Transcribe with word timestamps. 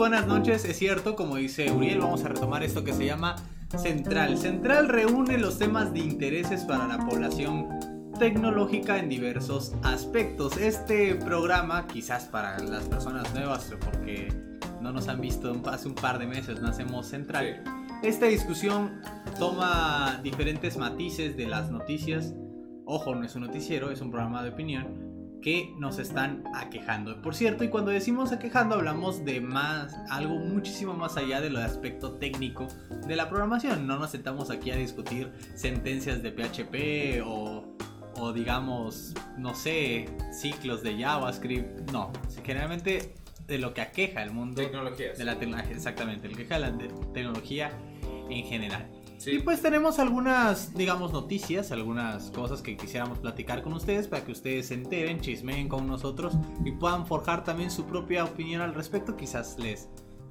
buenas 0.00 0.26
noches. 0.26 0.64
Es 0.64 0.78
cierto, 0.78 1.14
como 1.14 1.36
dice 1.36 1.70
Uriel, 1.70 1.98
vamos 1.98 2.24
a 2.24 2.28
retomar 2.28 2.62
esto 2.62 2.82
que 2.82 2.94
se 2.94 3.04
llama 3.04 3.36
Central. 3.76 4.38
Central 4.38 4.88
reúne 4.88 5.36
los 5.36 5.58
temas 5.58 5.92
de 5.92 5.98
intereses 5.98 6.64
para 6.64 6.86
la 6.88 7.06
población 7.06 7.68
tecnológica 8.18 8.98
en 8.98 9.10
diversos 9.10 9.74
aspectos. 9.82 10.56
Este 10.56 11.16
programa, 11.16 11.86
quizás 11.86 12.24
para 12.24 12.58
las 12.60 12.84
personas 12.84 13.30
nuevas, 13.34 13.74
porque 13.78 14.32
no 14.80 14.90
nos 14.90 15.06
han 15.08 15.20
visto 15.20 15.54
hace 15.66 15.88
un 15.88 15.94
par 15.94 16.18
de 16.18 16.26
meses, 16.26 16.62
no 16.62 16.68
hacemos 16.68 17.06
Central. 17.06 17.62
Esta 18.02 18.24
discusión 18.24 19.02
toma 19.38 20.18
diferentes 20.22 20.78
matices 20.78 21.36
de 21.36 21.46
las 21.46 21.70
noticias. 21.70 22.32
Ojo, 22.86 23.14
no 23.14 23.26
es 23.26 23.34
un 23.34 23.42
noticiero, 23.42 23.90
es 23.90 24.00
un 24.00 24.10
programa 24.10 24.42
de 24.42 24.48
opinión 24.48 25.09
que 25.40 25.74
nos 25.78 25.98
están 25.98 26.44
aquejando. 26.54 27.20
Por 27.22 27.34
cierto, 27.34 27.64
y 27.64 27.68
cuando 27.68 27.90
decimos 27.90 28.32
aquejando 28.32 28.74
hablamos 28.74 29.24
de 29.24 29.40
más, 29.40 29.96
algo 30.10 30.36
muchísimo 30.36 30.94
más 30.94 31.16
allá 31.16 31.40
de 31.40 31.50
lo 31.50 31.58
de 31.58 31.64
aspecto 31.64 32.12
técnico 32.12 32.68
de 33.06 33.16
la 33.16 33.28
programación. 33.28 33.86
No 33.86 33.98
nos 33.98 34.10
sentamos 34.10 34.50
aquí 34.50 34.70
a 34.70 34.76
discutir 34.76 35.32
sentencias 35.54 36.22
de 36.22 36.30
PHP 36.32 37.26
o, 37.26 37.64
o 38.16 38.32
digamos, 38.32 39.14
no 39.38 39.54
sé, 39.54 40.06
ciclos 40.32 40.82
de 40.82 40.98
JavaScript. 40.98 41.90
No, 41.90 42.12
generalmente 42.44 43.14
de 43.46 43.58
lo 43.58 43.74
que 43.74 43.80
aqueja 43.80 44.22
el 44.22 44.30
mundo 44.30 44.62
Tecnologías. 44.62 45.18
de 45.18 45.24
la 45.24 45.38
tecnología, 45.38 45.74
exactamente, 45.74 46.28
el 46.28 46.36
que 46.36 46.42
aqueja 46.42 46.58
la 46.58 46.72
tecnología 47.12 47.72
en 48.28 48.44
general. 48.44 48.99
Y 49.26 49.40
pues 49.40 49.60
tenemos 49.60 49.98
algunas, 49.98 50.74
digamos, 50.74 51.12
noticias, 51.12 51.72
algunas 51.72 52.30
cosas 52.30 52.62
que 52.62 52.76
quisiéramos 52.76 53.18
platicar 53.18 53.62
con 53.62 53.72
ustedes 53.74 54.08
para 54.08 54.24
que 54.24 54.32
ustedes 54.32 54.68
se 54.68 54.74
enteren, 54.74 55.20
chismeen 55.20 55.68
con 55.68 55.86
nosotros 55.86 56.34
y 56.64 56.72
puedan 56.72 57.06
forjar 57.06 57.44
también 57.44 57.70
su 57.70 57.84
propia 57.84 58.24
opinión 58.24 58.62
al 58.62 58.74
respecto, 58.74 59.16
quizás 59.16 59.58
les, 59.58 59.88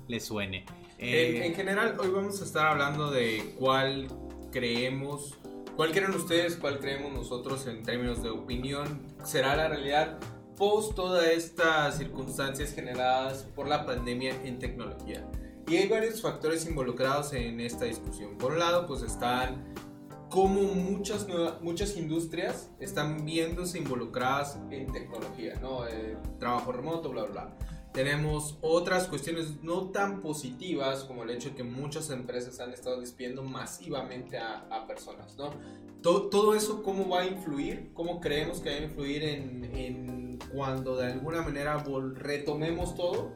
les 0.08 0.26
suene. 0.26 0.66
en, 0.98 1.52
eh, 1.52 1.54
general, 1.56 1.98
hoy 2.00 2.10
vamos 2.10 2.42
a 2.42 2.46
estar 2.46 2.68
hablando 2.68 3.12
de 3.12 3.54
cuál 3.60 4.08
creemos, 4.52 5.38
cuál 5.76 5.92
creen 5.92 6.12
ustedes, 6.12 6.56
cuál 6.56 6.80
creemos 6.80 7.14
nosotros 7.14 7.68
en 7.68 7.84
términos 7.84 8.24
de 8.24 8.30
opinión 8.30 9.02
será 9.24 9.56
la 9.56 9.68
realidad 9.68 10.20
post 10.58 10.94
todas 10.94 11.26
estas 11.28 11.98
circunstancias 11.98 12.74
generadas 12.74 13.44
por 13.56 13.68
la 13.68 13.86
pandemia 13.86 14.36
en 14.44 14.60
tecnología. 14.60 15.26
Y 15.70 15.78
hay 15.78 15.88
varios 15.88 16.22
factores 16.22 16.66
involucrados 16.66 17.32
en 17.34 17.60
esta 17.60 17.86
discusión. 17.86 18.40
Por 18.40 18.54
un 18.54 18.60
lado, 18.60 18.88
pues 18.88 19.04
están 19.04 19.72
como 20.30 20.64
muchas, 20.64 21.28
muchas 21.62 21.96
industrias 21.96 22.72
están 22.80 23.24
viéndose 23.24 23.78
involucradas 23.78 24.58
en 24.72 24.92
tecnología, 24.92 25.60
¿no? 25.62 25.88
Eh, 25.88 26.18
trabajo 26.40 26.72
remoto, 26.72 27.10
bla, 27.10 27.24
bla, 27.26 27.32
bla. 27.32 27.58
Tenemos 27.94 28.58
otras 28.62 29.08
cuestiones 29.08 29.62
no 29.62 29.90
tan 29.90 30.22
positivas 30.22 31.04
como 31.04 31.24
el 31.24 31.32
hecho 31.32 31.50
de 31.50 31.56
que 31.56 31.64
muchas 31.64 32.10
empresas 32.10 32.60
han 32.60 32.72
estado 32.74 33.00
despidiendo 33.00 33.44
masivamente 33.44 34.40
a, 34.40 34.86
personas, 34.88 35.38
¿no? 35.38 35.52
Todo, 36.02 36.30
todo, 36.30 36.56
eso, 36.56 36.82
¿cómo 36.82 37.10
va 37.10 37.22
a 37.22 37.26
influir? 37.26 37.92
¿Cómo 37.94 38.20
creemos 38.20 38.60
que 38.60 38.70
va 38.70 38.76
a 38.76 38.82
influir 38.82 39.24
en, 39.24 39.66
en 39.76 40.40
cuando 40.52 40.96
de 40.96 41.12
alguna 41.12 41.44
manera 41.44 41.84
retomemos 42.16 42.96
todo? 42.96 43.34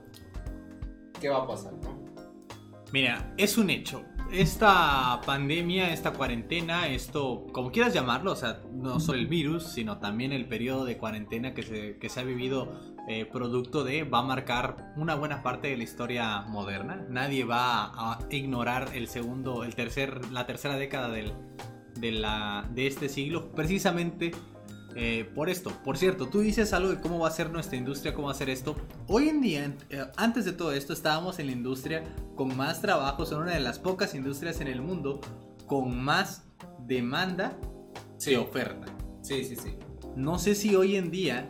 ¿Qué 1.20 1.30
va 1.30 1.44
a 1.44 1.48
pasar, 1.48 1.74
no? 1.74 2.03
Mira, 2.94 3.34
es 3.38 3.58
un 3.58 3.72
hecho. 3.72 4.06
Esta 4.32 5.20
pandemia, 5.26 5.92
esta 5.92 6.14
cuarentena, 6.14 6.88
esto, 6.88 7.48
como 7.52 7.72
quieras 7.72 7.92
llamarlo, 7.92 8.34
o 8.34 8.36
sea, 8.36 8.62
no 8.72 9.00
solo 9.00 9.18
el 9.18 9.26
virus, 9.26 9.64
sino 9.64 9.98
también 9.98 10.32
el 10.32 10.48
periodo 10.48 10.86
de 10.86 10.96
cuarentena 11.00 11.56
que 11.56 11.64
se, 11.64 12.08
se 12.08 12.20
ha 12.20 12.24
vivido 12.24 12.80
eh, 13.08 13.26
producto 13.26 13.84
de, 13.84 14.04
va 14.04 14.20
a 14.20 14.22
marcar 14.22 14.94
una 14.96 15.16
buena 15.16 15.42
parte 15.42 15.70
de 15.70 15.78
la 15.78 15.84
historia 15.84 16.42
moderna. 16.42 17.04
Nadie 17.10 17.46
va 17.46 17.86
a 17.96 18.20
ignorar 18.30 18.92
el 18.94 19.08
segundo, 19.08 19.64
el 19.64 19.74
tercer, 19.74 20.32
la 20.32 20.46
tercera 20.46 20.78
década 20.78 21.10
del, 21.10 21.34
de, 21.96 22.12
la, 22.12 22.70
de 22.76 22.86
este 22.86 23.10
siglo, 23.10 23.54
precisamente 23.54 24.34
eh, 24.96 25.30
por 25.34 25.50
esto. 25.50 25.72
Por 25.84 25.98
cierto, 25.98 26.28
tú 26.28 26.42
dices 26.42 26.74
algo 26.74 26.90
de 26.90 27.00
cómo 27.00 27.20
va 27.20 27.28
a 27.28 27.32
ser 27.32 27.50
nuestra 27.50 27.78
industria, 27.78 28.14
cómo 28.14 28.28
va 28.28 28.34
a 28.34 28.38
ser 28.38 28.50
esto. 28.50 28.76
Hoy 29.08 29.30
en 29.30 29.42
día, 29.42 29.76
eh, 29.90 30.06
antes 30.18 30.46
de 30.46 30.54
todo 30.54 30.74
esto, 30.74 30.94
estábamos 30.94 31.40
en 31.40 31.48
la 31.48 31.54
industria 31.54 32.04
con 32.36 32.56
más 32.56 32.82
trabajo, 32.82 33.26
son 33.26 33.44
una 33.44 33.54
de 33.54 33.60
las 33.60 33.80
pocas 33.80 34.14
industrias 34.16 34.62
en 34.62 34.68
el 34.68 34.82
mundo 34.82 35.22
con 35.68 36.00
más 36.04 36.44
demanda 36.86 37.58
sí. 38.18 38.36
oferta. 38.36 38.86
Sí, 39.22 39.44
sí, 39.44 39.56
sí. 39.56 39.76
No 40.16 40.38
sé 40.38 40.54
si 40.54 40.76
hoy 40.76 40.96
en 40.96 41.10
día, 41.10 41.50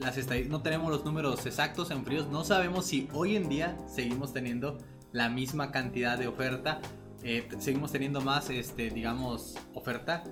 las 0.00 0.16
no 0.48 0.62
tenemos 0.62 0.90
los 0.90 1.04
números 1.04 1.46
exactos 1.46 1.90
en 1.90 2.04
fríos, 2.04 2.28
no 2.28 2.44
sabemos 2.44 2.86
si 2.86 3.08
hoy 3.12 3.36
en 3.36 3.48
día 3.48 3.76
seguimos 3.86 4.32
teniendo 4.32 4.78
la 5.12 5.28
misma 5.28 5.70
cantidad 5.70 6.18
de 6.18 6.26
oferta, 6.26 6.80
eh, 7.22 7.48
seguimos 7.58 7.92
teniendo 7.92 8.20
más, 8.20 8.50
este, 8.50 8.90
digamos, 8.90 9.56
oferta 9.74 10.24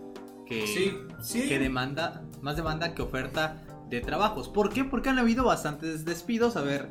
que, 0.48 1.58
demanda, 1.58 2.24
más 2.42 2.56
demanda 2.56 2.94
que 2.94 3.02
oferta 3.02 3.62
de 3.88 4.00
trabajos. 4.00 4.48
¿Por 4.48 4.70
qué? 4.70 4.84
Porque 4.84 5.08
han 5.08 5.18
habido 5.18 5.44
bastantes 5.44 6.04
despidos. 6.04 6.56
A 6.56 6.62
ver, 6.62 6.90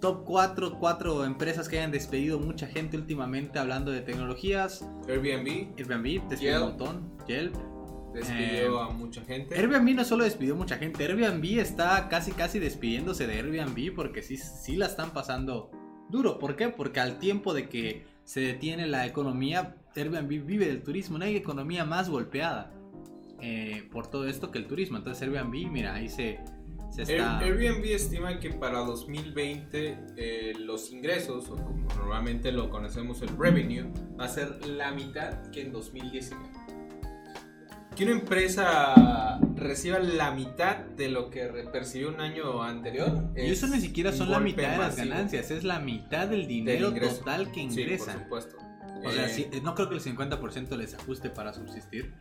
top 0.00 0.24
4, 0.24 0.78
4 0.78 1.24
empresas 1.24 1.68
que 1.68 1.78
hayan 1.78 1.90
despedido 1.90 2.38
mucha 2.38 2.66
gente 2.66 2.96
últimamente 2.96 3.58
hablando 3.58 3.90
de 3.90 4.00
tecnologías. 4.00 4.84
Airbnb. 5.08 5.74
Airbnb 5.78 6.28
despidió 6.28 6.56
un 6.56 6.68
montón. 6.70 7.18
Yelp. 7.26 7.54
Despidió 8.14 8.80
eh, 8.80 8.82
a 8.82 8.88
mucha 8.90 9.22
gente. 9.22 9.54
Airbnb 9.54 9.94
no 9.94 10.04
solo 10.04 10.24
despidió 10.24 10.56
mucha 10.56 10.78
gente, 10.78 11.04
Airbnb 11.04 11.58
está 11.58 12.08
casi 12.08 12.32
casi 12.32 12.58
despidiéndose 12.58 13.26
de 13.26 13.34
Airbnb 13.34 13.94
porque 13.94 14.22
sí, 14.22 14.36
sí 14.36 14.76
la 14.76 14.86
están 14.86 15.10
pasando 15.10 15.70
duro. 16.08 16.38
¿Por 16.38 16.56
qué? 16.56 16.68
Porque 16.68 17.00
al 17.00 17.18
tiempo 17.18 17.52
de 17.52 17.68
que 17.68 18.06
se 18.24 18.40
detiene 18.40 18.86
la 18.86 19.06
economía, 19.06 19.76
Airbnb 19.94 20.44
vive 20.44 20.66
del 20.66 20.82
turismo, 20.82 21.18
no 21.18 21.24
hay 21.24 21.36
economía 21.36 21.84
más 21.84 22.08
golpeada. 22.08 22.72
Eh, 23.40 23.88
por 23.92 24.08
todo 24.08 24.26
esto 24.26 24.50
que 24.50 24.58
el 24.58 24.66
turismo. 24.66 24.98
Entonces 24.98 25.22
Airbnb, 25.22 25.70
mira, 25.70 25.94
ahí 25.94 26.08
se, 26.08 26.40
se 26.90 27.02
está... 27.02 27.38
Airbnb 27.38 27.84
estima 27.84 28.38
que 28.40 28.50
para 28.50 28.80
2020 28.80 29.98
eh, 30.16 30.52
los 30.58 30.90
ingresos, 30.90 31.48
o 31.48 31.56
como 31.56 31.86
normalmente 31.96 32.50
lo 32.52 32.70
conocemos 32.70 33.22
el 33.22 33.36
revenue, 33.36 33.90
va 34.18 34.24
a 34.24 34.28
ser 34.28 34.64
la 34.66 34.90
mitad 34.92 35.50
que 35.50 35.62
en 35.62 35.72
2019. 35.72 36.44
Que 37.94 38.04
una 38.04 38.12
empresa 38.12 39.40
reciba 39.56 39.98
la 39.98 40.30
mitad 40.30 40.76
de 40.76 41.08
lo 41.08 41.30
que 41.30 41.46
percibió 41.72 42.08
un 42.08 42.20
año 42.20 42.62
anterior. 42.62 43.32
Y 43.36 43.50
eso 43.50 43.66
ni 43.66 43.80
siquiera 43.80 44.12
son 44.12 44.30
la 44.30 44.38
mitad 44.38 44.70
de 44.70 44.78
las 44.78 44.96
ganancias, 44.96 45.50
es 45.50 45.64
la 45.64 45.80
mitad 45.80 46.28
del 46.28 46.46
dinero 46.46 46.92
total 46.92 47.50
que 47.50 47.60
ingresa. 47.60 48.12
Sí, 48.12 48.18
por 48.28 48.42
supuesto. 48.42 48.56
O 49.04 49.10
sea, 49.10 49.28
eh, 49.28 49.60
no 49.62 49.74
creo 49.74 49.88
que 49.88 49.96
el 49.96 50.00
50% 50.00 50.76
les 50.76 50.94
ajuste 50.94 51.30
para 51.30 51.52
subsistir. 51.52 52.14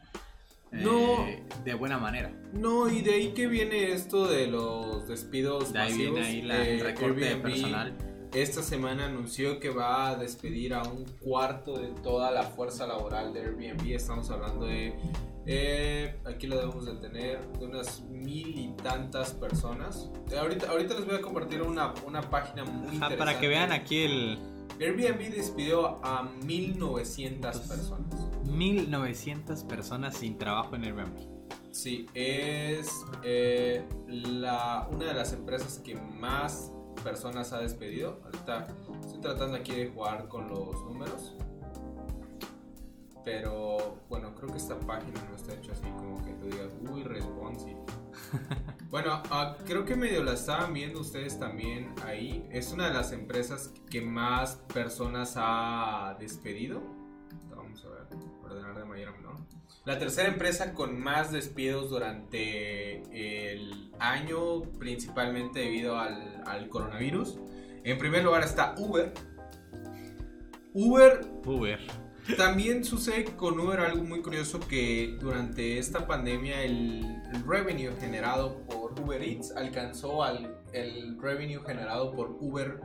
No. 0.71 1.27
Eh, 1.27 1.43
de 1.63 1.73
buena 1.73 1.97
manera. 1.97 2.31
No, 2.53 2.89
y 2.89 3.01
de 3.01 3.13
ahí 3.13 3.27
que 3.29 3.47
viene 3.47 3.91
esto 3.91 4.27
de 4.27 4.47
los 4.47 5.07
despidos 5.07 5.73
de 5.73 5.79
ahí 5.79 5.97
Viene 5.97 6.21
ahí 6.21 6.41
la, 6.41 6.67
el 6.67 6.79
recorte 6.79 7.21
de 7.21 7.35
personal. 7.37 7.97
Esta 8.33 8.61
semana 8.61 9.05
anunció 9.05 9.59
que 9.59 9.69
va 9.69 10.09
a 10.09 10.15
despedir 10.15 10.73
a 10.73 10.83
un 10.83 11.05
cuarto 11.21 11.77
de 11.77 11.87
toda 12.03 12.29
la 12.31 12.43
fuerza 12.43 12.85
laboral 12.85 13.33
de 13.33 13.41
Airbnb. 13.41 13.93
Estamos 13.93 14.29
hablando 14.29 14.65
de. 14.65 14.93
Eh, 15.45 16.13
aquí 16.25 16.45
lo 16.45 16.57
debemos 16.57 16.85
de 16.85 16.95
tener, 16.95 17.39
de 17.53 17.65
unas 17.65 18.01
mil 18.01 18.59
y 18.59 18.73
tantas 18.83 19.31
personas. 19.31 20.11
ahorita, 20.37 20.69
ahorita 20.69 20.95
les 20.95 21.05
voy 21.05 21.15
a 21.15 21.21
compartir 21.21 21.61
una, 21.61 21.93
una 22.05 22.21
página 22.21 22.65
muy 22.65 22.95
interesante. 22.95 23.15
Para 23.15 23.39
que 23.39 23.47
vean 23.47 23.71
aquí 23.71 24.03
el, 24.03 24.37
Airbnb 24.79 25.33
despidió 25.33 26.03
a 26.05 26.23
1900 26.23 27.57
personas. 27.59 28.27
1900 28.45 29.63
personas 29.63 30.17
sin 30.17 30.37
trabajo 30.37 30.75
en 30.75 30.83
Airbnb. 30.83 31.37
Sí, 31.71 32.07
es 32.13 32.89
eh, 33.23 33.87
la, 34.07 34.87
una 34.91 35.05
de 35.05 35.13
las 35.13 35.33
empresas 35.33 35.79
que 35.79 35.95
más 35.95 36.71
personas 37.03 37.53
ha 37.53 37.59
despedido. 37.59 38.19
Ahorita 38.25 38.67
estoy 39.01 39.19
tratando 39.19 39.57
aquí 39.57 39.73
de 39.73 39.89
jugar 39.89 40.27
con 40.27 40.47
los 40.47 40.83
números. 40.83 41.35
Pero 43.23 43.97
bueno, 44.09 44.33
creo 44.35 44.49
que 44.49 44.57
esta 44.57 44.79
página 44.79 45.21
no 45.29 45.35
está 45.35 45.53
hecha 45.53 45.73
así 45.73 45.83
como 45.97 46.23
que 46.23 46.33
tú 46.33 46.45
digas, 46.45 46.71
uy, 46.89 47.03
responsive. 47.03 47.77
Bueno, 48.89 49.21
ah, 49.31 49.57
creo 49.65 49.83
que 49.83 49.97
medio 49.97 50.23
la 50.23 50.33
estaban 50.33 50.73
viendo 50.73 51.01
ustedes 51.01 51.37
también 51.37 51.93
ahí. 52.05 52.47
Es 52.51 52.71
una 52.71 52.87
de 52.87 52.93
las 52.93 53.11
empresas 53.11 53.73
que 53.89 54.01
más 54.01 54.55
personas 54.73 55.33
ha 55.35 56.15
despedido. 56.19 56.81
Vamos 57.53 57.83
a 57.83 57.89
ver, 57.89 58.07
ordenar 58.41 58.77
de 58.77 58.85
mayor 58.85 59.09
a 59.09 59.11
menor. 59.11 59.35
La 59.83 59.99
tercera 59.99 60.29
empresa 60.29 60.73
con 60.73 60.97
más 60.99 61.33
despidos 61.33 61.89
durante 61.89 63.01
el 63.51 63.91
año, 63.99 64.61
principalmente 64.79 65.59
debido 65.59 65.97
al, 65.99 66.43
al 66.45 66.69
coronavirus. 66.69 67.39
En 67.83 67.97
primer 67.97 68.23
lugar 68.23 68.43
está 68.43 68.73
Uber. 68.77 69.13
Uber. 70.73 71.21
Uber. 71.45 72.06
También 72.35 72.83
sucede 72.83 73.23
con 73.25 73.59
Uber 73.59 73.79
algo 73.79 74.03
muy 74.03 74.21
curioso 74.21 74.59
que 74.59 75.15
durante 75.19 75.77
esta 75.77 76.05
pandemia 76.07 76.61
el, 76.63 77.05
revenue 77.45 77.91
generado 77.99 78.65
por 78.65 78.99
Uber 78.99 79.21
Eats 79.21 79.51
alcanzó 79.55 80.23
al 80.23 80.55
el 80.73 81.17
revenue 81.21 81.61
generado 81.65 82.13
por 82.13 82.37
Uber 82.41 82.81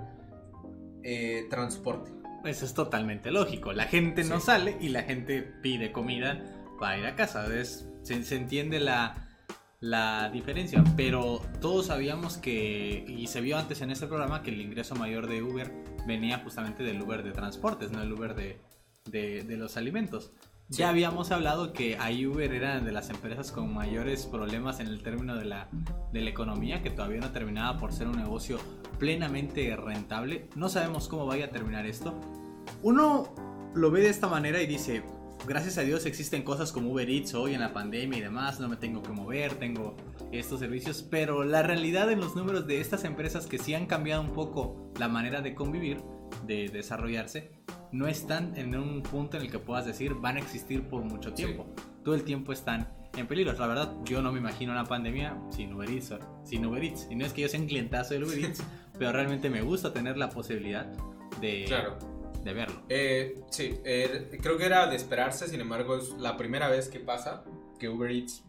eh, 1.02 1.46
transporte. 1.50 2.10
Eso 2.44 2.64
es 2.64 2.74
totalmente 2.74 3.30
lógico. 3.30 3.72
La 3.72 3.84
gente 3.84 4.24
no 4.24 4.38
sale 4.40 4.76
y 4.80 4.88
la 4.88 5.02
gente 5.02 5.42
pide 5.42 5.92
comida 5.92 6.42
para 6.78 6.98
ir 6.98 7.06
a 7.06 7.16
casa. 7.16 7.46
Es- 7.54 7.88
se, 8.02 8.22
se 8.24 8.36
entiende 8.36 8.80
la, 8.80 9.28
la 9.80 10.30
diferencia. 10.32 10.82
Pero 10.96 11.40
todos 11.60 11.86
sabíamos 11.86 12.36
que, 12.38 13.04
y 13.06 13.26
se 13.28 13.40
vio 13.40 13.58
antes 13.58 13.80
en 13.80 13.90
este 13.90 14.06
programa, 14.06 14.42
que 14.42 14.50
el 14.50 14.60
ingreso 14.60 14.94
mayor 14.96 15.26
de 15.28 15.42
Uber 15.42 15.72
venía 16.06 16.38
justamente 16.38 16.82
del 16.82 17.00
Uber 17.02 17.22
de 17.22 17.32
transportes, 17.32 17.90
no 17.92 18.02
el 18.02 18.12
Uber 18.12 18.34
de, 18.34 18.58
de- 19.10 19.42
de 19.42 19.56
los 19.56 19.76
alimentos. 19.76 20.32
Sí. 20.70 20.78
Ya 20.78 20.88
habíamos 20.88 21.30
hablado 21.32 21.72
que 21.72 21.98
Uber 22.26 22.52
era 22.52 22.80
de 22.80 22.92
las 22.92 23.10
empresas 23.10 23.52
con 23.52 23.74
mayores 23.74 24.24
problemas 24.26 24.80
en 24.80 24.86
el 24.86 25.02
término 25.02 25.36
de 25.36 25.44
la, 25.44 25.68
de 26.12 26.20
la 26.22 26.30
economía, 26.30 26.82
que 26.82 26.88
todavía 26.90 27.20
no 27.20 27.30
terminaba 27.30 27.78
por 27.78 27.92
ser 27.92 28.06
un 28.08 28.16
negocio 28.16 28.58
plenamente 28.98 29.74
rentable. 29.76 30.48
No 30.56 30.68
sabemos 30.68 31.08
cómo 31.08 31.26
vaya 31.26 31.46
a 31.46 31.50
terminar 31.50 31.84
esto. 31.84 32.18
Uno 32.82 33.28
lo 33.74 33.90
ve 33.90 34.00
de 34.00 34.08
esta 34.08 34.28
manera 34.28 34.62
y 34.62 34.66
dice, 34.66 35.02
gracias 35.46 35.76
a 35.76 35.82
Dios 35.82 36.06
existen 36.06 36.42
cosas 36.42 36.72
como 36.72 36.90
Uber 36.92 37.10
Eats 37.10 37.34
hoy 37.34 37.52
en 37.54 37.60
la 37.60 37.72
pandemia 37.74 38.18
y 38.18 38.22
demás, 38.22 38.58
no 38.60 38.68
me 38.68 38.76
tengo 38.76 39.02
que 39.02 39.10
mover, 39.12 39.54
tengo 39.56 39.96
estos 40.30 40.60
servicios, 40.60 41.02
pero 41.10 41.44
la 41.44 41.62
realidad 41.62 42.10
en 42.10 42.20
los 42.20 42.34
números 42.36 42.66
de 42.66 42.80
estas 42.80 43.04
empresas 43.04 43.46
que 43.46 43.58
sí 43.58 43.74
han 43.74 43.86
cambiado 43.86 44.22
un 44.22 44.32
poco 44.32 44.90
la 44.98 45.08
manera 45.08 45.42
de 45.42 45.54
convivir, 45.54 45.98
de 46.46 46.68
desarrollarse, 46.68 47.50
no 47.92 48.06
están 48.08 48.56
en 48.56 48.74
un 48.76 49.02
punto 49.02 49.36
en 49.36 49.44
el 49.44 49.50
que 49.50 49.58
puedas 49.58 49.84
decir 49.86 50.14
van 50.14 50.36
a 50.36 50.40
existir 50.40 50.82
por 50.88 51.02
mucho 51.04 51.32
tiempo. 51.34 51.66
Todo 52.04 52.14
el 52.14 52.24
tiempo 52.24 52.52
están 52.52 52.88
en 53.16 53.26
peligro. 53.26 53.52
La 53.52 53.66
verdad, 53.66 53.94
yo 54.04 54.22
no 54.22 54.32
me 54.32 54.38
imagino 54.38 54.72
una 54.72 54.84
pandemia 54.84 55.36
sin 55.50 55.72
Uber 55.74 55.90
Eats. 55.90 56.14
Sin 56.44 56.64
Uber 56.64 56.82
Eats. 56.82 57.06
Y 57.10 57.14
no 57.16 57.26
es 57.26 57.32
que 57.32 57.42
yo 57.42 57.48
sea 57.48 57.60
un 57.60 57.66
clientazo 57.66 58.14
del 58.14 58.24
Uber 58.24 58.38
Eats, 58.38 58.62
pero 58.98 59.12
realmente 59.12 59.50
me 59.50 59.60
gusta 59.62 59.92
tener 59.92 60.16
la 60.16 60.30
posibilidad 60.30 60.86
de, 61.40 61.64
Claro. 61.66 61.98
de 62.42 62.52
verlo. 62.54 62.82
Eh, 62.88 63.40
sí, 63.50 63.74
eh, 63.84 64.38
creo 64.42 64.56
que 64.56 64.64
era 64.64 64.86
de 64.88 64.96
esperarse, 64.96 65.46
sin 65.48 65.60
embargo 65.60 65.96
es 65.96 66.10
la 66.18 66.36
primera 66.36 66.68
vez 66.68 66.88
que 66.88 67.00
pasa 67.00 67.44
que 67.78 67.88
Uber 67.88 68.10
Eats 68.10 68.42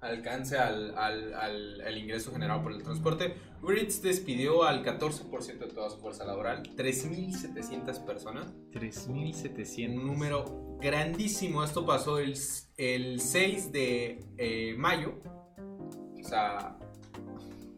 alcance 0.00 0.56
al, 0.58 0.96
al- 0.96 1.34
al- 1.34 1.80
al 1.80 1.98
ingreso 1.98 2.30
generado 2.32 2.62
por 2.62 2.72
el 2.72 2.82
transporte. 2.82 3.34
Uber 3.62 3.78
Eats 3.78 4.02
despidió 4.02 4.64
al 4.64 4.84
14% 4.84 5.58
de 5.58 5.66
toda 5.68 5.90
su 5.90 5.98
fuerza 5.98 6.24
laboral, 6.24 6.62
3.700 6.76 8.04
personas, 8.04 8.52
3.700. 8.72 9.88
un 9.96 10.06
número 10.06 10.76
grandísimo. 10.80 11.64
Esto 11.64 11.84
pasó 11.86 12.18
el, 12.18 12.36
el 12.76 13.20
6 13.20 13.72
de 13.72 14.24
eh, 14.38 14.74
mayo, 14.78 15.14
o 15.58 16.22
sea, 16.24 16.78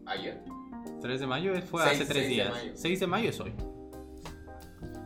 ayer. 0.06 0.42
3 1.00 1.20
de 1.20 1.26
mayo 1.26 1.52
fue 1.62 1.84
Seis- 1.84 2.00
hace 2.02 2.04
3 2.06 2.08
seis 2.12 2.28
de 2.28 2.28
días. 2.34 2.50
mayo. 2.50 2.72
6 2.74 3.00
de 3.00 3.06
mayo 3.06 3.30
es 3.30 3.40
hoy. 3.40 3.52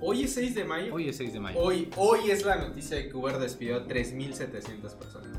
Hoy 0.05 0.23
es 0.25 0.35
6 0.35 0.55
de 0.57 0.65
mayo. 0.65 0.95
Hoy 0.95 1.09
es 1.09 1.17
6 1.19 1.33
de 1.33 1.39
mayo. 1.41 1.61
Hoy, 1.61 1.89
hoy 1.97 2.31
es 2.31 2.45
la 2.45 2.57
noticia 2.57 2.97
de 2.97 3.09
que 3.09 3.17
Uber 3.17 3.39
despidió 3.39 3.77
a 3.77 3.87
3.700 3.87 4.97
personas. 4.97 5.32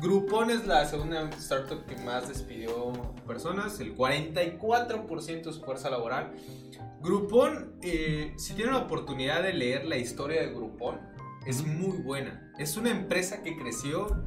Groupon 0.00 0.50
es 0.50 0.66
la 0.66 0.84
segunda 0.86 1.28
startup 1.38 1.84
que 1.86 1.96
más 1.96 2.28
despidió 2.28 2.92
personas, 3.26 3.80
el 3.80 3.96
44% 3.96 5.42
de 5.44 5.52
su 5.52 5.60
fuerza 5.62 5.88
laboral. 5.90 6.32
Groupon, 7.02 7.76
eh, 7.82 8.34
si 8.36 8.54
tienen 8.54 8.74
la 8.74 8.80
oportunidad 8.80 9.42
de 9.42 9.54
leer 9.54 9.86
la 9.86 9.96
historia 9.96 10.42
de 10.42 10.52
Groupon, 10.52 11.00
es 11.46 11.64
muy 11.64 11.98
buena. 11.98 12.52
Es 12.58 12.76
una 12.76 12.90
empresa 12.90 13.42
que 13.42 13.56
creció 13.56 14.22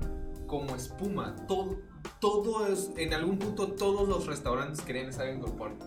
como 0.48 0.76
espuma. 0.76 1.36
Todo, 1.48 1.80
todo 2.20 2.68
es, 2.68 2.92
en 2.98 3.14
algún 3.14 3.38
punto 3.38 3.74
todos 3.74 4.08
los 4.08 4.26
restaurantes 4.26 4.82
querían 4.82 5.10
estar 5.10 5.28
en 5.28 5.40
Groupon. 5.42 5.78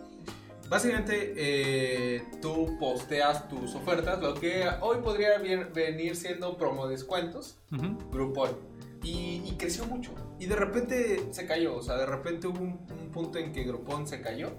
Básicamente, 0.69 1.35
eh, 1.37 2.25
tú 2.41 2.79
posteas 2.79 3.49
tus 3.49 3.75
ofertas, 3.75 4.23
lo 4.23 4.35
que 4.35 4.65
hoy 4.81 4.99
podría 5.03 5.39
venir 5.39 6.17
siendo 6.17 6.57
promo 6.57 6.87
descuentos, 6.87 7.59
Ujú. 7.73 7.99
Groupon. 8.11 8.72
Y, 9.03 9.43
y 9.45 9.57
creció 9.59 9.85
mucho. 9.87 10.13
Y 10.39 10.47
de 10.47 10.57
repente 10.57 11.29
se 11.33 11.47
cayó. 11.47 11.77
O 11.77 11.83
sea, 11.83 11.97
de 11.97 12.07
repente 12.07 12.47
hubo 12.47 12.61
un, 12.61 12.81
un 13.01 13.11
punto 13.11 13.39
en 13.39 13.53
que 13.53 13.65
Groupon 13.65 14.07
se 14.07 14.21
cayó. 14.21 14.53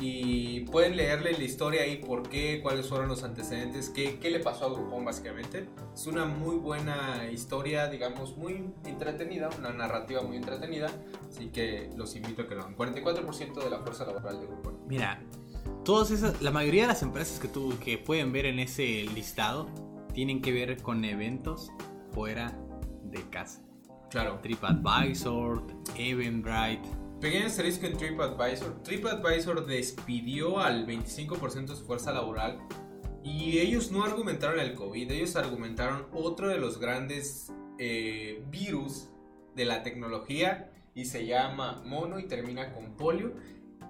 Y 0.00 0.60
pueden 0.60 0.96
leerle 0.96 1.32
la 1.32 1.44
historia 1.44 1.82
ahí, 1.82 1.98
por 1.98 2.28
qué, 2.28 2.60
cuáles 2.60 2.88
fueron 2.88 3.08
los 3.08 3.22
antecedentes, 3.22 3.88
qué, 3.90 4.18
qué 4.18 4.30
le 4.30 4.40
pasó 4.40 4.66
a 4.66 4.72
Groupon 4.72 5.04
básicamente. 5.04 5.68
Es 5.94 6.06
una 6.06 6.24
muy 6.24 6.56
buena 6.56 7.30
historia, 7.30 7.88
digamos, 7.88 8.36
muy 8.36 8.72
entretenida, 8.84 9.48
una 9.58 9.72
narrativa 9.72 10.22
muy 10.22 10.38
entretenida. 10.38 10.90
Así 11.28 11.48
que 11.48 11.90
los 11.96 12.16
invito 12.16 12.42
a 12.42 12.48
que 12.48 12.54
lo 12.54 12.62
hagan. 12.62 12.76
44% 12.76 13.62
de 13.62 13.70
la 13.70 13.78
fuerza 13.78 14.04
laboral 14.04 14.40
de 14.40 14.46
Groupon. 14.46 14.80
Mira, 14.88 15.22
todas 15.84 16.10
esas, 16.10 16.40
la 16.42 16.50
mayoría 16.50 16.82
de 16.82 16.88
las 16.88 17.02
empresas 17.02 17.38
que 17.38 17.48
tú 17.48 17.74
que 17.78 17.98
pueden 17.98 18.32
ver 18.32 18.46
en 18.46 18.58
ese 18.58 19.04
listado 19.14 19.68
tienen 20.12 20.42
que 20.42 20.52
ver 20.52 20.82
con 20.82 21.04
eventos 21.04 21.70
fuera 22.12 22.58
de 23.04 23.22
casa. 23.30 23.61
Claro. 24.12 24.38
TripAdvisor, 24.42 25.62
Eventbrite. 25.96 26.88
Pequeño 27.18 27.46
asterisco 27.46 27.86
en 27.86 27.96
TripAdvisor. 27.96 28.82
TripAdvisor 28.82 29.64
despidió 29.66 30.58
al 30.58 30.86
25% 30.86 31.66
de 31.66 31.76
su 31.76 31.86
fuerza 31.86 32.12
laboral 32.12 32.58
y 33.24 33.58
ellos 33.58 33.90
no 33.90 34.04
argumentaron 34.04 34.60
el 34.60 34.74
COVID, 34.74 35.10
ellos 35.10 35.34
argumentaron 35.36 36.06
otro 36.12 36.48
de 36.48 36.58
los 36.58 36.78
grandes 36.78 37.52
eh, 37.78 38.44
virus 38.50 39.08
de 39.54 39.64
la 39.64 39.82
tecnología 39.82 40.70
y 40.94 41.06
se 41.06 41.24
llama 41.26 41.82
mono 41.86 42.18
y 42.18 42.24
termina 42.24 42.72
con 42.72 42.96
polio 42.96 43.32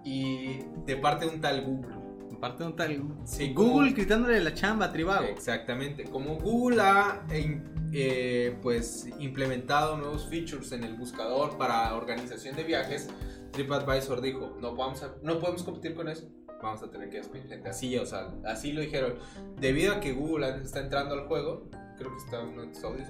y 0.04 0.58
de 0.86 0.96
parte 0.96 1.26
de 1.26 1.34
un 1.34 1.40
tal 1.40 1.64
Google. 1.64 2.01
Aparte 2.42 2.64
de 2.64 2.70
un 2.70 2.74
tal 2.76 3.02
Sí, 3.24 3.52
Google 3.54 3.90
como- 3.90 3.94
quitándole 3.94 4.40
la 4.40 4.52
chamba 4.52 4.86
a 4.86 4.92
Trivago. 4.92 5.26
Exactamente. 5.28 6.02
Como 6.02 6.34
Google 6.40 6.80
ha 6.82 7.24
eh, 7.30 7.62
eh, 7.92 8.58
pues 8.60 9.06
implementado 9.20 9.96
nuevos 9.96 10.26
features 10.28 10.72
en 10.72 10.82
el 10.82 10.94
buscador 10.94 11.56
para 11.56 11.94
organización 11.94 12.56
de 12.56 12.64
viajes, 12.64 13.08
TripAdvisor 13.52 14.20
dijo, 14.20 14.56
no, 14.60 14.74
vamos 14.74 15.04
a- 15.04 15.14
no 15.22 15.38
podemos 15.38 15.62
competir 15.62 15.94
con 15.94 16.08
eso. 16.08 16.28
Vamos 16.60 16.82
a 16.82 16.90
tener 16.90 17.10
que 17.10 17.18
despedir 17.18 17.46
gente. 17.46 17.68
Así, 17.68 17.96
o 17.96 18.06
sea, 18.06 18.26
así 18.44 18.72
lo 18.72 18.80
dijeron. 18.80 19.14
Debido 19.60 19.92
a 19.94 20.00
que 20.00 20.12
Google 20.12 20.48
está 20.64 20.80
entrando 20.80 21.14
al 21.14 21.28
juego, 21.28 21.70
creo 21.96 22.10
que 22.10 22.16
está 22.24 22.40
en 22.40 22.48
uno 22.48 22.62
de 22.62 22.68
estos 22.72 22.82
audios, 22.82 23.08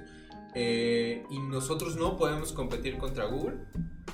eh, 0.54 1.24
y 1.30 1.38
nosotros 1.38 1.96
no 1.96 2.18
podemos 2.18 2.52
competir 2.52 2.98
contra 2.98 3.24
Google, 3.26 3.60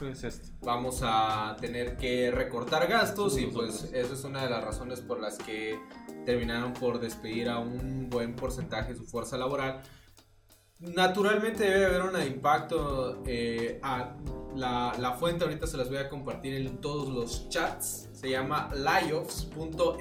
Esto. 0.00 0.48
vamos 0.62 1.00
a 1.02 1.56
tener 1.60 1.96
que 1.96 2.30
recortar 2.30 2.86
gastos 2.86 3.36
y 3.38 3.46
pues 3.46 3.90
eso 3.92 4.14
es 4.14 4.24
una 4.24 4.44
de 4.44 4.50
las 4.50 4.62
razones 4.62 5.00
por 5.00 5.18
las 5.20 5.38
que 5.38 5.80
terminaron 6.24 6.72
por 6.72 7.00
despedir 7.00 7.48
a 7.48 7.58
un 7.58 8.08
buen 8.08 8.36
porcentaje 8.36 8.92
de 8.92 8.98
su 8.98 9.04
fuerza 9.04 9.36
laboral. 9.36 9.82
Naturalmente 10.78 11.64
debe 11.64 11.86
haber 11.86 12.02
un 12.02 12.22
impacto 12.22 13.24
eh, 13.26 13.80
a 13.82 14.14
la, 14.54 14.94
la 14.98 15.12
fuente, 15.14 15.42
ahorita 15.44 15.66
se 15.66 15.76
las 15.76 15.88
voy 15.88 15.98
a 15.98 16.08
compartir 16.08 16.54
en 16.54 16.80
todos 16.80 17.08
los 17.08 17.48
chats, 17.48 18.08
se 18.12 18.30
llama 18.30 18.68
layoffs.fyi. 18.74 19.98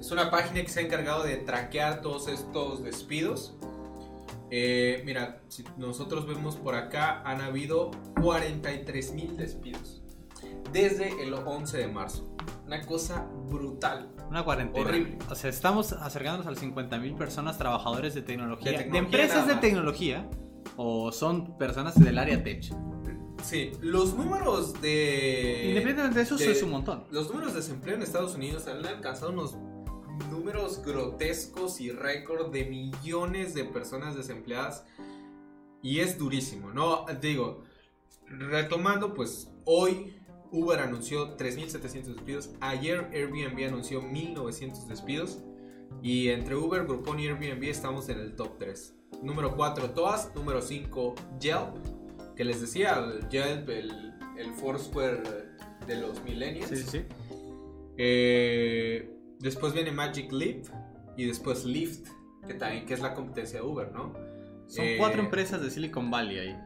Es 0.00 0.10
una 0.10 0.32
página 0.32 0.62
que 0.62 0.68
se 0.68 0.80
ha 0.80 0.82
encargado 0.82 1.22
de 1.22 1.36
traquear 1.36 2.00
todos 2.02 2.26
estos 2.26 2.82
despidos. 2.82 3.54
Eh, 4.54 5.02
mira, 5.06 5.40
si 5.48 5.64
nosotros 5.78 6.26
vemos 6.26 6.56
por 6.56 6.74
acá, 6.74 7.22
han 7.24 7.40
habido 7.40 7.90
43 8.20 9.12
mil 9.14 9.34
despidos 9.38 10.02
desde 10.72 11.22
el 11.22 11.32
11 11.32 11.78
de 11.78 11.86
marzo. 11.88 12.28
Una 12.66 12.82
cosa 12.84 13.26
brutal. 13.48 14.10
Una 14.28 14.44
cuarentena. 14.44 14.86
Horrible. 14.86 15.16
O 15.30 15.34
sea, 15.34 15.48
estamos 15.48 15.92
acercándonos 15.94 16.46
a 16.46 16.50
las 16.50 16.62
50.000 16.62 17.16
personas 17.16 17.56
trabajadores 17.56 18.14
de 18.14 18.20
tecnología. 18.22 18.72
De 18.78 18.98
empresas 18.98 19.46
de 19.46 19.54
tecnología. 19.56 20.28
O 20.76 21.12
son 21.12 21.56
personas 21.58 21.98
del 21.98 22.18
área 22.18 22.42
tech. 22.42 22.64
Sí, 23.42 23.72
los 23.80 24.14
números 24.14 24.80
de. 24.80 25.64
Independientemente 25.68 26.18
de 26.18 26.22
eso, 26.24 26.36
de- 26.36 26.52
es 26.52 26.62
un 26.62 26.70
montón. 26.70 27.04
Los 27.10 27.28
números 27.28 27.52
de 27.54 27.60
desempleo 27.60 27.96
en 27.96 28.02
Estados 28.02 28.34
Unidos 28.36 28.66
han 28.68 28.84
alcanzado 28.86 29.32
unos 29.32 29.56
números 30.30 30.82
grotescos 30.84 31.80
y 31.80 31.90
récord 31.90 32.52
de 32.52 32.64
millones 32.64 33.54
de 33.54 33.64
personas 33.64 34.16
desempleadas. 34.16 34.84
Y 35.82 36.00
es 36.00 36.18
durísimo, 36.18 36.70
¿no? 36.70 37.06
Digo, 37.20 37.64
retomando, 38.26 39.14
pues 39.14 39.50
hoy 39.64 40.14
Uber 40.52 40.78
anunció 40.80 41.36
3.700 41.36 42.14
despidos. 42.14 42.50
Ayer 42.60 43.08
Airbnb 43.12 43.66
anunció 43.66 44.02
1.900 44.02 44.86
despidos. 44.86 45.40
Y 46.02 46.28
entre 46.28 46.56
Uber, 46.56 46.84
Groupon 46.84 47.20
y 47.20 47.26
Airbnb 47.26 47.64
estamos 47.64 48.08
en 48.08 48.18
el 48.18 48.34
top 48.34 48.58
3. 48.58 48.94
Número 49.22 49.56
4, 49.56 49.90
Toast. 49.90 50.34
Número 50.34 50.62
5, 50.62 51.14
Yelp. 51.40 52.34
Que 52.36 52.44
les 52.44 52.60
decía, 52.60 52.98
el 52.98 53.28
Yelp, 53.28 53.68
el, 53.68 54.14
el 54.38 54.52
Foursquare 54.54 55.22
de 55.86 55.96
los 55.96 56.22
millennials. 56.22 56.68
Sí, 56.68 56.76
sí. 56.76 57.04
Eh, 57.96 59.11
después 59.42 59.72
viene 59.74 59.92
Magic 59.92 60.32
Leap 60.32 60.64
y 61.16 61.26
después 61.26 61.64
Lyft, 61.64 62.08
que 62.46 62.54
también 62.54 62.86
que 62.86 62.94
es 62.94 63.00
la 63.00 63.14
competencia 63.14 63.60
de 63.60 63.66
Uber, 63.66 63.92
¿no? 63.92 64.14
Son 64.66 64.84
Eh, 64.84 64.96
cuatro 64.98 65.20
empresas 65.20 65.60
de 65.60 65.70
Silicon 65.70 66.10
Valley 66.10 66.38
ahí. 66.38 66.56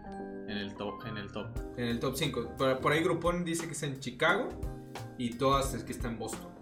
En 0.48 0.58
el 0.58 0.74
top. 0.74 1.04
En 1.06 1.16
el 1.16 1.32
top. 1.32 1.48
En 1.76 1.86
el 1.86 1.98
top 1.98 2.14
5. 2.14 2.56
Por, 2.56 2.78
por 2.78 2.92
ahí 2.92 3.02
Groupon 3.02 3.44
dice 3.44 3.66
que 3.66 3.72
está 3.72 3.86
en 3.86 3.98
Chicago 3.98 4.48
y 5.18 5.30
todas 5.30 5.74
es 5.74 5.82
que 5.82 5.92
está 5.92 6.06
en 6.08 6.18
Boston. 6.18 6.52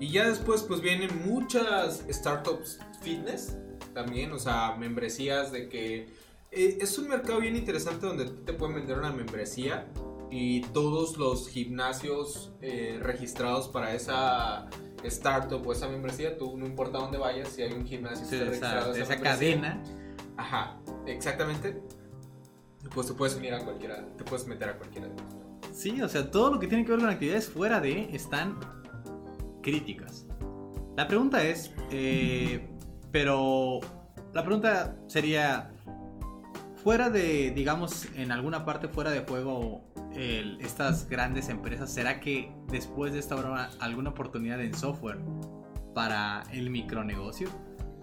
Y 0.00 0.10
ya 0.10 0.28
después 0.28 0.62
pues 0.62 0.80
vienen 0.80 1.10
muchas 1.26 2.04
startups 2.08 2.80
fitness 3.02 3.56
también, 3.94 4.32
o 4.32 4.38
sea, 4.38 4.76
membresías 4.76 5.52
de 5.52 5.68
que 5.68 6.08
eh, 6.50 6.78
es 6.80 6.98
un 6.98 7.08
mercado 7.08 7.40
bien 7.40 7.54
interesante 7.54 8.06
donde 8.06 8.24
te 8.24 8.52
pueden 8.52 8.76
vender 8.76 8.98
una 8.98 9.12
membresía 9.12 9.86
y 10.30 10.60
todos 10.60 11.16
los 11.18 11.48
gimnasios 11.48 12.52
eh, 12.60 12.98
registrados 13.02 13.68
para 13.68 13.94
esa 13.94 14.68
startup 15.04 15.66
o 15.66 15.72
esa 15.72 15.88
membresía, 15.88 16.36
tú 16.36 16.56
no 16.56 16.66
importa 16.66 16.98
dónde 16.98 17.18
vayas, 17.18 17.48
si 17.48 17.62
hay 17.62 17.72
un 17.72 17.86
gimnasio 17.86 18.26
Sí, 18.26 18.38
registrado 18.38 18.94
esa, 18.94 19.14
esa 19.14 19.20
cadena. 19.20 19.82
Ajá, 20.36 20.78
exactamente. 21.06 21.82
Pues 22.94 23.08
te 23.08 23.14
puedes 23.14 23.36
unir 23.36 23.54
a 23.54 23.64
cualquiera, 23.64 24.06
te 24.16 24.24
puedes 24.24 24.46
meter 24.46 24.70
a 24.70 24.78
cualquiera 24.78 25.08
de 25.08 25.14
ellos. 25.14 25.24
Sí, 25.72 26.00
o 26.00 26.08
sea, 26.08 26.30
todo 26.30 26.52
lo 26.52 26.60
que 26.60 26.66
tiene 26.66 26.84
que 26.84 26.92
ver 26.92 27.00
con 27.00 27.10
actividades 27.10 27.48
fuera 27.48 27.80
de 27.80 28.14
están 28.14 28.58
críticas. 29.62 30.26
La 30.96 31.06
pregunta 31.06 31.42
es, 31.42 31.72
eh, 31.90 32.68
pero 33.10 33.80
la 34.32 34.44
pregunta 34.44 34.96
sería, 35.06 35.72
fuera 36.82 37.10
de, 37.10 37.50
digamos, 37.50 38.06
en 38.16 38.32
alguna 38.32 38.64
parte 38.64 38.88
fuera 38.88 39.10
de 39.10 39.20
juego, 39.20 39.84
estas 40.60 41.08
grandes 41.08 41.48
empresas, 41.48 41.92
¿será 41.92 42.20
que 42.20 42.52
después 42.68 43.12
de 43.12 43.20
esta 43.20 43.36
habrá 43.36 43.70
alguna 43.80 44.10
oportunidad 44.10 44.60
en 44.60 44.74
software 44.74 45.18
para 45.94 46.42
el 46.52 46.70
micronegocio? 46.70 47.48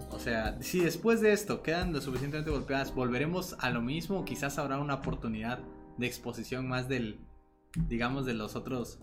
O 0.10 0.20
sea, 0.20 0.58
si 0.62 0.80
después 0.80 1.22
de 1.22 1.34
esto 1.34 1.62
quedan 1.62 1.92
lo 1.92 2.02
suficientemente 2.02 2.50
golpeadas, 2.50 2.94
volveremos 2.96 3.56
a 3.60 3.70
lo 3.72 3.82
mismo, 3.82 4.24
quizás 4.26 4.58
habrá 4.58 4.80
una 4.80 4.96
oportunidad 4.96 5.60
de 5.98 6.08
exposición 6.08 6.68
más 6.68 6.88
del, 6.88 7.20
digamos, 7.88 8.26
de 8.26 8.34
los 8.34 8.56
otros, 8.56 9.00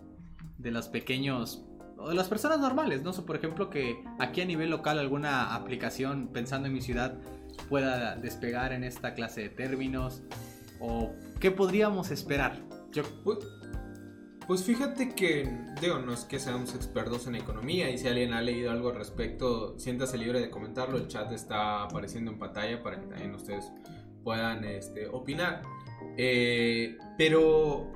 de 0.56 0.70
los 0.70 0.88
pequeños, 0.88 1.64
o 1.98 2.08
de 2.08 2.14
las 2.14 2.28
personas 2.28 2.58
normales, 2.58 3.02
¿no? 3.02 3.12
So, 3.12 3.26
por 3.26 3.36
ejemplo, 3.36 3.70
que 3.70 4.02
aquí 4.18 4.40
a 4.40 4.46
nivel 4.46 4.70
local 4.70 4.98
alguna 4.98 5.54
aplicación, 5.54 6.28
pensando 6.32 6.68
en 6.68 6.74
mi 6.74 6.80
ciudad, 6.80 7.18
pueda 7.68 8.16
despegar 8.16 8.72
en 8.72 8.84
esta 8.84 9.14
clase 9.14 9.42
de 9.42 9.48
términos, 9.48 10.22
o 10.80 11.12
qué 11.40 11.50
podríamos 11.50 12.10
esperar. 12.10 12.58
Yo, 12.92 13.02
Pues, 13.24 13.38
pues 14.46 14.64
fíjate 14.64 15.14
que, 15.14 15.50
digo, 15.80 15.98
no 15.98 16.12
es 16.12 16.24
que 16.24 16.38
seamos 16.38 16.74
expertos 16.74 17.26
en 17.26 17.36
economía 17.36 17.90
y 17.90 17.98
si 17.98 18.08
alguien 18.08 18.32
ha 18.32 18.42
leído 18.42 18.70
algo 18.70 18.90
al 18.90 18.96
respecto, 18.96 19.78
siéntase 19.78 20.18
libre 20.18 20.40
de 20.40 20.50
comentarlo. 20.50 20.98
El 20.98 21.08
chat 21.08 21.32
está 21.32 21.84
apareciendo 21.84 22.30
en 22.30 22.38
pantalla 22.38 22.82
para 22.82 23.00
que 23.00 23.06
también 23.06 23.34
ustedes 23.34 23.72
puedan 24.22 24.64
este, 24.64 25.06
opinar. 25.08 25.62
Eh, 26.18 26.98
pero 27.16 27.90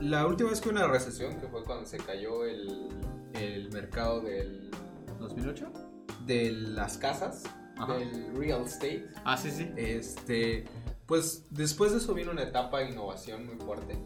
la 0.00 0.26
última 0.26 0.50
vez 0.50 0.60
que 0.60 0.68
una 0.68 0.86
recesión, 0.86 1.40
que 1.40 1.48
fue 1.48 1.64
cuando 1.64 1.86
se 1.86 1.98
cayó 1.98 2.44
el, 2.44 2.88
el 3.34 3.70
mercado 3.72 4.20
del, 4.20 4.70
¿2008? 5.18 5.96
de 6.26 6.52
las 6.52 6.98
casas, 6.98 7.44
Ajá. 7.76 7.94
del 7.96 8.34
real 8.36 8.62
estate, 8.64 9.06
Ah, 9.24 9.36
sí, 9.36 9.50
sí. 9.50 9.70
este, 9.76 10.64
pues 11.06 11.44
después 11.50 11.92
de 11.92 11.98
eso 11.98 12.14
vino 12.14 12.30
una 12.32 12.42
etapa 12.42 12.80
de 12.80 12.90
innovación 12.90 13.46
muy 13.46 13.56
fuerte. 13.56 13.98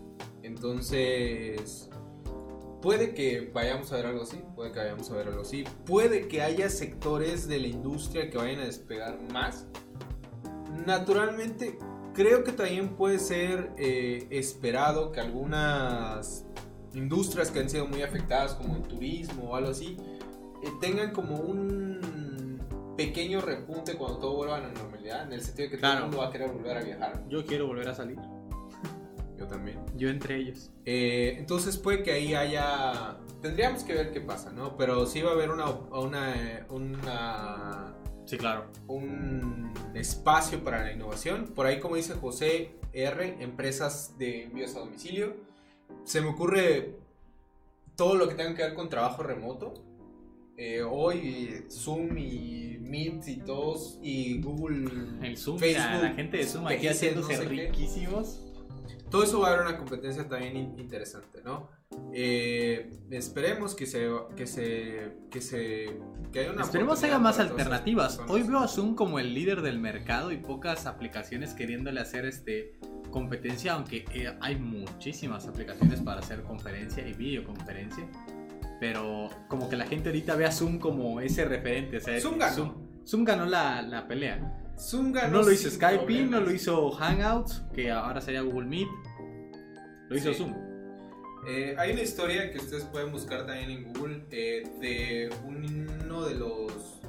Entonces, 0.43 1.89
puede 2.83 3.15
que 3.15 3.51
vayamos 3.55 3.93
a 3.93 3.97
ver 3.97 4.07
algo 4.07 4.23
así, 4.23 4.41
puede 4.55 4.73
que 4.73 4.79
vayamos 4.81 5.11
a 5.11 5.15
ver 5.15 5.29
algo 5.29 5.43
así. 5.43 5.65
Puede 5.87 6.29
que 6.29 6.43
haya 6.43 6.69
sectores 6.71 7.47
de 7.49 7.59
la 7.61 7.67
industria 7.69 8.31
que 8.31 8.37
vayan 8.39 8.61
a 8.61 8.65
despegar 8.65 9.19
más. 9.33 9.67
Naturalmente, 10.87 11.79
creo 12.15 12.45
que 12.45 12.53
también 12.53 12.91
puede 12.97 13.19
ser 13.19 13.71
eh, 13.77 14.27
esperado 14.31 15.13
que 15.13 15.21
algunas 15.21 16.45
industrias 16.95 17.51
que 17.51 17.61
han 17.61 17.71
sido 17.71 17.87
muy 17.87 18.03
afectadas, 18.03 18.55
como 18.55 18.77
el 18.77 18.83
turismo 18.83 19.51
o 19.51 19.57
algo 19.57 19.71
así, 19.71 19.97
eh, 20.63 20.69
tengan 20.81 21.13
como 21.13 21.37
un 21.37 21.90
pequeño 23.07 23.41
repunte 23.41 23.95
cuando 23.97 24.19
todo 24.19 24.37
vuelva 24.37 24.57
a 24.57 24.61
la 24.61 24.69
normalidad, 24.69 25.25
en 25.25 25.33
el 25.33 25.41
sentido 25.43 25.67
de 25.67 25.71
que 25.71 25.77
todo 25.79 25.91
Claro. 25.91 25.99
el 25.99 26.11
mundo 26.11 26.19
va 26.19 26.29
a 26.29 26.33
querer 26.33 26.51
volver 26.51 26.77
a 26.77 26.83
viajar. 26.83 27.25
Yo 27.29 27.45
quiero 27.47 27.67
volver 27.67 27.89
a 27.89 27.95
salir. 27.95 28.19
Yo 29.39 29.47
también. 29.47 29.79
Yo 29.97 30.11
entre 30.11 30.37
ellos. 30.37 30.71
Eh, 30.85 31.37
entonces 31.39 31.79
puede 31.79 32.03
que 32.03 32.13
ahí 32.13 32.35
haya... 32.35 33.17
Tendríamos 33.41 33.85
que 33.85 33.95
ver 33.95 34.13
qué 34.13 34.21
pasa, 34.21 34.53
¿no? 34.53 34.77
Pero 34.77 35.07
sí 35.07 35.23
va 35.23 35.31
a 35.31 35.33
haber 35.33 35.49
una, 35.51 35.71
una, 35.71 36.35
eh, 36.37 36.65
una 36.69 37.95
Sí, 38.27 38.37
claro. 38.37 38.67
un 38.87 39.73
espacio 39.95 40.63
para 40.63 40.83
la 40.85 40.93
innovación. 40.93 41.47
Por 41.55 41.65
ahí, 41.67 41.81
como 41.81 41.97
dice 41.97 42.13
José 42.15 42.77
R, 42.93 43.43
empresas 43.43 44.19
de 44.19 44.45
envíos 44.45 44.77
a 44.77 44.81
domicilio. 44.81 45.35
Se 46.05 46.21
me 46.21 46.29
ocurre 46.29 46.97
todo 47.97 48.15
lo 48.17 48.29
que 48.29 48.35
tenga 48.35 48.55
que 48.55 48.63
ver 48.63 48.75
con 48.75 48.91
trabajo 48.91 49.23
remoto. 49.23 49.73
Eh, 50.63 50.83
hoy 50.83 51.65
Zoom 51.71 52.19
y 52.19 52.77
Meet 52.83 53.29
y 53.29 53.37
todos 53.39 53.99
y 54.03 54.43
Google, 54.43 54.91
El 55.27 55.39
Zoom, 55.39 55.59
Facebook, 55.59 56.03
la 56.03 56.11
gente 56.13 56.37
de 56.37 56.45
Zoom 56.45 56.67
aquí 56.67 56.87
haciéndose 56.87 57.33
no 57.35 57.43
sé 57.45 57.49
qué. 57.49 57.63
riquísimos. 57.69 58.45
todo 59.11 59.23
eso 59.25 59.41
va 59.41 59.49
a 59.49 59.53
haber 59.55 59.67
una 59.69 59.79
competencia 59.79 60.29
también 60.29 60.57
in- 60.59 60.79
interesante, 60.79 61.41
¿no? 61.43 61.71
Eh, 62.13 62.91
esperemos 63.11 63.75
que 63.75 63.87
se 63.87 64.07
que 64.37 64.47
se 64.47 65.13
que 65.31 65.41
se 65.41 65.97
que 66.31 66.41
haya 66.41 66.53
una 66.53 66.63
Esperemos 66.65 67.03
haya 67.05 67.19
más 67.19 67.39
alternativas. 67.39 68.21
Hoy 68.29 68.43
veo 68.43 68.59
a 68.59 68.69
Zoom 68.69 68.95
como 68.95 69.19
el 69.19 69.33
líder 69.33 69.63
del 69.63 69.79
mercado 69.79 70.31
y 70.31 70.37
pocas 70.37 70.85
aplicaciones 70.85 71.55
queriéndole 71.55 72.01
hacer 72.01 72.27
este 72.27 72.79
competencia, 73.11 73.73
aunque 73.73 74.05
eh, 74.13 74.37
hay 74.43 74.57
muchísimas 74.57 75.47
aplicaciones 75.49 76.03
para 76.03 76.21
hacer 76.21 76.43
conferencia 76.43 77.09
y 77.09 77.15
videoconferencia. 77.15 78.07
Pero 78.81 79.29
como 79.49 79.69
que 79.69 79.77
la 79.77 79.87
gente 79.87 80.09
ahorita 80.09 80.35
ve 80.37 80.47
a 80.47 80.53
Zoom 80.53 80.79
como 80.79 81.21
ese 81.21 81.45
referente. 81.45 81.99
O 81.99 82.01
sea, 82.01 82.19
Zoom 82.21 82.39
ganó. 82.39 82.55
Zoom, 82.57 82.75
Zoom 83.07 83.25
ganó 83.25 83.45
la, 83.47 83.83
la 83.83 84.09
pelea. 84.09 84.57
Zoom 84.79 85.13
ganó 85.13 85.39
No 85.39 85.43
lo 85.43 85.53
hizo 85.53 85.71
Skype, 85.71 86.25
no 86.25 86.41
lo 86.41 86.51
hizo 86.51 86.91
Hangouts, 86.91 87.63
que 87.75 87.91
ahora 87.91 88.21
sería 88.23 88.41
Google 88.41 88.67
Meet. 88.67 88.89
Lo 90.09 90.17
hizo 90.17 90.33
Sí. 90.33 90.39
Zoom. 90.39 90.55
Eh, 91.47 91.75
hay 91.79 91.93
una 91.93 92.03
historia 92.03 92.51
que 92.51 92.59
ustedes 92.59 92.85
pueden 92.85 93.13
buscar 93.13 93.47
también 93.47 93.71
en 93.71 93.93
Google 93.93 94.25
eh, 94.31 94.63
de 94.81 95.31
uno 95.47 96.25
de 96.27 96.35
los 96.35 97.01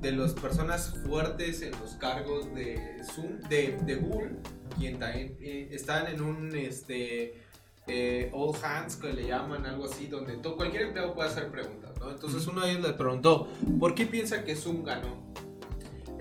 de 0.00 0.12
las 0.12 0.32
personas 0.34 0.94
fuertes 1.06 1.62
en 1.62 1.70
los 1.80 1.92
cargos 1.94 2.52
de 2.54 2.98
Zoom 3.14 3.38
de, 3.48 3.78
de 3.86 3.94
Google 3.94 4.32
quien 4.76 4.98
también 4.98 5.36
eh, 5.40 5.68
están 5.70 6.06
en 6.08 6.20
un 6.20 6.54
este 6.56 7.40
eh, 7.86 8.30
all 8.32 8.54
hands 8.62 8.96
que 8.96 9.12
le 9.12 9.26
llaman 9.26 9.66
algo 9.66 9.86
así 9.86 10.06
donde 10.06 10.36
todo, 10.36 10.56
cualquier 10.56 10.82
empleado 10.82 11.14
puede 11.14 11.28
hacer 11.28 11.50
preguntas 11.50 11.90
¿no? 11.98 12.10
entonces 12.10 12.46
uno 12.46 12.60
de 12.60 12.70
ellos 12.70 12.82
le 12.82 12.92
preguntó 12.92 13.48
¿por 13.80 13.94
qué 13.94 14.06
piensa 14.06 14.44
que 14.44 14.54
Zoom 14.54 14.84
ganó? 14.84 15.32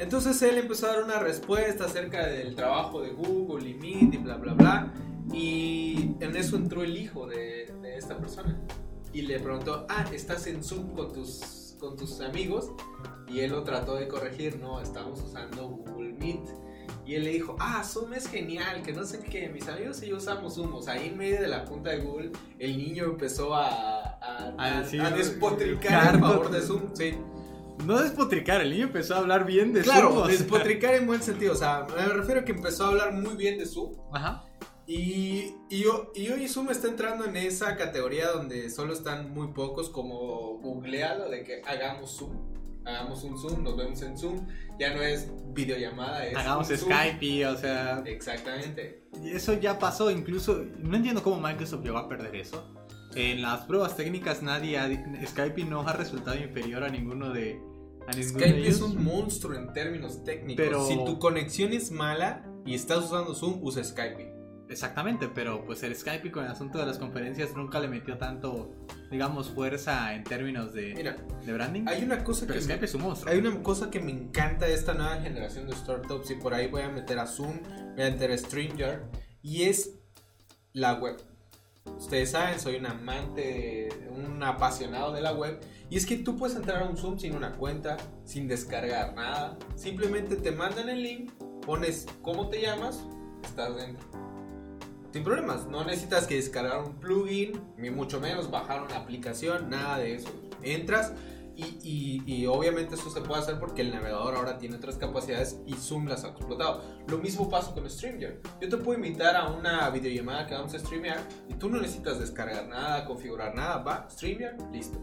Entonces 0.01 0.41
él 0.41 0.57
empezó 0.57 0.87
a 0.87 0.95
dar 0.95 1.03
una 1.03 1.19
respuesta 1.19 1.85
acerca 1.85 2.25
del 2.25 2.55
trabajo 2.55 3.01
de 3.01 3.11
Google 3.11 3.69
y 3.69 3.75
Meet 3.75 4.15
y 4.15 4.17
bla 4.17 4.35
bla 4.35 4.53
bla. 4.53 4.93
Y 5.31 6.15
en 6.19 6.35
eso 6.35 6.55
entró 6.55 6.81
el 6.81 6.97
hijo 6.97 7.27
de, 7.27 7.71
de 7.83 7.97
esta 7.97 8.17
persona. 8.17 8.59
Y 9.13 9.21
le 9.21 9.39
preguntó, 9.39 9.85
ah, 9.89 10.05
¿estás 10.11 10.47
en 10.47 10.63
Zoom 10.63 10.95
con 10.95 11.13
tus, 11.13 11.75
con 11.79 11.95
tus 11.95 12.19
amigos? 12.21 12.71
Y 13.27 13.41
él 13.41 13.51
lo 13.51 13.63
trató 13.63 13.95
de 13.95 14.07
corregir, 14.07 14.57
no, 14.59 14.81
estamos 14.81 15.21
usando 15.21 15.67
Google 15.67 16.13
Meet. 16.13 16.49
Y 17.05 17.15
él 17.15 17.23
le 17.23 17.31
dijo, 17.31 17.55
ah, 17.59 17.83
Zoom 17.83 18.13
es 18.13 18.27
genial, 18.29 18.83
que 18.83 18.93
no 18.93 19.03
sé 19.05 19.19
qué, 19.19 19.49
mis 19.49 19.67
amigos 19.67 20.01
y 20.03 20.07
yo 20.09 20.17
usamos 20.17 20.55
Zoom. 20.55 20.73
O 20.75 20.81
sea, 20.81 20.93
ahí 20.93 21.07
en 21.09 21.17
medio 21.17 21.41
de 21.41 21.47
la 21.47 21.65
punta 21.65 21.89
de 21.89 21.97
Google, 21.99 22.31
el 22.59 22.77
niño 22.77 23.05
empezó 23.05 23.55
a, 23.55 23.67
a, 23.67 24.53
A 24.57 24.77
a- 24.77 24.81
decir- 24.83 25.01
a 25.01 25.09
despotricar 25.09 26.15
en 26.15 26.21
favor 26.21 26.51
de 26.51 26.61
Zoom. 26.61 26.95
Sí. 26.95 27.15
No 27.85 27.99
despotricar, 27.99 28.61
el 28.61 28.69
niño 28.69 28.83
empezó 28.83 29.15
a 29.15 29.17
hablar 29.17 29.45
bien 29.45 29.73
de 29.73 29.81
Claro, 29.81 30.09
Zoom. 30.09 30.17
o 30.21 30.25
sea. 30.27 30.37
despotricar 30.37 30.93
en 30.93 31.07
buen 31.07 31.23
sentido. 31.23 31.53
O 31.53 31.55
sea, 31.57 31.87
me 31.95 32.05
refiero 32.13 32.41
a 32.41 32.45
que 32.45 32.51
empezó 32.51 32.85
a 32.85 32.87
hablar 32.89 33.13
muy 33.13 33.35
bien 33.35 33.57
de 33.57 33.65
Zoom. 33.65 33.93
Ajá. 34.13 34.43
Y, 34.85 35.55
y, 35.69 35.83
yo- 35.83 36.11
y 36.13 36.29
hoy 36.29 36.47
Zoom 36.47 36.69
está 36.69 36.87
entrando 36.87 37.25
en 37.25 37.37
esa 37.37 37.75
categoría 37.77 38.29
donde 38.29 38.69
solo 38.69 38.93
están 38.93 39.31
muy 39.33 39.47
pocos, 39.53 39.89
como 39.89 40.59
googlealo 40.59 41.29
de 41.29 41.43
que 41.43 41.61
hagamos 41.65 42.17
Zoom. 42.17 42.50
Hagamos 42.85 43.23
un 43.23 43.37
Zoom, 43.37 43.63
nos 43.63 43.77
vemos 43.77 44.01
en 44.01 44.17
Zoom. 44.17 44.47
Ya 44.79 44.93
no 44.95 45.01
es 45.01 45.29
videollamada, 45.53 46.25
es. 46.25 46.35
Hagamos. 46.35 46.67
Skype 46.67 47.45
o 47.47 47.55
sea, 47.57 48.01
Exactamente. 48.05 49.03
y 49.23 49.29
eso 49.31 49.53
ya 49.53 49.77
pasó. 49.77 50.09
Incluso, 50.09 50.65
no 50.79 50.95
entiendo 50.95 51.21
cómo 51.21 51.39
Microsoft 51.45 51.83
llegó 51.83 51.97
a 51.99 52.09
perder 52.09 52.35
eso. 52.35 52.73
En 53.15 53.41
las 53.41 53.61
pruebas 53.65 53.95
técnicas, 53.97 54.41
nadie 54.41 54.77
ha- 54.79 54.89
Skype 55.27 55.65
no 55.65 55.81
ha 55.87 55.93
resultado 55.93 56.37
inferior 56.37 56.83
a 56.83 56.89
ninguno 56.89 57.29
de. 57.31 57.59
A 58.07 58.11
ninguno 58.15 58.39
de 58.39 58.45
Skype 58.47 58.59
es 58.67 58.77
ellos. 58.77 58.81
un 58.81 59.03
monstruo 59.03 59.55
en 59.55 59.71
términos 59.73 60.23
técnicos. 60.23 60.65
Pero- 60.65 60.87
Si 60.87 60.95
tu 61.05 61.19
conexión 61.19 61.73
es 61.73 61.91
mala 61.91 62.43
y 62.65 62.73
estás 62.73 62.99
usando 63.05 63.35
Zoom, 63.35 63.59
usa 63.61 63.83
Skype. 63.83 64.30
Exactamente, 64.71 65.27
pero 65.27 65.65
pues 65.65 65.83
el 65.83 65.95
Skype 65.95 66.31
con 66.31 66.45
el 66.45 66.51
asunto 66.51 66.77
de 66.79 66.85
las 66.85 66.97
conferencias 66.97 67.55
nunca 67.55 67.79
le 67.79 67.87
metió 67.89 68.17
tanto, 68.17 68.71
digamos, 69.11 69.49
fuerza 69.49 70.15
en 70.15 70.23
términos 70.23 70.73
de, 70.73 70.93
Mira, 70.95 71.17
de 71.45 71.53
branding. 71.53 71.83
hay 71.87 72.03
una 72.03 72.23
cosa 72.23 72.45
pero 72.47 72.57
que. 72.57 72.63
Skype 72.63 72.79
me- 72.79 72.85
es 72.85 72.93
un 72.95 73.01
monstruo. 73.01 73.31
Hay 73.33 73.39
una 73.39 73.61
cosa 73.61 73.91
que 73.91 73.99
me 73.99 74.11
encanta 74.11 74.65
de 74.65 74.73
esta 74.73 74.93
nueva 74.93 75.17
generación 75.17 75.67
de 75.67 75.75
startups 75.75 76.31
y 76.31 76.35
por 76.35 76.53
ahí 76.53 76.67
voy 76.67 76.81
a 76.83 76.89
meter 76.89 77.19
a 77.19 77.27
Zoom, 77.27 77.59
voy 77.95 78.03
a 78.05 78.09
meter 78.11 78.31
a 78.31 78.37
StreamYard 78.37 79.01
y 79.43 79.63
es 79.63 79.99
la 80.73 80.93
web. 80.93 81.21
Ustedes 81.97 82.31
saben, 82.31 82.59
soy 82.59 82.75
un 82.75 82.85
amante, 82.85 83.89
un 84.15 84.41
apasionado 84.43 85.11
de 85.11 85.19
la 85.21 85.33
web. 85.33 85.59
Y 85.89 85.97
es 85.97 86.05
que 86.05 86.15
tú 86.17 86.37
puedes 86.37 86.55
entrar 86.55 86.83
a 86.83 86.85
un 86.85 86.95
Zoom 86.95 87.19
sin 87.19 87.35
una 87.35 87.51
cuenta, 87.57 87.97
sin 88.23 88.47
descargar 88.47 89.15
nada. 89.15 89.57
Simplemente 89.75 90.37
te 90.37 90.51
mandan 90.51 90.87
el 90.89 91.03
link, 91.03 91.31
pones 91.65 92.05
cómo 92.21 92.49
te 92.49 92.61
llamas, 92.61 93.03
estás 93.43 93.75
dentro. 93.75 94.07
Sin 95.11 95.23
problemas, 95.23 95.67
no 95.67 95.83
necesitas 95.83 96.25
que 96.25 96.35
descargar 96.35 96.83
un 96.83 96.93
plugin, 96.95 97.59
ni 97.77 97.89
mucho 97.89 98.19
menos 98.21 98.49
bajar 98.49 98.81
una 98.81 98.95
aplicación, 98.95 99.69
nada 99.69 99.97
de 99.97 100.15
eso. 100.15 100.29
Entras 100.63 101.13
y, 101.55 102.23
y, 102.25 102.47
obviamente 102.47 102.95
eso 102.95 103.09
se 103.11 103.21
puede 103.21 103.41
hacer 103.41 103.59
porque 103.59 103.81
el 103.81 103.91
navegador 103.91 104.35
ahora 104.35 104.57
tiene 104.57 104.77
otras 104.77 104.95
capacidades 104.95 105.59
y 105.67 105.73
Zoom 105.73 106.07
las 106.07 106.23
ha 106.23 106.29
explotado. 106.29 106.81
Lo 107.07 107.17
mismo 107.17 107.49
pasa 107.49 107.73
con 107.73 107.87
StreamYard. 107.89 108.37
Yo 108.61 108.69
te 108.69 108.77
puedo 108.77 108.97
invitar 108.97 109.35
a 109.35 109.49
una 109.49 109.89
videollamada 109.89 110.47
que 110.47 110.55
vamos 110.55 110.73
a 110.73 110.79
streamear 110.79 111.19
y 111.49 111.53
tú 111.55 111.69
no 111.69 111.79
necesitas 111.79 112.19
descargar 112.19 112.67
nada, 112.67 113.05
configurar 113.05 113.53
nada, 113.53 113.77
va, 113.77 114.07
StreamYard, 114.09 114.71
listo. 114.71 114.97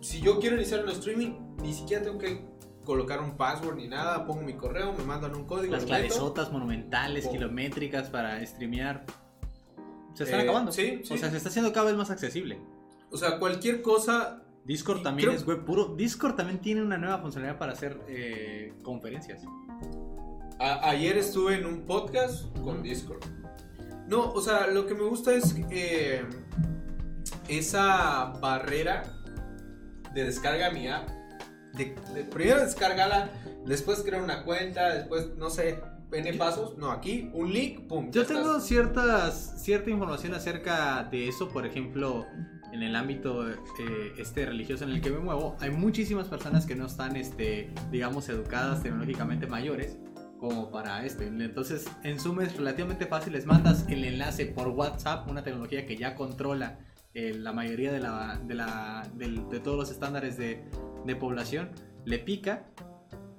Si 0.00 0.20
yo 0.20 0.38
quiero 0.40 0.56
iniciar 0.56 0.84
un 0.84 0.90
streaming, 0.90 1.56
ni 1.62 1.72
siquiera 1.72 2.02
tengo 2.02 2.18
que 2.18 2.44
colocar 2.84 3.20
un 3.20 3.36
password 3.36 3.76
ni 3.76 3.88
nada, 3.88 4.26
pongo 4.26 4.42
mi 4.42 4.54
correo, 4.54 4.92
me 4.92 5.04
mandan 5.04 5.34
un 5.34 5.44
código. 5.44 5.72
Las 5.72 5.84
clavesotas 5.84 6.50
monumentales, 6.50 7.28
kilométricas 7.28 8.10
para 8.10 8.44
streamear 8.44 9.04
se 10.18 10.24
están 10.24 10.40
eh, 10.40 10.42
acabando. 10.42 10.72
Sí, 10.72 11.00
O 11.08 11.16
sea, 11.16 11.30
se 11.30 11.36
está 11.36 11.48
haciendo 11.48 11.72
cada 11.72 11.86
vez 11.86 11.96
más 11.96 12.10
accesible. 12.10 12.58
O 13.10 13.16
sea, 13.16 13.38
cualquier 13.38 13.82
cosa. 13.82 14.42
Discord 14.64 15.02
también 15.02 15.30
es 15.30 15.46
web 15.46 15.64
puro. 15.64 15.94
Discord 15.94 16.34
también 16.34 16.58
tiene 16.60 16.82
una 16.82 16.98
nueva 16.98 17.18
funcionalidad 17.18 17.58
para 17.58 17.72
hacer 17.72 18.00
eh, 18.08 18.74
conferencias. 18.82 19.42
ayer 20.58 21.16
estuve 21.16 21.54
en 21.54 21.66
un 21.66 21.82
podcast 21.82 22.46
con 22.58 22.82
Discord. 22.82 23.22
No, 24.08 24.32
o 24.32 24.40
sea, 24.42 24.66
lo 24.66 24.86
que 24.86 24.94
me 24.94 25.04
gusta 25.04 25.32
es 25.32 25.54
eh, 25.70 26.24
esa 27.46 28.24
barrera 28.40 29.04
de 30.12 30.24
descarga 30.24 30.70
mía. 30.72 31.06
De, 31.74 31.94
de, 32.12 32.24
primero 32.24 32.60
descargarla, 32.60 33.30
después 33.64 34.02
crear 34.02 34.20
una 34.20 34.42
cuenta, 34.42 34.94
después, 34.94 35.36
no 35.36 35.48
sé, 35.48 35.80
N 36.12 36.32
pasos, 36.34 36.76
no, 36.78 36.90
aquí 36.90 37.30
un 37.34 37.52
link, 37.52 37.80
pum. 37.86 38.10
Yo 38.10 38.24
tengo 38.24 38.60
ciertas, 38.60 39.62
cierta 39.62 39.90
información 39.90 40.34
acerca 40.34 41.04
de 41.04 41.28
eso, 41.28 41.50
por 41.50 41.66
ejemplo, 41.66 42.26
en 42.72 42.82
el 42.82 42.96
ámbito 42.96 43.48
eh, 43.48 43.56
este 44.18 44.46
religioso 44.46 44.84
en 44.84 44.90
el 44.90 45.00
que 45.00 45.10
me 45.10 45.18
muevo, 45.18 45.56
hay 45.60 45.70
muchísimas 45.70 46.28
personas 46.28 46.66
que 46.66 46.74
no 46.74 46.86
están, 46.86 47.16
este, 47.16 47.70
digamos, 47.90 48.28
educadas 48.28 48.82
tecnológicamente 48.82 49.46
mayores 49.46 49.98
como 50.38 50.70
para 50.70 51.04
esto. 51.04 51.24
Entonces, 51.24 51.90
en 52.04 52.18
Zoom 52.18 52.40
es 52.40 52.56
relativamente 52.56 53.06
fácil, 53.06 53.32
les 53.32 53.46
mandas 53.46 53.84
el 53.88 54.04
enlace 54.04 54.46
por 54.46 54.68
WhatsApp, 54.68 55.28
una 55.28 55.42
tecnología 55.42 55.84
que 55.86 55.96
ya 55.96 56.14
controla 56.14 56.78
eh, 57.14 57.34
la 57.34 57.52
mayoría 57.52 57.92
de, 57.92 58.00
la, 58.00 58.40
de, 58.44 58.54
la, 58.54 59.08
de, 59.14 59.60
todos 59.60 59.76
los 59.76 59.90
estándares 59.90 60.36
de, 60.38 60.64
de 61.04 61.16
población, 61.16 61.70
le 62.04 62.18
pica 62.18 62.66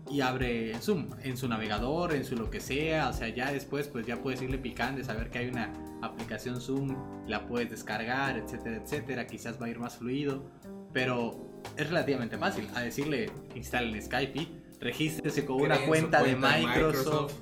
y 0.09 0.21
abre 0.21 0.73
Zoom 0.81 1.09
en 1.23 1.37
su 1.37 1.47
navegador, 1.47 2.13
en 2.13 2.25
su 2.25 2.35
lo 2.35 2.49
que 2.49 2.59
sea, 2.59 3.09
o 3.09 3.13
sea, 3.13 3.29
ya 3.29 3.51
después 3.51 3.87
pues 3.87 4.05
ya 4.05 4.21
puedes 4.21 4.41
irle 4.41 4.57
picando 4.57 5.01
y 5.01 5.03
saber 5.03 5.29
que 5.29 5.39
hay 5.39 5.47
una 5.49 5.73
aplicación 6.01 6.59
Zoom, 6.59 6.95
la 7.27 7.47
puedes 7.47 7.69
descargar, 7.69 8.37
etcétera, 8.37 8.77
etcétera, 8.77 9.27
quizás 9.27 9.61
va 9.61 9.67
a 9.67 9.69
ir 9.69 9.79
más 9.79 9.97
fluido, 9.97 10.51
pero 10.93 11.61
es 11.77 11.87
relativamente 11.87 12.37
fácil, 12.37 12.67
a 12.73 12.81
decirle 12.81 13.31
instalen 13.55 14.01
Skype, 14.01 14.47
regístrese 14.79 15.45
con 15.45 15.61
una 15.61 15.77
cuenta, 15.85 16.23
de 16.23 16.35
Microsoft, 16.35 17.33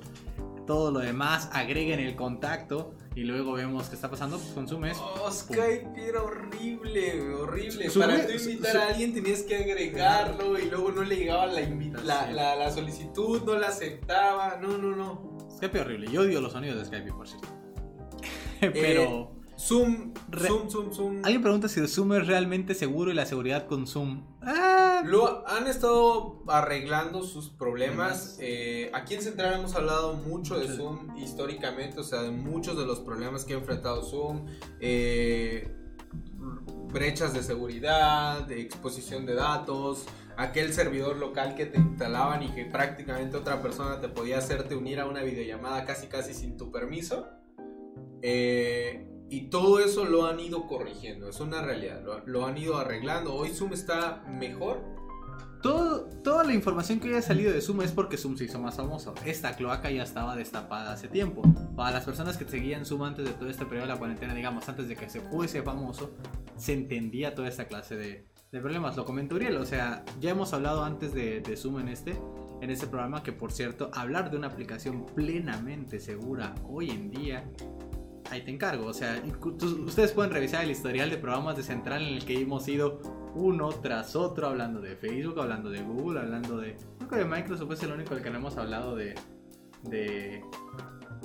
todo 0.68 0.90
lo 0.90 1.00
demás, 1.00 1.48
agreguen 1.50 1.98
el 1.98 2.14
contacto 2.14 2.94
y 3.16 3.22
luego 3.22 3.54
vemos 3.54 3.88
qué 3.88 3.94
está 3.94 4.10
pasando, 4.10 4.36
pues 4.36 4.50
consumes. 4.50 4.98
Oh, 5.00 5.30
Skype 5.32 5.94
era 5.96 6.22
horrible, 6.22 7.32
horrible. 7.32 7.90
Para 7.90 8.26
tú 8.26 8.32
invitar 8.34 8.76
a 8.76 8.88
alguien 8.88 9.14
tenías 9.14 9.42
que 9.44 9.56
agregarlo 9.56 10.58
y 10.58 10.68
luego 10.68 10.92
no 10.92 11.04
le 11.04 11.16
llegaba 11.16 11.46
la, 11.46 12.30
la, 12.30 12.54
la, 12.54 12.70
solicitud, 12.70 13.42
no 13.44 13.58
la 13.58 13.68
aceptaba. 13.68 14.58
No, 14.60 14.76
no, 14.76 14.94
no. 14.94 15.38
Skype 15.56 15.80
horrible. 15.80 16.12
Yo 16.12 16.20
odio 16.20 16.42
los 16.42 16.52
sonidos 16.52 16.78
de 16.78 16.84
Skype, 16.84 17.12
por 17.14 17.26
cierto. 17.26 17.48
Pero. 18.60 19.02
Eh, 19.02 19.28
Zoom, 19.58 20.12
Zoom, 20.38 20.70
Zoom, 20.70 20.92
Zoom. 20.92 21.24
Alguien 21.24 21.42
pregunta 21.42 21.66
si 21.66 21.80
el 21.80 21.88
Zoom 21.88 22.12
es 22.12 22.26
realmente 22.26 22.74
seguro 22.74 23.10
y 23.10 23.14
la 23.14 23.24
seguridad 23.24 23.66
con 23.66 23.86
Zoom. 23.86 24.22
Ah. 24.42 24.67
Lo 25.04 25.46
han 25.48 25.66
estado 25.66 26.42
arreglando 26.48 27.22
sus 27.22 27.50
problemas. 27.50 28.36
Eh, 28.40 28.90
aquí 28.94 29.14
en 29.14 29.22
Central 29.22 29.54
hemos 29.54 29.74
hablado 29.74 30.14
mucho 30.14 30.58
de 30.58 30.68
Zoom 30.68 31.16
históricamente, 31.16 32.00
o 32.00 32.04
sea, 32.04 32.22
de 32.22 32.30
muchos 32.30 32.76
de 32.76 32.84
los 32.84 33.00
problemas 33.00 33.44
que 33.44 33.54
ha 33.54 33.58
enfrentado 33.58 34.02
Zoom. 34.02 34.46
Eh, 34.80 35.74
brechas 36.92 37.34
de 37.34 37.42
seguridad, 37.42 38.46
de 38.46 38.60
exposición 38.60 39.26
de 39.26 39.34
datos, 39.34 40.06
aquel 40.36 40.72
servidor 40.72 41.16
local 41.16 41.54
que 41.54 41.66
te 41.66 41.78
instalaban 41.78 42.42
y 42.42 42.48
que 42.50 42.64
prácticamente 42.64 43.36
otra 43.36 43.60
persona 43.60 44.00
te 44.00 44.08
podía 44.08 44.38
hacerte 44.38 44.74
unir 44.74 45.00
a 45.00 45.06
una 45.06 45.22
videollamada 45.22 45.84
casi 45.84 46.06
casi 46.06 46.32
sin 46.32 46.56
tu 46.56 46.70
permiso. 46.70 47.28
Eh, 48.22 49.06
y 49.30 49.42
todo 49.50 49.78
eso 49.80 50.04
lo 50.04 50.26
han 50.26 50.40
ido 50.40 50.66
corrigiendo, 50.66 51.28
es 51.28 51.40
una 51.40 51.60
realidad, 51.60 52.02
lo, 52.24 52.46
han 52.46 52.56
ido 52.56 52.78
arreglando. 52.78 53.34
Hoy 53.34 53.50
Zoom 53.50 53.74
está 53.74 54.24
mejor. 54.26 54.80
Todo, 55.62 56.04
toda 56.22 56.44
la 56.44 56.54
información 56.54 57.00
que 57.00 57.08
haya 57.08 57.20
salido 57.20 57.52
de 57.52 57.60
Zoom 57.60 57.82
es 57.82 57.90
porque 57.90 58.16
Zoom 58.16 58.36
se 58.36 58.44
hizo 58.44 58.58
más 58.58 58.76
famoso. 58.76 59.14
Esta 59.26 59.56
cloaca 59.56 59.90
ya 59.90 60.04
estaba 60.04 60.36
destapada 60.36 60.92
hace 60.92 61.08
tiempo. 61.08 61.42
Para 61.76 61.90
las 61.90 62.04
personas 62.04 62.36
que 62.36 62.44
seguían 62.44 62.86
Zoom 62.86 63.02
antes 63.02 63.24
de 63.24 63.32
todo 63.32 63.50
este 63.50 63.66
periodo 63.66 63.88
de 63.88 63.92
la 63.92 63.98
cuarentena, 63.98 64.34
digamos, 64.34 64.68
antes 64.68 64.88
de 64.88 64.96
que 64.96 65.10
se 65.10 65.20
fuese 65.20 65.62
famoso, 65.62 66.12
se 66.56 66.72
entendía 66.72 67.34
toda 67.34 67.48
esta 67.48 67.66
clase 67.66 67.96
de, 67.96 68.24
problemas. 68.50 68.96
Lo 68.96 69.04
comentó 69.04 69.34
Uriel, 69.34 69.56
o 69.56 69.66
sea, 69.66 70.04
ya 70.20 70.30
hemos 70.30 70.54
hablado 70.54 70.84
antes 70.84 71.12
de, 71.12 71.40
de 71.40 71.56
Zoom 71.56 71.80
en 71.80 71.88
este, 71.88 72.16
en 72.62 72.70
este 72.70 72.86
programa, 72.86 73.22
que 73.22 73.32
por 73.32 73.52
cierto, 73.52 73.90
hablar 73.92 74.30
de 74.30 74.38
una 74.38 74.46
aplicación 74.46 75.04
plenamente 75.14 76.00
segura 76.00 76.54
hoy 76.64 76.90
en 76.90 77.10
día 77.10 77.44
ahí 78.30 78.42
te 78.42 78.50
encargo. 78.50 78.86
O 78.86 78.92
sea, 78.92 79.22
ustedes 79.86 80.12
pueden 80.12 80.32
revisar 80.32 80.64
el 80.64 80.70
historial 80.70 81.10
de 81.10 81.16
programas 81.16 81.56
de 81.56 81.62
Central 81.62 82.02
en 82.02 82.14
el 82.14 82.24
que 82.24 82.40
hemos 82.40 82.66
ido 82.68 83.00
uno 83.34 83.68
tras 83.68 84.16
otro 84.16 84.48
hablando 84.48 84.80
de 84.80 84.96
Facebook, 84.96 85.40
hablando 85.40 85.70
de 85.70 85.82
Google, 85.82 86.20
hablando 86.20 86.58
de... 86.58 86.76
Creo 86.98 87.08
que 87.08 87.16
de 87.16 87.24
Microsoft 87.24 87.72
es 87.72 87.82
el 87.82 87.92
único 87.92 88.14
del 88.14 88.22
que 88.22 88.30
no 88.30 88.38
hemos 88.38 88.56
hablado 88.56 88.96
de... 88.96 89.14
de... 89.82 90.42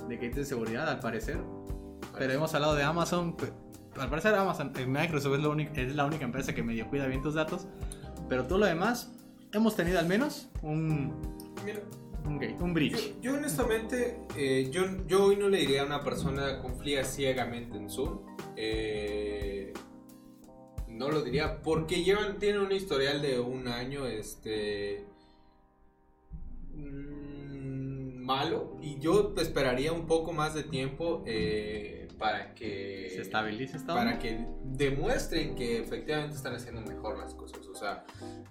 de 0.08 0.18
que 0.18 0.30
de 0.30 0.44
seguridad, 0.44 0.88
al 0.88 1.00
parecer. 1.00 1.38
Pero 2.18 2.32
hemos 2.32 2.54
hablado 2.54 2.74
de 2.74 2.82
Amazon. 2.82 3.36
Al 3.98 4.10
parecer 4.10 4.34
Amazon, 4.34 4.72
eh, 4.76 4.86
Microsoft 4.86 5.34
es, 5.34 5.42
la 5.42 5.48
única, 5.48 5.80
es 5.80 5.94
la 5.94 6.04
única 6.04 6.24
empresa 6.24 6.54
que 6.54 6.62
medio 6.62 6.88
cuida 6.88 7.06
bien 7.06 7.22
tus 7.22 7.34
datos. 7.34 7.66
Pero 8.28 8.44
todo 8.44 8.58
lo 8.58 8.66
demás, 8.66 9.12
hemos 9.52 9.76
tenido 9.76 9.98
al 9.98 10.06
menos 10.06 10.48
un... 10.62 11.12
Un, 12.24 12.72
bridge. 12.72 13.14
Yo, 13.20 13.34
honestamente, 13.34 14.18
eh, 14.36 14.68
yo, 14.70 14.84
yo 15.06 15.24
hoy 15.24 15.36
no 15.36 15.48
le 15.48 15.58
diría 15.58 15.82
a 15.82 15.86
una 15.86 16.02
persona 16.02 16.60
confía 16.60 17.04
ciegamente 17.04 17.76
en 17.76 17.90
Zoom. 17.90 18.20
Eh, 18.56 19.72
no 20.88 21.10
lo 21.10 21.22
diría 21.22 21.60
porque 21.60 22.02
llevan, 22.02 22.38
tienen 22.38 22.62
un 22.62 22.72
historial 22.72 23.20
de 23.20 23.40
un 23.40 23.68
año 23.68 24.06
este 24.06 25.04
mm, 26.72 28.24
malo 28.24 28.78
y 28.80 28.98
yo 29.00 29.34
esperaría 29.36 29.92
un 29.92 30.06
poco 30.06 30.32
más 30.32 30.54
de 30.54 30.62
tiempo 30.62 31.22
eh, 31.26 32.03
para 32.24 32.54
que 32.54 33.10
se 33.14 33.20
estabilice 33.20 33.78
para 33.80 34.18
que 34.18 34.46
demuestren 34.62 35.54
que 35.54 35.78
efectivamente 35.78 36.34
están 36.34 36.54
haciendo 36.54 36.80
mejor 36.80 37.18
las 37.18 37.34
cosas. 37.34 37.66
O 37.66 37.74
sea 37.74 38.02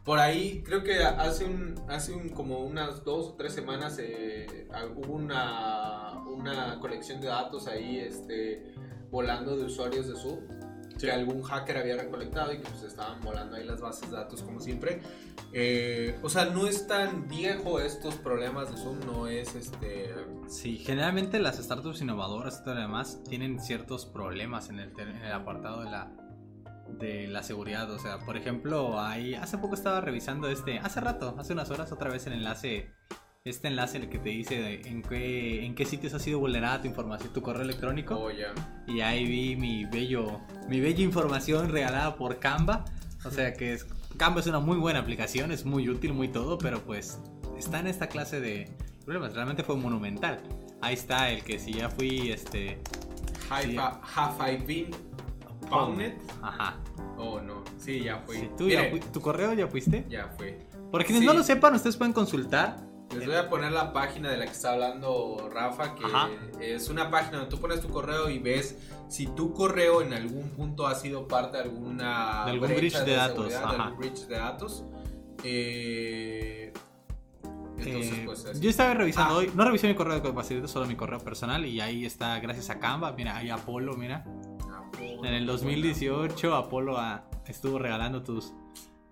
por 0.04 0.20
ahí 0.20 0.62
creo 0.64 0.84
que 0.84 1.04
hace 1.04 1.46
un 1.46 1.74
hace 1.88 2.14
un 2.14 2.30
como 2.30 2.60
unas 2.60 3.04
dos 3.04 3.30
o 3.30 3.34
tres 3.34 3.52
semanas 3.52 3.98
eh, 4.00 4.68
hubo 4.96 5.14
una 5.14 6.24
una 6.28 6.80
colección 6.80 7.20
de 7.20 7.30
datos 7.30 7.66
ahí 7.66 7.98
este 7.98 8.76
volando 9.10 9.58
de 9.58 9.64
usuarios 9.66 10.08
de 10.08 10.18
Zoom 10.18 10.63
que 11.00 11.12
algún 11.12 11.42
hacker 11.42 11.78
había 11.78 11.98
recolectado 11.98 12.54
y 12.54 12.58
que 12.58 12.70
pues 12.70 12.84
estaban 12.84 13.22
volando 13.22 13.56
ahí 13.56 13.66
las 13.66 13.82
bases 13.82 14.10
de 14.10 14.18
datos 14.18 14.42
como 14.42 14.60
siempre. 14.60 15.02
Eh, 15.52 16.18
o 16.22 16.30
sea, 16.30 16.46
no 16.46 16.68
es 16.68 16.88
tan 16.88 17.28
viejo 17.28 17.80
estos 17.80 18.16
problemas 18.16 18.72
de 18.72 18.78
Zoom, 18.78 19.00
no 19.06 19.28
es 19.28 19.56
este... 19.56 20.14
Sí, 20.48 20.78
generalmente 20.78 21.40
las 21.40 21.58
startups 21.58 22.02
innovadoras 22.02 22.60
y 22.60 22.64
todo 22.64 22.76
lo 22.76 22.82
demás 22.82 23.22
tienen 23.28 23.60
ciertos 23.60 24.06
problemas 24.06 24.70
en 24.70 24.80
el, 24.80 25.00
en 25.00 25.10
el 25.10 25.32
apartado 25.32 25.84
de 25.84 25.90
la, 25.90 26.12
de 27.00 27.28
la 27.28 27.44
seguridad. 27.44 27.90
O 27.92 28.00
sea, 28.00 28.20
por 28.20 28.38
ejemplo, 28.38 29.00
ahí 29.00 29.36
hace 29.36 29.58
poco 29.58 29.76
estaba 29.76 30.02
revisando 30.02 30.48
este, 30.50 30.80
hace 30.80 31.02
rato, 31.02 31.36
hace 31.38 31.54
unas 31.54 31.70
horas 31.72 31.92
otra 31.92 32.10
vez 32.10 32.26
el 32.28 32.34
enlace 32.34 32.94
este 33.46 33.68
enlace 33.68 33.98
en 33.98 34.04
el 34.04 34.10
que 34.10 34.20
te 34.20 34.30
dice 34.30 34.82
en 34.86 35.02
qué, 35.02 35.66
en 35.66 35.76
qué 35.76 35.84
sitios 35.84 36.14
ha 36.14 36.20
sido 36.20 36.40
vulnerada 36.40 36.82
tu 36.82 36.88
información, 36.88 37.34
tu 37.34 37.42
correo 37.42 37.64
electrónico. 37.64 38.16
Oh, 38.16 38.32
ya. 38.32 38.54
Y 38.88 39.02
ahí 39.02 39.26
vi 39.26 39.58
mi 39.58 39.84
bello, 39.84 40.40
mi 40.70 40.80
bella 40.80 41.04
información 41.04 41.68
regalada 41.70 42.16
por 42.16 42.40
Canva. 42.40 42.86
O 43.26 43.32
sea 43.32 43.52
que 43.54 43.74
es, 43.74 43.86
Canva 44.16 44.40
es 44.40 44.48
una 44.48 44.60
muy 44.62 44.78
buena 44.78 45.00
aplicación, 45.00 45.52
es 45.52 45.66
muy 45.66 45.90
útil, 45.90 46.14
muy 46.14 46.30
todo, 46.30 46.58
pero 46.58 46.80
pues 46.84 47.20
está 47.58 47.82
en 47.82 47.88
esta 47.88 48.08
clase 48.08 48.40
de 48.40 48.70
problemas. 49.04 49.34
Realmente 49.34 49.62
fue 49.64 49.76
monumental. 49.76 50.40
Ahí 50.80 50.94
está 50.94 51.30
el 51.30 51.44
que 51.44 51.60
si 51.60 51.74
ya 51.74 51.90
fui, 51.90 52.32
este... 52.32 52.80
High 53.50 53.78
five 54.40 54.90
Pawnet. 55.70 56.18
Ajá. 56.42 56.78
Oh, 57.18 57.42
no. 57.42 57.62
Sí, 57.78 58.04
ya 58.06 58.20
fue. 58.26 58.40
Sí, 58.40 58.50
¿tú 58.58 58.70
ya 58.70 58.90
fui- 58.90 59.02
¿Tu 59.02 59.20
correo 59.20 59.54
ya 59.54 59.68
fuiste? 59.68 60.06
ya 60.10 60.30
fue. 60.38 60.60
Para 60.94 61.04
quienes 61.04 61.22
Sí. 61.22 61.26
no 61.28 61.34
lo 61.34 61.44
sepan, 61.44 61.74
ustedes 61.76 61.98
pueden 61.98 62.14
consultar. 62.14 62.93
Les 63.20 63.28
voy 63.28 63.36
a 63.38 63.50
poner 63.50 63.72
la 63.72 63.94
página 63.94 64.30
de 64.32 64.38
la 64.38 64.46
que 64.46 64.52
está 64.52 64.74
hablando 64.74 65.50
Rafa, 65.52 65.96
que 65.96 66.06
Ajá. 66.06 66.30
es 66.62 66.90
una 66.90 67.10
página 67.12 67.38
donde 67.40 67.50
tú 67.56 67.60
pones 67.62 67.82
tu 67.82 67.90
correo 67.90 68.30
y 68.30 68.40
ves 68.40 68.78
si 69.08 69.28
tu 69.28 69.54
correo 69.54 70.02
en 70.02 70.14
algún 70.14 70.50
punto 70.50 70.88
ha 70.88 70.96
sido 70.96 71.28
parte 71.28 71.58
de 71.58 71.64
alguna 71.64 72.44
De 72.46 72.52
algún 72.52 72.70
breach 72.70 72.98
de 73.00 73.14
datos, 73.16 73.50
de 73.50 73.56
algún 73.56 73.98
breach 73.98 74.20
de 74.28 74.36
datos. 74.36 74.84
Eh, 75.44 76.74
entonces, 77.78 78.14
Eh, 78.14 78.22
pues 78.26 78.60
yo 78.62 78.70
estaba 78.70 78.94
revisando 78.94 79.34
Ah. 79.34 79.38
hoy, 79.38 79.52
no 79.56 79.66
revisé 79.66 79.88
mi 79.88 79.96
correo 79.96 80.16
de 80.16 80.22
capacidad, 80.22 80.66
solo 80.68 80.86
mi 80.86 80.96
correo 80.96 81.20
personal 81.20 81.66
y 81.66 81.80
ahí 81.82 82.06
está, 82.06 82.40
gracias 82.40 82.70
a 82.70 82.80
Canva, 82.80 83.12
mira, 83.14 83.36
ahí 83.38 83.50
Apolo, 83.50 83.96
mira. 83.96 84.24
Bueno, 84.98 85.26
En 85.28 85.34
el 85.34 85.46
2018 85.46 86.56
Apolo 86.56 86.98
ah, 86.98 87.24
estuvo 87.48 87.80
regalando 87.80 88.24
tus... 88.24 88.54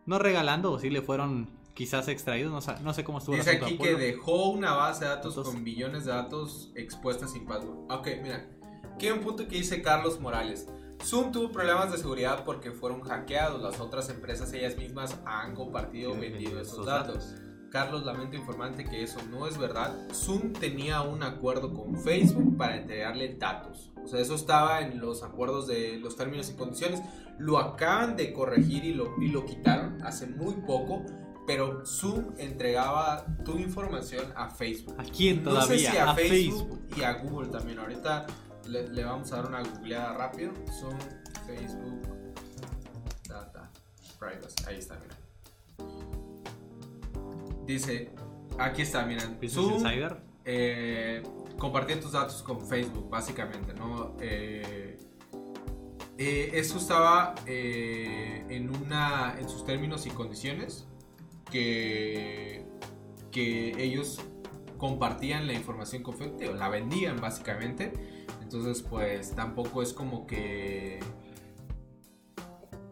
No 0.05 0.19
regalando, 0.19 0.71
o 0.71 0.79
sí 0.79 0.89
le 0.89 1.01
fueron 1.01 1.49
quizás 1.73 2.07
extraídos, 2.07 2.51
no, 2.51 2.61
sa- 2.61 2.79
no 2.81 2.93
sé 2.93 3.03
cómo 3.03 3.17
estuvo 3.19 3.35
Dice 3.35 3.51
aquí 3.51 3.77
que 3.77 3.95
dejó 3.95 4.49
una 4.49 4.73
base 4.73 5.05
de 5.05 5.09
datos 5.11 5.31
Entonces- 5.33 5.53
con 5.53 5.63
billones 5.63 6.05
de 6.05 6.11
datos 6.11 6.71
expuestas 6.75 7.31
sin 7.31 7.45
password. 7.45 7.91
Ok, 7.91 8.07
mira. 8.21 8.45
Aquí 8.95 9.07
hay 9.07 9.13
un 9.13 9.21
punto 9.21 9.47
que 9.47 9.55
dice 9.57 9.81
Carlos 9.81 10.19
Morales. 10.19 10.67
Zoom 11.03 11.31
tuvo 11.31 11.51
problemas 11.51 11.91
de 11.91 11.97
seguridad 11.97 12.43
porque 12.45 12.71
fueron 12.71 13.01
hackeados. 13.01 13.61
Las 13.61 13.79
otras 13.79 14.09
empresas 14.09 14.53
ellas 14.53 14.77
mismas 14.77 15.17
han 15.25 15.55
compartido 15.55 16.11
o 16.11 16.15
vendido 16.15 16.59
esos 16.59 16.73
esos 16.73 16.85
datos. 16.85 17.33
Carlos 17.71 18.05
lamento 18.05 18.35
informante 18.35 18.83
que 18.83 19.01
eso 19.01 19.19
no 19.31 19.47
es 19.47 19.57
verdad. 19.57 19.95
Zoom 20.13 20.51
tenía 20.53 21.01
un 21.01 21.23
acuerdo 21.23 21.73
con 21.73 21.97
Facebook 21.97 22.57
para 22.57 22.75
entregarle 22.77 23.33
datos. 23.35 23.91
O 24.03 24.07
sea, 24.07 24.19
eso 24.19 24.35
estaba 24.35 24.81
en 24.81 24.99
los 24.99 25.23
acuerdos 25.23 25.67
de 25.67 25.97
los 25.97 26.15
términos 26.17 26.49
y 26.51 26.55
condiciones. 26.55 27.01
Lo 27.39 27.57
acaban 27.57 28.15
de 28.17 28.33
corregir 28.33 28.83
y 28.83 28.93
lo, 28.93 29.15
y 29.21 29.29
lo 29.29 29.45
quitaron 29.45 30.03
hace 30.03 30.27
muy 30.27 30.53
poco. 30.67 31.03
Pero 31.47 31.85
Zoom 31.85 32.33
entregaba 32.37 33.25
tu 33.43 33.57
información 33.57 34.31
a 34.35 34.49
Facebook. 34.49 34.95
¿A 34.99 35.03
quién 35.03 35.43
No 35.43 35.51
sé 35.61 35.67
todavía? 35.67 35.91
si 35.91 35.97
a, 35.97 36.11
a 36.11 36.15
Facebook, 36.15 36.69
Facebook. 36.79 36.97
y 36.97 37.03
a 37.03 37.13
Google 37.13 37.47
también. 37.49 37.79
Ahorita 37.79 38.27
le, 38.67 38.87
le 38.89 39.03
vamos 39.03 39.31
a 39.33 39.37
dar 39.37 39.47
una 39.47 39.61
googleada 39.63 40.13
rápido. 40.13 40.53
Zoom, 40.79 40.97
Facebook, 41.47 42.01
Data, 43.27 43.71
Privacy. 44.19 44.55
Ahí 44.67 44.77
está, 44.77 44.99
mira. 44.99 45.17
Dice, 47.65 48.11
aquí 48.57 48.81
está, 48.83 49.05
miren. 49.05 49.37
Zoom 49.49 49.73
Insider. 49.73 50.17
eh, 50.45 51.23
compartía 51.57 51.99
tus 51.99 52.11
datos 52.11 52.41
con 52.43 52.65
Facebook, 52.67 53.09
básicamente, 53.09 53.73
¿no? 53.73 54.15
Eh, 54.19 54.97
eh, 56.17 56.51
eso 56.53 56.77
estaba 56.77 57.33
en, 57.45 58.69
una, 58.75 59.35
en 59.39 59.47
sus 59.49 59.65
términos 59.65 60.05
y 60.05 60.09
condiciones 60.11 60.85
que, 61.51 62.65
que 63.31 63.83
ellos 63.83 64.19
compartían 64.77 65.45
la 65.45 65.53
información 65.53 66.01
con 66.01 66.15
Facebook, 66.17 66.39
digo, 66.39 66.53
la 66.53 66.69
vendían 66.69 67.21
básicamente. 67.21 67.93
Entonces, 68.41 68.81
pues 68.81 69.35
tampoco 69.35 69.83
es 69.83 69.93
como 69.93 70.25
que... 70.25 70.99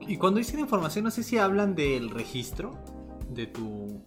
Y 0.01 0.17
cuando 0.17 0.37
dicen 0.37 0.59
información, 0.59 1.05
no 1.05 1.11
sé 1.11 1.23
si 1.23 1.39
hablan 1.39 1.73
del 1.73 2.11
registro 2.11 2.77
de 3.29 3.47
tu. 3.47 4.03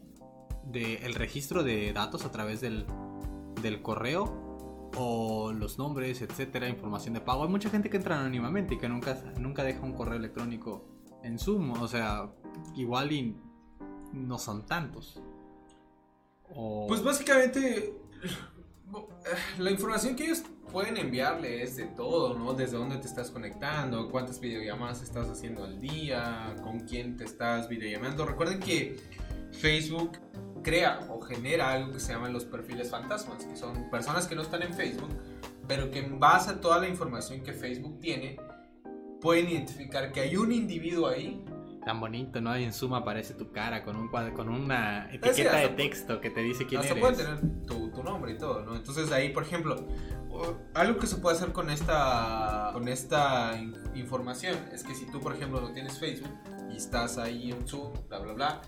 de 0.65 0.97
el 0.97 1.15
registro 1.15 1.63
de 1.63 1.93
datos 1.93 2.25
a 2.25 2.31
través 2.31 2.61
del, 2.61 2.87
del 3.63 3.83
correo 3.83 4.91
o 4.97 5.53
los 5.53 5.79
nombres, 5.79 6.23
etcétera, 6.23 6.69
información 6.69 7.15
de 7.15 7.21
pago. 7.21 7.45
Hay 7.45 7.49
mucha 7.49 7.71
gente 7.71 7.89
que 7.91 7.97
entra 7.97 8.19
anónimamente 8.19 8.75
y 8.75 8.79
que 8.79 8.89
nunca, 8.89 9.19
nunca 9.39 9.65
deja 9.65 9.81
un 9.83 9.93
correo 9.93 10.17
electrónico 10.17 10.89
en 11.23 11.39
Zoom. 11.39 11.73
O 11.73 11.89
sea, 11.89 12.31
igual 12.75 13.13
y 13.13 13.37
no 14.13 14.39
son 14.39 14.67
tantos. 14.67 15.21
Pues 16.89 17.03
básicamente 17.03 17.95
la 19.59 19.71
información 19.71 20.17
que 20.17 20.25
ellos 20.25 20.43
pueden 20.71 20.97
enviarle 20.97 21.63
es 21.63 21.77
de 21.77 21.85
todo, 21.85 22.39
¿no? 22.39 22.55
Desde 22.55 22.77
dónde 22.77 22.97
te 22.97 23.07
estás 23.07 23.31
conectando, 23.31 24.11
cuántas 24.11 24.41
videollamadas 24.41 25.03
estás 25.03 25.29
haciendo 25.29 25.65
al 25.65 25.81
día, 25.81 26.55
con 26.63 26.81
quién 26.81 27.17
te 27.17 27.25
estás 27.25 27.69
videollamando. 27.69 28.25
Recuerden 28.27 28.61
que 28.61 28.99
Facebook 29.53 30.19
crea 30.63 31.07
o 31.11 31.21
genera 31.21 31.73
algo 31.73 31.93
que 31.93 32.01
se 32.01 32.13
llaman 32.13 32.33
los 32.33 32.45
perfiles 32.45 32.91
fantasmas, 32.91 33.45
que 33.45 33.57
son 33.57 33.91
personas 33.91 34.27
que 34.27 34.35
no 34.35 34.43
están 34.43 34.63
en 34.63 34.73
Facebook, 34.75 35.11
pero 35.67 35.91
que 35.91 36.01
en 36.01 36.19
base 36.19 36.51
a 36.51 36.61
toda 36.61 36.79
la 36.79 36.89
información 36.89 37.43
que 37.43 37.53
Facebook 37.53 37.99
tiene, 38.01 38.39
pueden 39.21 39.49
identificar 39.49 40.13
que 40.13 40.21
hay 40.21 40.37
un 40.37 40.53
individuo 40.53 41.09
ahí 41.09 41.45
Tan 41.85 41.99
bonito, 42.01 42.41
¿no? 42.41 42.57
Y 42.57 42.63
en 42.65 42.73
Zoom 42.73 42.95
aparece 42.95 43.35
tu 43.35 43.51
cara 43.51 43.83
con, 43.85 43.97
un 43.97 44.09
cuadro, 44.09 44.35
con 44.35 44.49
una 44.49 45.09
etiqueta 45.13 45.57
de 45.57 45.69
texto 45.71 46.21
que 46.21 46.31
te 46.31 46.41
dice 46.41 46.65
quién 46.67 46.81
Hasta 46.81 46.93
eres. 46.93 47.01
pueden 47.01 47.17
tener 47.41 47.67
tu, 47.67 47.91
tu 47.91 48.05
nombre 48.05 48.33
y 48.33 48.39
todo, 48.39 48.65
¿no? 48.65 48.77
Entonces 48.77 49.11
ahí, 49.11 49.31
por 49.31 49.43
ejemplo, 49.43 49.75
algo 50.75 50.99
que 51.01 51.07
se 51.09 51.17
puede 51.17 51.37
hacer 51.37 51.53
con 51.53 51.71
esta, 51.71 52.71
con 52.73 52.87
esta 52.87 53.59
in- 53.61 53.77
información 53.97 54.57
es 54.73 54.85
que 54.85 54.95
si 54.95 55.07
tú, 55.11 55.21
por 55.21 55.35
ejemplo, 55.35 55.61
no 55.61 55.73
tienes 55.73 55.99
Facebook 55.99 56.31
y 56.73 56.77
estás 56.77 57.19
ahí 57.19 57.51
en 57.51 57.67
Zoom, 57.67 57.93
bla, 58.09 58.21
bla, 58.21 58.33
bla, 58.33 58.63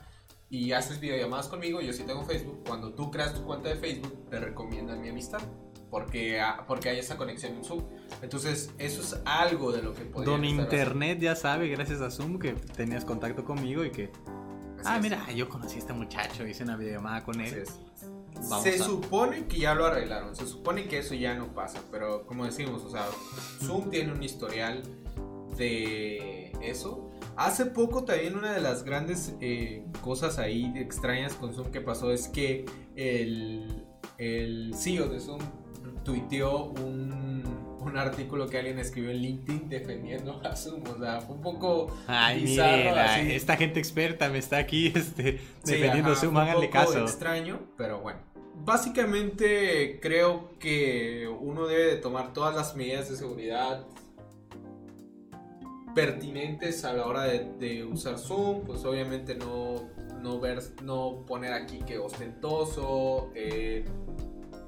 y 0.50 0.72
haces 0.72 0.98
videollamadas 0.98 1.46
conmigo, 1.46 1.80
yo 1.80 1.92
sí 1.92 2.02
tengo 2.02 2.24
Facebook, 2.24 2.64
cuando 2.66 2.94
tú 2.94 3.10
creas 3.12 3.32
tu 3.32 3.44
cuenta 3.44 3.68
de 3.68 3.76
Facebook, 3.76 4.28
te 4.28 4.40
recomiendan 4.40 5.00
mi 5.00 5.08
amistad. 5.08 5.40
Porque, 5.90 6.40
ah, 6.40 6.64
porque 6.66 6.88
hay 6.88 6.98
esa 6.98 7.16
conexión 7.16 7.54
en 7.54 7.64
Zoom. 7.64 7.84
Entonces, 8.22 8.70
eso 8.78 9.00
es 9.00 9.20
algo 9.24 9.70
de 9.72 9.82
lo 9.82 9.92
que 9.94 10.02
podrían 10.04 10.40
Don 10.40 10.44
Internet 10.44 11.20
ya 11.20 11.36
sabe, 11.36 11.68
gracias 11.68 12.00
a 12.00 12.10
Zoom, 12.10 12.38
que 12.38 12.52
tenías 12.52 13.04
contacto 13.04 13.44
conmigo 13.44 13.84
y 13.84 13.90
que. 13.90 14.10
Ah, 14.84 14.96
Así 14.96 14.96
es. 14.96 15.02
mira, 15.02 15.30
yo 15.32 15.48
conocí 15.48 15.76
a 15.76 15.78
este 15.78 15.92
muchacho, 15.92 16.46
hice 16.46 16.64
una 16.64 16.76
videollamada 16.76 17.22
con 17.24 17.40
él. 17.40 17.64
Vamos 18.34 18.62
se 18.64 18.74
a- 18.74 18.78
supone 18.84 19.46
que 19.46 19.58
ya 19.58 19.74
lo 19.74 19.86
arreglaron, 19.86 20.34
se 20.34 20.46
supone 20.46 20.86
que 20.88 20.98
eso 20.98 21.14
ya 21.14 21.34
no 21.36 21.54
pasa, 21.54 21.80
pero 21.92 22.26
como 22.26 22.44
decimos, 22.44 22.82
o 22.84 22.90
sea, 22.90 23.06
Zoom 23.64 23.90
tiene 23.90 24.12
un 24.12 24.22
historial 24.22 24.82
de 25.56 26.52
eso. 26.60 27.10
Hace 27.36 27.66
poco 27.66 28.04
también 28.04 28.36
una 28.36 28.52
de 28.52 28.60
las 28.60 28.84
grandes 28.84 29.34
eh, 29.40 29.86
cosas 30.02 30.38
ahí 30.38 30.72
extrañas 30.76 31.34
con 31.34 31.54
Zoom 31.54 31.70
que 31.70 31.80
pasó 31.80 32.10
es 32.12 32.28
que 32.28 32.64
el, 32.96 33.84
el 34.18 34.74
CEO 34.76 35.08
de 35.08 35.20
Zoom 35.20 35.40
tuiteó 36.04 36.64
un, 36.66 37.42
un 37.80 37.96
artículo 37.96 38.48
que 38.48 38.58
alguien 38.58 38.78
escribió 38.78 39.10
en 39.10 39.18
LinkedIn 39.18 39.68
defendiendo 39.68 40.40
a 40.44 40.54
Zoom, 40.54 40.82
o 40.88 40.98
sea, 40.98 41.20
fue 41.20 41.36
un 41.36 41.42
poco... 41.42 41.96
Ay, 42.06 42.42
bizarro, 42.44 42.96
así. 43.00 43.32
esta 43.32 43.56
gente 43.56 43.78
experta 43.80 44.28
me 44.28 44.38
está 44.38 44.58
aquí 44.58 44.92
este, 44.94 45.38
Sí, 45.64 45.72
defendiendo 45.72 46.12
ajá, 46.12 46.20
Zoom, 46.20 46.36
háganle 46.36 46.70
caso. 46.70 46.98
extraño, 47.00 47.60
pero 47.76 48.00
bueno. 48.00 48.20
Básicamente 48.64 49.98
creo 50.00 50.50
que 50.58 51.28
uno 51.40 51.66
debe 51.66 51.86
de 51.86 51.96
tomar 51.96 52.32
todas 52.32 52.54
las 52.54 52.76
medidas 52.76 53.10
de 53.10 53.16
seguridad 53.16 53.84
pertinentes 55.94 56.84
a 56.84 56.92
la 56.92 57.06
hora 57.06 57.24
de, 57.24 57.52
de 57.58 57.84
usar 57.84 58.18
Zoom, 58.18 58.62
pues 58.64 58.84
obviamente 58.84 59.34
no, 59.34 59.88
no, 60.22 60.40
ver, 60.40 60.60
no 60.82 61.24
poner 61.26 61.52
aquí 61.52 61.78
que 61.86 61.98
ostentoso, 61.98 63.30
eh, 63.34 63.84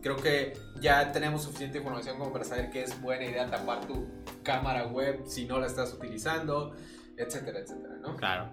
creo 0.07 0.23
que 0.23 0.53
ya 0.81 1.11
tenemos 1.11 1.43
suficiente 1.43 1.79
información 1.79 2.17
como 2.17 2.33
para 2.33 2.45
saber 2.45 2.71
que 2.71 2.85
es 2.85 3.01
buena 3.03 3.25
idea 3.25 3.51
tapar 3.51 3.85
tu 3.87 4.07
cámara 4.45 4.87
web 4.87 5.23
si 5.27 5.47
no 5.47 5.59
la 5.59 5.67
estás 5.67 5.93
utilizando, 5.93 6.77
etcétera, 7.17 7.59
etcétera, 7.59 7.97
¿no? 8.01 8.15
Claro. 8.15 8.49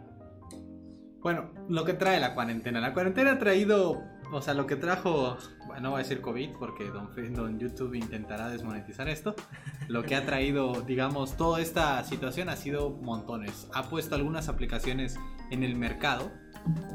Bueno, 1.20 1.52
lo 1.70 1.86
que 1.86 1.94
trae 1.94 2.20
la 2.20 2.34
cuarentena. 2.34 2.82
La 2.82 2.92
cuarentena 2.96 3.34
ha 3.34 3.40
traído, 3.40 4.02
o 4.34 4.42
sea, 4.42 4.54
lo 4.54 4.66
que 4.66 4.76
trajo, 4.76 5.38
bueno, 5.68 5.82
no 5.82 5.92
voy 5.92 6.00
a 6.00 6.04
decir 6.04 6.22
COVID 6.22 6.52
porque 6.60 6.86
don, 6.86 7.10
don 7.34 7.60
YouTube 7.60 7.94
intentará 7.96 8.50
desmonetizar 8.50 9.08
esto. 9.08 9.36
Lo 9.88 10.04
que 10.04 10.16
ha 10.16 10.26
traído, 10.26 10.82
digamos, 10.82 11.38
toda 11.38 11.62
esta 11.62 12.04
situación 12.04 12.50
ha 12.50 12.56
sido 12.56 12.90
montones. 12.90 13.68
Ha 13.74 13.90
puesto 13.90 14.16
algunas 14.16 14.50
aplicaciones 14.50 15.20
en 15.52 15.64
el 15.64 15.76
mercado. 15.76 16.32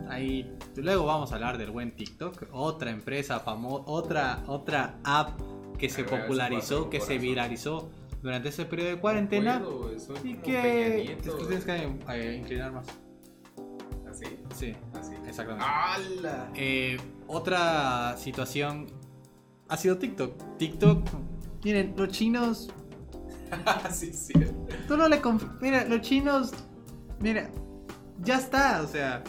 Ahí, 0.09 0.57
luego 0.77 1.05
vamos 1.05 1.33
a 1.33 1.37
hablar 1.37 1.59
del 1.59 1.71
buen 1.71 1.95
TikTok, 1.95 2.49
otra 2.53 2.91
empresa 2.91 3.41
famosa, 3.41 3.85
otra, 3.87 4.43
otra 4.47 4.99
app 5.05 5.41
que 5.79 5.89
se 5.89 6.05
popularizó, 6.05 6.91
que 6.91 7.01
se 7.01 7.19
viralizó 7.19 7.91
durante 8.23 8.49
ese 8.49 8.65
periodo 8.65 8.91
de 8.91 8.99
cuarentena. 8.99 9.63
Y 10.25 10.35
que... 10.37 11.17
Tienes 11.23 11.65
que 11.65 11.97
eh, 12.09 12.37
inclinar 12.37 12.73
más. 12.73 12.87
Así, 14.21 14.39
Sí, 14.55 14.77
así. 14.95 15.13
exactamente. 15.27 15.65
¡Hala! 15.69 16.51
Eh, 16.55 16.97
otra 17.27 18.17
situación 18.17 18.87
ha 19.69 19.77
sido 19.77 19.99
TikTok. 19.99 20.57
TikTok, 20.59 21.07
miren, 21.65 21.95
los 21.97 22.09
chinos, 22.09 22.71
sí, 23.91 24.13
sí. 24.13 24.33
tú 24.87 24.97
no 24.97 25.09
le 25.09 25.21
conf- 25.23 25.59
Mira, 25.61 25.85
los 25.85 26.01
chinos, 26.01 26.53
mira, 27.21 27.51
ya 28.23 28.37
está, 28.39 28.83
o 28.83 28.87
sea, 28.87 29.23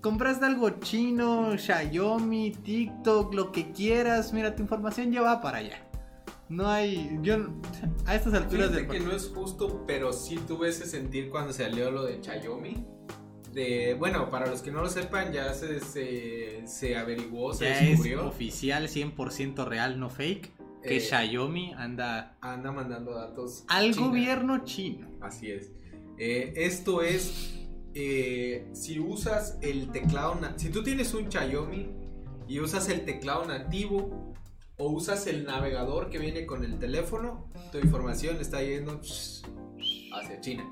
compraste 0.00 0.44
algo 0.46 0.70
chino, 0.80 1.56
Xiaomi, 1.58 2.52
TikTok, 2.52 3.34
lo 3.34 3.50
que 3.52 3.72
quieras, 3.72 4.32
mira, 4.32 4.54
tu 4.54 4.62
información 4.62 5.10
ya 5.12 5.22
va 5.22 5.40
para 5.40 5.58
allá. 5.58 5.84
No 6.50 6.66
hay, 6.66 7.18
yo, 7.20 7.36
a 8.06 8.14
estas 8.14 8.32
alturas 8.32 8.68
Fíjate 8.70 8.86
del 8.86 8.88
que 8.88 9.00
no 9.00 9.12
es 9.12 9.28
justo, 9.34 9.84
pero 9.86 10.14
sí 10.14 10.36
tuve 10.46 10.70
ese 10.70 10.86
sentir 10.86 11.28
cuando 11.28 11.52
salió 11.52 11.90
lo 11.90 12.04
de 12.04 12.22
Xiaomi. 12.22 12.86
De, 13.58 13.94
bueno, 13.98 14.30
para 14.30 14.46
los 14.46 14.62
que 14.62 14.70
no 14.70 14.80
lo 14.82 14.88
sepan, 14.88 15.32
ya 15.32 15.52
se, 15.52 15.80
se, 15.80 16.62
se 16.66 16.96
averiguó, 16.96 17.52
se 17.54 17.64
ya 17.64 17.80
es 17.80 17.88
descubrió. 17.90 18.28
oficial 18.28 18.88
100% 18.88 19.66
real, 19.66 19.98
no 19.98 20.10
fake, 20.10 20.50
que 20.86 20.96
Eh, 20.98 21.00
Xiaomi 21.00 21.72
anda 21.72 22.36
anda 22.40 22.70
mandando 22.70 23.14
datos 23.14 23.64
al 23.68 23.92
China. 23.92 24.06
gobierno 24.06 24.64
chino. 24.64 25.08
Así 25.20 25.50
es. 25.50 25.72
Eh, 26.18 26.52
esto 26.56 27.02
es, 27.02 27.58
eh, 27.94 28.68
si 28.74 29.00
usas 29.00 29.58
el 29.60 29.90
teclado, 29.90 30.38
si 30.56 30.68
tú 30.70 30.82
tienes 30.84 31.12
un 31.14 31.28
Xiaomi 31.30 31.88
y 32.46 32.60
usas 32.60 32.88
el 32.88 33.04
teclado 33.04 33.44
nativo 33.44 34.34
o 34.76 34.88
usas 34.90 35.26
el 35.26 35.44
navegador 35.44 36.10
que 36.10 36.18
viene 36.18 36.46
con 36.46 36.64
el 36.64 36.78
teléfono, 36.78 37.50
tu 37.72 37.78
información 37.78 38.36
está 38.40 38.62
yendo 38.62 39.00
hacia 40.14 40.40
China. 40.40 40.64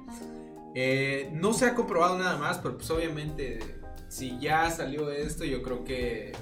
Eh, 0.78 1.30
no 1.32 1.54
se 1.54 1.64
ha 1.64 1.74
comprobado 1.74 2.18
nada 2.18 2.36
más, 2.36 2.58
pero 2.58 2.76
pues 2.76 2.90
obviamente 2.90 3.80
si 4.08 4.38
ya 4.38 4.70
salió 4.70 5.10
esto, 5.10 5.42
yo 5.46 5.62
creo 5.62 5.84
que 5.84 6.32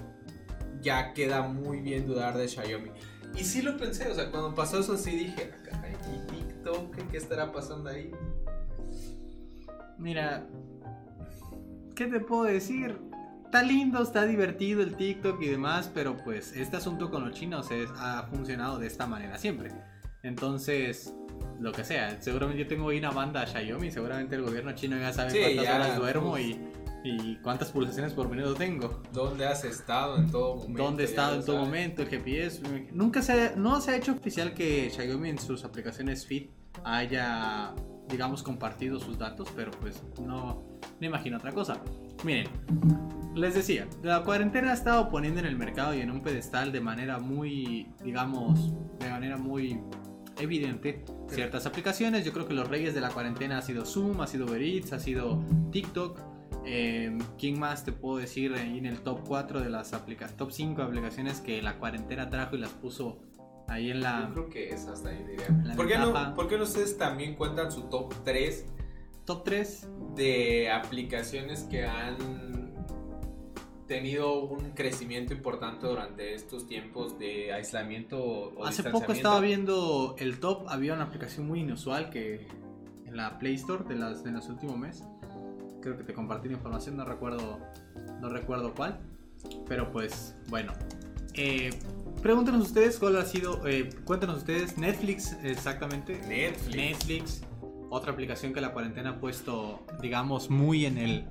ya 0.81 1.15
queda 1.15 1.43
muy 1.43 1.81
bien 1.81 2.05
dudar 2.05 2.37
de 2.37 2.49
Xiaomi. 2.49 2.91
Y 3.37 3.45
sí 3.45 3.63
lo 3.63 3.77
pensé, 3.77 4.11
o 4.11 4.15
sea, 4.15 4.33
cuando 4.33 4.53
pasó 4.53 4.81
eso 4.81 4.97
sí 4.97 5.13
dije, 5.13 5.53
"Ah, 5.73 5.85
¿y 6.13 6.27
TikTok? 6.33 6.97
¿Qué 7.13 7.17
estará 7.17 7.53
pasando 7.53 7.91
ahí? 7.91 8.11
Mira, 9.99 10.45
¿qué 11.95 12.07
te 12.07 12.19
puedo 12.19 12.43
decir? 12.43 12.99
Está 13.45 13.63
lindo, 13.63 14.03
está 14.03 14.27
divertido 14.27 14.83
el 14.83 14.97
TikTok 14.97 15.41
y 15.43 15.47
demás, 15.47 15.89
pero 15.95 16.17
pues 16.25 16.57
este 16.57 16.77
asunto 16.77 17.09
con 17.09 17.25
los 17.25 17.39
chinos 17.39 17.69
ha 17.99 18.25
funcionado 18.25 18.81
de 18.81 18.89
esta 18.89 19.07
manera 19.07 19.39
siempre. 19.39 19.71
Entonces, 20.25 21.15
lo 21.61 21.73
que 21.73 21.85
sea, 21.85 22.21
seguramente 22.21 22.63
yo 22.63 22.69
tengo 22.69 22.89
ahí 22.89 22.99
una 22.99 23.11
banda 23.11 23.47
Xiaomi, 23.47 23.91
seguramente 23.91 24.35
el 24.37 24.43
gobierno 24.43 24.73
chino 24.75 24.97
ya 24.99 25.13
sabe 25.13 25.31
Sí, 25.31 25.39
cuántas 25.41 25.65
ya, 25.65 25.75
horas 25.77 25.97
duermo 25.97 26.31
pues. 26.33 26.45
y, 26.45 26.61
y 27.05 27.37
cuántas 27.43 27.71
pulsaciones 27.71 28.13
por 28.13 28.29
minuto 28.29 28.55
tengo. 28.55 29.03
¿Dónde 29.13 29.47
has 29.47 29.65
estado 29.65 30.17
en 30.19 30.31
todo 30.31 30.57
momento? 30.57 30.83
¿Dónde 30.83 31.03
he 31.05 31.07
estado 31.07 31.37
en 31.37 31.45
todo 31.45 31.57
sabes. 31.57 31.69
momento? 31.69 32.03
El 32.03 32.09
GPS. 32.09 32.63
Nunca 32.93 33.23
se, 33.23 33.55
no 33.57 33.81
se 33.81 33.91
ha 33.93 33.97
hecho 33.97 34.13
oficial 34.13 34.55
que 34.55 34.91
Xiaomi 34.91 35.29
en 35.31 35.39
sus 35.39 35.65
aplicaciones 35.65 36.27
Fit 36.27 36.51
haya, 36.83 37.75
digamos, 38.09 38.43
compartido 38.43 38.99
sus 38.99 39.19
datos, 39.19 39.49
pero 39.55 39.71
pues 39.73 40.03
no 40.21 40.63
me 41.01 41.07
imagino 41.07 41.37
otra 41.37 41.53
cosa. 41.53 41.81
Miren, 42.25 42.49
les 43.35 43.55
decía, 43.55 43.87
la 44.03 44.23
cuarentena 44.23 44.71
ha 44.71 44.75
estado 44.75 45.09
poniendo 45.11 45.41
en 45.41 45.47
el 45.47 45.57
mercado 45.57 45.95
y 45.95 46.01
en 46.01 46.11
un 46.11 46.23
pedestal 46.23 46.73
de 46.73 46.81
manera 46.81 47.19
muy, 47.19 47.89
digamos, 48.03 48.73
de 48.99 49.11
manera 49.11 49.37
muy 49.37 49.81
evidente 50.39 51.05
ciertas 51.29 51.67
aplicaciones. 51.67 52.25
Yo 52.25 52.33
creo 52.33 52.47
que 52.47 52.55
los 52.55 52.69
reyes 52.69 52.95
de 52.95 53.01
la 53.01 53.11
cuarentena 53.11 53.59
ha 53.59 53.63
sido 53.63 53.85
Zoom, 53.85 54.21
ha 54.21 54.27
sido 54.27 54.47
Uber 54.47 54.63
Eats, 54.63 54.93
ha 54.93 55.01
sido 55.01 55.43
TikTok. 55.71 56.19
Eh, 56.67 57.17
¿Quién 57.39 57.59
más 57.59 57.85
te 57.85 57.93
puedo 57.93 58.19
decir 58.19 58.55
ahí 58.55 58.79
en 58.79 58.87
el 58.87 59.01
top 59.01 59.21
4 59.27 59.61
de 59.61 59.69
las 59.69 59.93
aplicaciones, 59.93 60.37
top 60.37 60.51
5 60.51 60.83
aplicaciones 60.83 61.41
que 61.41 61.61
la 61.61 61.79
cuarentena 61.79 62.31
trajo 62.31 62.57
y 62.57 62.61
las 62.61 62.71
puso 62.71 63.19
ahí 63.69 63.91
en 63.91 64.01
la 64.01 64.29
Yo 64.29 64.33
creo 64.33 64.49
que 64.49 64.69
es 64.71 64.87
hasta 64.87 65.11
ahí, 65.11 65.23
diría. 65.25 65.75
¿Por 65.77 65.87
qué, 65.87 65.99
no, 65.99 66.35
¿Por 66.35 66.49
qué 66.49 66.57
no 66.57 66.65
ustedes 66.65 66.97
también 66.97 67.35
cuentan 67.35 67.71
su 67.71 67.83
top 67.83 68.15
3 68.25 68.67
top 69.25 69.45
3? 69.45 69.89
de 70.15 70.71
aplicaciones 70.71 71.65
que 71.65 71.85
han 71.85 72.64
tenido 73.87 74.45
un 74.45 74.71
crecimiento 74.71 75.35
importante 75.35 75.87
durante 75.87 76.35
estos 76.35 76.67
tiempos 76.67 77.19
de 77.19 77.53
aislamiento 77.53 78.19
o 78.23 78.65
Hace 78.65 78.85
poco 78.85 79.13
estaba 79.13 79.41
viendo 79.41 80.17
el 80.19 80.41
top, 80.41 80.69
había 80.69 80.95
una 80.95 81.05
aplicación 81.05 81.47
muy 81.47 81.61
inusual 81.61 82.11
que 82.11 82.47
en 83.07 83.17
la 83.17 83.39
Play 83.39 83.55
Store 83.55 83.85
de, 83.85 83.97
las, 83.97 84.25
de 84.25 84.31
los 84.31 84.49
últimos 84.49 84.79
meses. 84.79 85.07
Creo 85.83 85.97
que 85.97 86.05
te 86.05 86.15
compartí 86.15 86.49
la 86.49 86.55
información, 86.55 86.97
no 86.97 87.05
recuerdo, 87.05 87.61
no 88.21 88.29
recuerdo 88.29 88.75
cuál. 88.75 89.01
Pero 89.69 89.91
pues, 89.93 90.35
bueno. 90.49 90.73
Eh, 91.35 91.71
pregúntenos 92.23 92.63
ustedes 92.63 92.99
cuál 92.99 93.17
ha 93.17 93.25
sido, 93.25 93.67
eh, 93.67 93.91
cuéntenos 94.05 94.39
ustedes, 94.39 94.79
Netflix 94.79 95.37
exactamente. 95.43 96.19
Netflix. 96.27 96.77
Netflix, 96.77 97.43
otra 97.91 98.13
aplicación 98.13 98.55
que 98.55 98.61
la 98.61 98.73
cuarentena 98.73 99.11
ha 99.11 99.21
puesto, 99.21 99.85
digamos, 100.01 100.49
muy 100.49 100.87
en 100.87 100.97
el, 100.97 101.27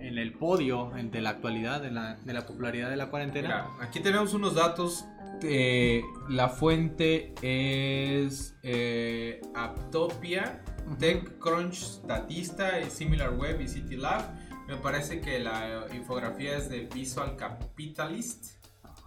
en 0.00 0.18
el 0.18 0.32
podio 0.32 0.90
de 0.94 1.20
la 1.20 1.30
actualidad, 1.30 1.80
de 1.80 1.90
la, 1.90 2.16
de 2.16 2.32
la 2.32 2.46
popularidad 2.46 2.90
de 2.90 2.96
la 2.96 3.10
cuarentena. 3.10 3.70
Mira, 3.72 3.86
aquí 3.86 4.00
tenemos 4.00 4.34
unos 4.34 4.54
datos. 4.54 5.04
eh, 5.42 6.02
la 6.28 6.48
fuente 6.48 7.34
es 7.42 8.54
eh, 8.62 9.40
Aptopia. 9.54 10.62
TechCrunch, 10.98 11.74
Statista, 11.74 12.80
eh, 12.80 12.90
SimilarWeb 12.90 13.60
y 13.60 13.68
CityLab. 13.68 14.22
Me 14.66 14.76
parece 14.76 15.20
que 15.20 15.38
la 15.38 15.86
infografía 15.94 16.56
es 16.56 16.68
de 16.68 16.88
Visual 16.92 17.36
Capitalist. 17.36 18.56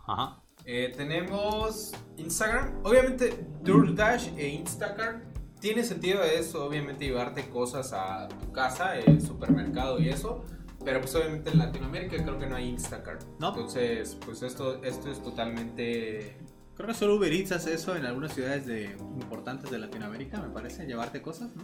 Ajá. 0.07 0.39
Eh, 0.65 0.93
tenemos 0.95 1.93
Instagram. 2.17 2.79
Obviamente, 2.83 3.45
DoorDash 3.63 4.29
e 4.37 4.47
Instacart. 4.49 5.23
Tiene 5.59 5.83
sentido 5.83 6.23
eso, 6.23 6.65
obviamente, 6.65 7.05
llevarte 7.05 7.49
cosas 7.49 7.93
a 7.93 8.27
tu 8.27 8.51
casa, 8.51 8.97
el 8.97 9.21
supermercado 9.21 9.99
y 9.99 10.09
eso. 10.09 10.45
Pero 10.85 10.99
pues 11.01 11.15
obviamente 11.15 11.49
en 11.49 11.59
Latinoamérica 11.59 12.17
creo 12.17 12.37
que 12.37 12.47
no 12.47 12.55
hay 12.55 12.69
Instacart. 12.69 13.23
No. 13.39 13.49
Entonces, 13.49 14.17
pues 14.25 14.41
esto, 14.43 14.83
esto 14.83 15.11
es 15.11 15.21
totalmente... 15.21 16.37
Creo 16.75 16.87
que 16.87 16.93
solo 16.93 17.15
Uber 17.15 17.31
Eats 17.31 17.51
hace 17.51 17.75
eso 17.75 17.95
en 17.95 18.05
algunas 18.05 18.33
ciudades 18.33 18.65
de, 18.65 18.95
importantes 19.21 19.69
de 19.69 19.77
Latinoamérica, 19.77 20.41
me 20.41 20.49
parece, 20.49 20.85
llevarte 20.85 21.21
cosas, 21.21 21.51
¿no? 21.55 21.63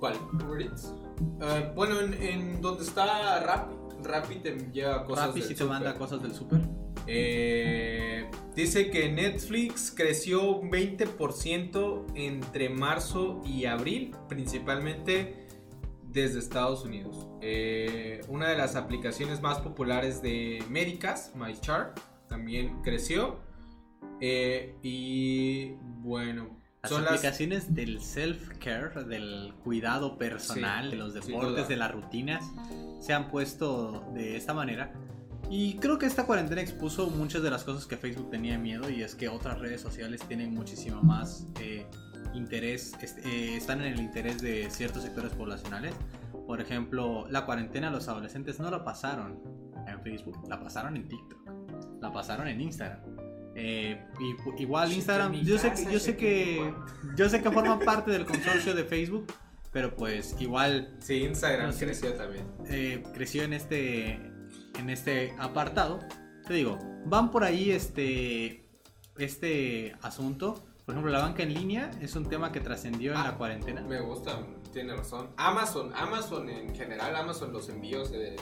¿Cuál? 0.00 0.14
Uber 0.46 0.62
Eats. 0.62 0.94
Eh, 1.42 1.72
bueno, 1.74 2.00
en, 2.00 2.14
en 2.14 2.60
donde 2.60 2.84
está 2.84 3.40
Rappi. 3.40 3.74
Rappi 4.02 4.36
te 4.36 4.56
lleva 4.72 5.04
cosas 5.04 5.28
Rappi 5.28 5.42
sí 5.42 5.48
te 5.48 5.54
súper. 5.56 5.68
manda 5.68 5.94
cosas 5.94 6.22
del 6.22 6.34
súper. 6.34 6.60
Eh, 7.06 8.30
dice 8.54 8.90
que 8.90 9.10
Netflix 9.10 9.92
creció 9.94 10.56
un 10.58 10.70
20% 10.70 12.04
entre 12.14 12.68
marzo 12.68 13.40
y 13.44 13.64
abril, 13.64 14.14
principalmente 14.28 15.47
desde 16.12 16.38
Estados 16.38 16.84
Unidos. 16.84 17.26
Eh, 17.40 18.20
una 18.28 18.48
de 18.48 18.56
las 18.56 18.76
aplicaciones 18.76 19.40
más 19.40 19.58
populares 19.58 20.22
de 20.22 20.64
médicas, 20.70 21.32
MyChart, 21.34 21.98
también 22.28 22.80
creció. 22.82 23.40
Eh, 24.20 24.74
y 24.82 25.74
bueno, 26.00 26.58
Las 26.82 26.90
son 26.90 27.02
las... 27.04 27.12
aplicaciones 27.12 27.74
del 27.74 28.00
self-care, 28.00 29.04
del 29.04 29.54
cuidado 29.62 30.18
personal, 30.18 30.86
Sí, 30.86 30.90
de 30.90 30.96
los 30.96 31.14
deportes, 31.14 31.68
de 31.68 31.76
las 31.76 31.92
rutinas, 31.92 32.44
se 33.00 33.12
han 33.12 33.28
puesto 33.28 34.04
de 34.14 34.36
esta 34.36 34.54
manera. 34.54 34.92
Y 35.50 35.76
creo 35.76 35.98
que 35.98 36.06
esta 36.06 36.26
cuarentena 36.26 36.60
expuso 36.60 37.08
muchas 37.08 37.42
de 37.42 37.50
las 37.50 37.64
cosas 37.64 37.86
que 37.86 37.96
Facebook 37.96 38.30
tenía 38.30 38.58
miedo 38.58 38.90
y 38.90 39.02
es 39.02 39.14
que 39.14 39.28
otras 39.28 39.58
redes 39.58 39.80
sociales 39.80 40.20
tienen 40.28 40.52
muchísimo 40.52 41.02
más 41.02 41.46
eh, 41.60 41.86
interés, 42.34 42.92
eh, 43.24 43.56
están 43.56 43.80
en 43.82 43.94
el 43.94 44.00
interés 44.00 44.40
de 44.40 44.68
ciertos 44.70 45.02
sectores 45.02 45.32
poblacionales. 45.32 45.94
Por 46.46 46.60
ejemplo, 46.60 47.26
la 47.30 47.44
cuarentena 47.46 47.90
los 47.90 48.08
adolescentes 48.08 48.58
no 48.60 48.70
la 48.70 48.84
pasaron 48.84 49.40
en 49.86 50.00
Facebook, 50.02 50.38
la 50.48 50.60
pasaron 50.60 50.96
en 50.96 51.08
TikTok, 51.08 51.38
la 52.00 52.12
pasaron 52.12 52.48
en 52.48 52.60
Instagram. 52.60 53.00
Eh, 53.54 54.00
y 54.20 54.62
igual 54.62 54.92
Instagram, 54.92 55.32
yo 55.42 55.58
sé, 55.58 55.72
que- 55.72 55.92
yo 55.92 55.98
sé 55.98 56.16
que 56.16 56.58
preocupa. 56.60 56.86
yo 57.16 57.28
sé 57.28 57.42
que 57.42 57.50
forma 57.50 57.78
parte 57.80 58.10
del 58.12 58.24
consorcio 58.24 58.74
de 58.74 58.84
Facebook, 58.84 59.26
pero 59.72 59.94
pues 59.96 60.36
igual 60.40 60.94
Sí, 61.00 61.22
Instagram 61.24 61.66
No 61.66 61.72
sé. 61.72 61.84
creció 61.86 62.14
también. 62.14 62.46
eh, 62.66 63.02
creció 63.14 63.42
en 63.42 63.52
este 63.52 64.12
en 64.78 64.90
este 64.90 65.34
apartado. 65.38 65.98
Te 66.46 66.54
digo, 66.54 66.78
van 67.04 67.30
por 67.32 67.42
ahí 67.42 67.72
este 67.72 68.64
este 69.18 69.96
asunto. 70.02 70.64
Por 70.88 70.94
ejemplo, 70.94 71.12
la 71.12 71.18
banca 71.20 71.42
en 71.42 71.52
línea 71.52 71.90
es 72.00 72.16
un 72.16 72.24
tema 72.24 72.50
que 72.50 72.60
trascendió 72.60 73.12
en 73.12 73.18
Ah, 73.18 73.24
la 73.24 73.36
cuarentena. 73.36 73.82
Me 73.82 74.00
gusta, 74.00 74.40
tiene 74.72 74.96
razón. 74.96 75.28
Amazon, 75.36 75.92
Amazon 75.94 76.48
en 76.48 76.74
general, 76.74 77.14
Amazon 77.14 77.52
los 77.52 77.68
envíos 77.68 78.10
de... 78.10 78.36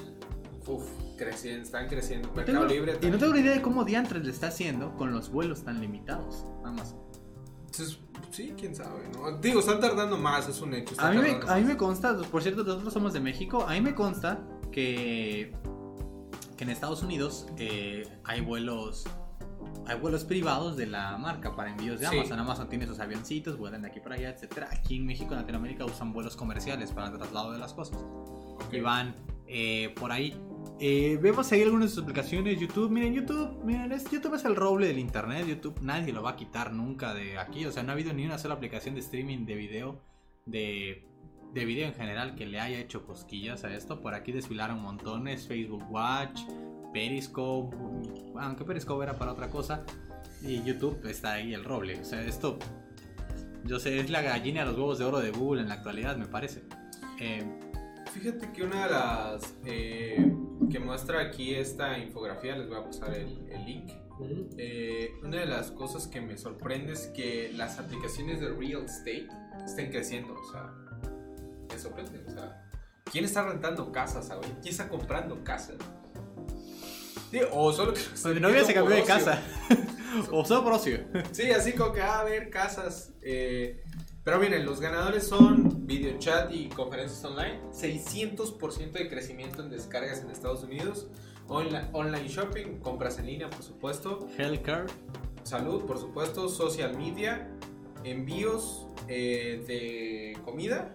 Uf, 0.65 0.85
crecien- 1.19 1.63
están 1.63 1.89
creciendo. 1.89 2.29
No 2.29 2.35
Mercado 2.37 2.59
tengo- 2.61 2.73
Libre 2.73 2.93
y 2.93 2.95
no 2.95 3.01
también. 3.01 3.19
tengo 3.21 3.33
ni 3.35 3.41
idea 3.41 3.53
de 3.55 3.63
cómo 3.63 3.85
diantres 3.85 4.25
le 4.25 4.31
está 4.31 4.47
haciendo 4.47 4.95
con 4.95 5.11
los 5.13 5.29
vuelos 5.29 5.65
tan 5.65 5.81
limitados. 5.81 6.45
Amazon. 6.65 7.01
Entonces, 7.63 7.99
sí, 8.31 8.55
quién 8.57 8.77
sabe, 8.77 9.09
¿no? 9.13 9.39
Digo, 9.39 9.59
están 9.59 9.81
tardando 9.81 10.17
más, 10.17 10.49
es 10.49 10.61
un 10.61 10.73
hecho. 10.75 10.95
A 10.99 11.11
mí, 11.11 11.19
me, 11.19 11.31
a 11.49 11.57
mí 11.57 11.65
me 11.65 11.77
consta, 11.77 12.17
por 12.31 12.45
cierto, 12.45 12.63
nosotros 12.63 12.93
somos 12.93 13.13
de 13.13 13.19
México, 13.19 13.65
a 13.69 13.73
mí 13.73 13.81
me 13.81 13.97
consta 13.97 14.39
que, 14.71 15.53
que 16.57 16.63
en 16.63 16.71
Estados 16.71 17.03
Unidos 17.03 17.49
eh, 17.59 18.05
hay 18.23 18.41
vuelos 18.41 19.05
hay 19.87 19.99
vuelos 19.99 20.25
privados 20.25 20.77
de 20.77 20.87
la 20.87 21.17
marca 21.19 21.55
para 21.55 21.71
envíos 21.71 22.01
de 22.01 22.09
Sí. 22.09 22.17
Amazon. 22.17 22.39
Amazon 22.39 22.69
tiene 22.69 22.87
sus 22.87 22.99
avioncitos, 22.99 23.57
vuelan 23.57 23.83
de 23.83 23.89
aquí 23.89 24.01
para 24.01 24.17
allá, 24.17 24.31
etcétera. 24.31 24.69
Aquí 24.73 24.97
en 24.97 25.07
México, 25.07 25.33
en 25.33 25.41
Latinoamérica, 25.41 25.85
usan 25.85 26.13
vuelos 26.13 26.37
comerciales 26.37 26.93
para 26.93 27.09
el 27.09 27.17
traslado 27.17 27.53
de 27.53 27.59
las 27.59 27.73
cosas. 27.73 27.99
Ok. 27.99 28.73
Y 28.73 28.81
van 28.81 29.15
eh, 29.47 29.95
por 29.99 30.13
ahí. 30.13 30.37
Eh, 30.81 31.19
vemos 31.23 31.51
ahí 31.53 31.63
algunas 31.63 31.91
de 31.91 31.95
sus 31.95 32.03
aplicaciones. 32.03 32.59
YouTube, 32.61 32.91
miren, 32.91 33.15
YouTube, 33.15 33.63
miren, 33.65 33.93
es, 33.93 34.11
YouTube 34.11 34.35
es 34.35 34.45
el 34.45 34.57
roble 34.57 34.89
del 34.89 34.99
internet. 34.99 35.47
YouTube 35.47 35.79
nadie 35.81 36.13
lo 36.13 36.23
va 36.23 36.31
a 36.31 36.37
quitar 36.37 36.73
nunca 36.73 37.15
de 37.15 37.39
aquí. 37.39 37.65
O 37.65 37.73
sea, 37.73 37.83
no 37.83 37.91
ha 37.91 37.93
habido 37.93 38.13
ni 38.13 38.27
una 38.27 38.39
sola 38.39 38.55
aplicación 38.55 38.95
de 38.95 39.01
streaming 39.01 39.47
de 39.47 39.55
video, 39.55 40.01
de, 40.45 41.07
de 41.55 41.65
video 41.65 41.87
en 41.87 41.95
general, 41.95 42.35
que 42.35 42.45
le 42.45 42.61
haya 42.61 42.79
hecho 42.79 43.07
cosquillas 43.07 43.65
a 43.65 43.73
esto. 43.75 44.01
Por 44.01 44.15
aquí 44.15 44.33
desfilaron 44.33 44.83
montones: 44.83 45.47
Facebook 45.47 45.85
Watch, 45.91 46.41
Periscope, 46.93 47.77
aunque 48.39 48.65
Periscope 48.65 49.05
era 49.05 49.19
para 49.19 49.33
otra 49.33 49.49
cosa. 49.51 49.85
Y 50.43 50.63
YouTube 50.63 51.05
está 51.07 51.35
ahí 51.35 51.55
el 51.55 51.65
roble. 51.65 52.01
O 52.01 52.05
sea, 52.05 52.23
esto, 52.23 52.59
yo 53.65 53.79
sé, 53.79 53.99
es 54.01 54.11
la 54.11 54.23
gallina 54.23 54.61
de 54.61 54.67
los 54.67 54.77
huevos 54.77 54.99
de 54.99 55.05
oro 55.05 55.19
de 55.19 55.31
Google 55.31 55.63
en 55.63 55.69
la 55.69 55.75
actualidad, 55.75 56.17
me 56.17 56.27
parece. 56.27 56.63
Eh, 57.21 57.45
Fíjate 58.13 58.51
que 58.53 58.63
una 58.63 58.85
de 58.85 58.91
las 58.91 59.55
eh, 59.65 60.33
que 60.71 60.79
muestra 60.79 61.21
aquí 61.21 61.55
esta 61.55 61.99
infografía, 61.99 62.57
les 62.57 62.69
voy 62.69 62.79
a 62.79 62.85
pasar 62.85 63.15
el, 63.15 63.47
el 63.51 63.65
link. 63.67 63.93
Eh, 64.57 65.11
una 65.23 65.41
de 65.41 65.47
las 65.47 65.71
cosas 65.71 66.07
que 66.07 66.21
me 66.23 66.39
sorprende 66.39 66.95
es 66.95 67.09
que 67.09 67.53
las 67.55 67.79
aplicaciones 67.79 68.41
de 68.41 68.49
real 68.49 68.85
estate 68.85 69.29
estén 69.65 69.91
creciendo. 69.91 70.35
O 70.35 70.51
sea, 70.51 70.73
me 71.69 71.79
sorprende. 71.79 72.25
O 72.27 72.31
sea, 72.31 72.67
¿quién 73.05 73.25
está 73.25 73.47
rentando 73.47 73.93
casas 73.93 74.31
ahora? 74.31 74.49
¿Quién 74.63 74.73
está 74.73 74.89
comprando 74.89 75.45
casas? 75.45 75.77
Sí, 77.31 77.41
o 77.53 77.73
solo 77.73 77.93
que 77.95 78.01
mi 78.35 78.41
novia 78.41 78.65
se 78.65 78.73
cambió 78.75 78.95
de 78.97 79.03
casa. 79.05 79.43
o 80.33 80.45
solo 80.45 80.65
por 80.65 80.73
ocio. 80.75 81.01
Sí, 81.33 81.51
así 81.51 81.73
como 81.73 81.93
que 81.93 82.01
ah, 82.03 82.21
a 82.21 82.25
ver 82.25 82.51
casas. 82.51 83.13
eh, 83.23 83.83
pero 84.25 84.39
miren, 84.41 84.65
los 84.67 84.81
ganadores 84.81 85.25
son 85.27 85.87
video 85.87 86.19
chat 86.19 86.51
y 86.53 86.69
conferencias 86.69 87.25
online. 87.25 87.61
600% 87.73 88.91
de 88.93 89.09
crecimiento 89.09 89.63
en 89.63 89.71
descargas 89.71 90.21
en 90.21 90.31
Estados 90.31 90.65
Unidos. 90.65 91.07
Onla- 91.49 91.91
online 91.93 92.27
shopping, 92.29 92.81
compras 92.81 93.19
en 93.21 93.27
línea, 93.27 93.49
por 93.49 93.63
supuesto. 93.63 94.27
Healthcare. 94.37 94.87
Salud, 95.45 95.85
por 95.85 95.99
supuesto. 95.99 96.49
Social 96.49 96.97
media, 96.99 97.49
envíos 98.03 98.87
eh, 99.09 99.63
de 99.67 100.43
comida, 100.45 100.93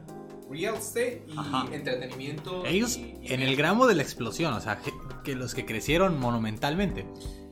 real 0.49 0.75
estate 0.75 1.23
y 1.27 1.37
Ajá. 1.37 1.67
entretenimiento. 1.71 2.65
Ellos 2.65 2.97
y- 2.97 3.15
y 3.21 3.31
en 3.33 3.41
el 3.41 3.55
gramo 3.55 3.87
de 3.87 3.95
la 3.95 4.03
explosión, 4.03 4.53
o 4.53 4.59
sea, 4.59 4.77
que- 5.23 5.35
los 5.35 5.53
que 5.53 5.65
crecieron 5.65 6.19
monumentalmente. 6.19 7.05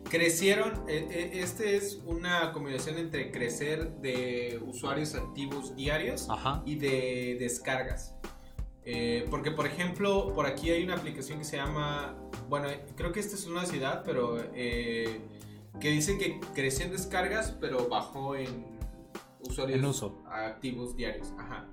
Crecieron, 0.09 0.73
eh, 0.87 1.07
eh, 1.11 1.29
este 1.35 1.75
es 1.75 2.01
una 2.05 2.51
combinación 2.51 2.97
entre 2.97 3.31
crecer 3.31 3.91
de 4.01 4.59
usuarios 4.65 5.13
activos 5.13 5.75
diarios 5.75 6.27
Ajá. 6.29 6.63
y 6.65 6.75
de 6.75 7.37
descargas. 7.39 8.15
Eh, 8.85 9.27
porque, 9.29 9.51
por 9.51 9.67
ejemplo, 9.67 10.33
por 10.33 10.47
aquí 10.47 10.71
hay 10.71 10.83
una 10.83 10.95
aplicación 10.95 11.37
que 11.37 11.45
se 11.45 11.57
llama, 11.57 12.15
bueno, 12.47 12.69
creo 12.95 13.11
que 13.11 13.19
esta 13.19 13.35
es 13.35 13.45
una 13.45 13.65
ciudad, 13.65 14.01
pero 14.03 14.37
eh, 14.55 15.21
que 15.79 15.89
dice 15.91 16.17
que 16.17 16.39
creció 16.55 16.85
en 16.85 16.91
descargas, 16.91 17.51
pero 17.61 17.87
bajó 17.87 18.35
en 18.35 18.65
usuarios 19.47 19.77
En 19.77 19.85
uso. 19.85 20.23
activos 20.27 20.95
diarios. 20.95 21.31
Ajá. 21.37 21.67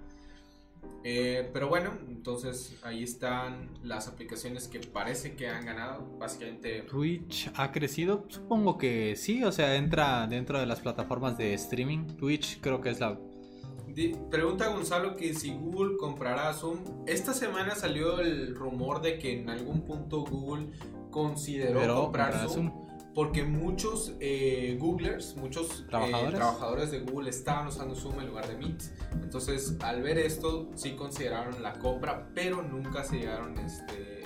Eh, 1.04 1.48
pero 1.52 1.68
bueno, 1.68 1.92
entonces 2.08 2.76
ahí 2.82 3.02
están 3.02 3.70
las 3.82 4.08
aplicaciones 4.08 4.66
que 4.68 4.80
parece 4.80 5.36
que 5.36 5.48
han 5.48 5.64
ganado. 5.64 6.04
Básicamente, 6.18 6.82
Twitch 6.82 7.50
ha 7.54 7.70
crecido, 7.70 8.24
supongo 8.28 8.76
que 8.76 9.14
sí, 9.16 9.44
o 9.44 9.52
sea, 9.52 9.76
entra 9.76 10.26
dentro 10.26 10.58
de 10.58 10.66
las 10.66 10.80
plataformas 10.80 11.38
de 11.38 11.54
streaming. 11.54 12.06
Twitch 12.16 12.60
creo 12.60 12.80
que 12.80 12.90
es 12.90 13.00
la... 13.00 13.18
Pregunta 14.30 14.68
Gonzalo 14.68 15.16
que 15.16 15.32
si 15.32 15.54
Google 15.54 15.96
comprará 15.96 16.52
Zoom. 16.52 16.80
Esta 17.06 17.32
semana 17.32 17.74
salió 17.74 18.20
el 18.20 18.54
rumor 18.54 19.00
de 19.00 19.18
que 19.18 19.40
en 19.40 19.48
algún 19.48 19.82
punto 19.82 20.22
Google 20.24 20.68
consideró 21.10 21.80
Pero, 21.80 22.02
comprar 22.02 22.32
comprar 22.32 22.48
Zoom, 22.50 22.70
Zoom. 22.70 22.95
Porque 23.16 23.44
muchos 23.44 24.12
eh, 24.20 24.76
Googlers, 24.78 25.36
muchos 25.36 25.80
eh, 25.80 25.84
¿Trabajadores? 25.88 26.34
trabajadores 26.34 26.90
de 26.90 27.00
Google 27.00 27.30
estaban 27.30 27.68
usando 27.68 27.94
Zoom 27.94 28.20
en 28.20 28.26
lugar 28.26 28.46
de 28.46 28.58
Meet. 28.58 28.82
Entonces, 29.22 29.74
al 29.80 30.02
ver 30.02 30.18
esto, 30.18 30.68
sí 30.74 30.96
consideraron 30.96 31.62
la 31.62 31.78
compra, 31.78 32.28
pero 32.34 32.60
nunca 32.60 33.04
se 33.04 33.16
llegaron 33.16 33.56
este 33.58 34.22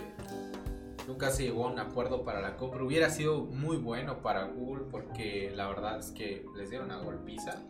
nunca 1.07 1.31
se 1.31 1.45
llegó 1.45 1.69
a 1.69 1.73
un 1.73 1.79
acuerdo 1.79 2.25
para 2.25 2.41
la 2.41 2.57
compra. 2.57 2.83
Hubiera 2.83 3.11
sido 3.11 3.45
muy 3.45 3.77
bueno 3.77 4.23
para 4.23 4.47
Google 4.47 4.87
porque 4.91 5.53
la 5.55 5.69
verdad 5.69 6.01
es 6.01 6.11
que 6.11 6.45
les 6.57 6.71
dieron 6.71 6.87
una 6.87 6.99
golpiza. 6.99 7.63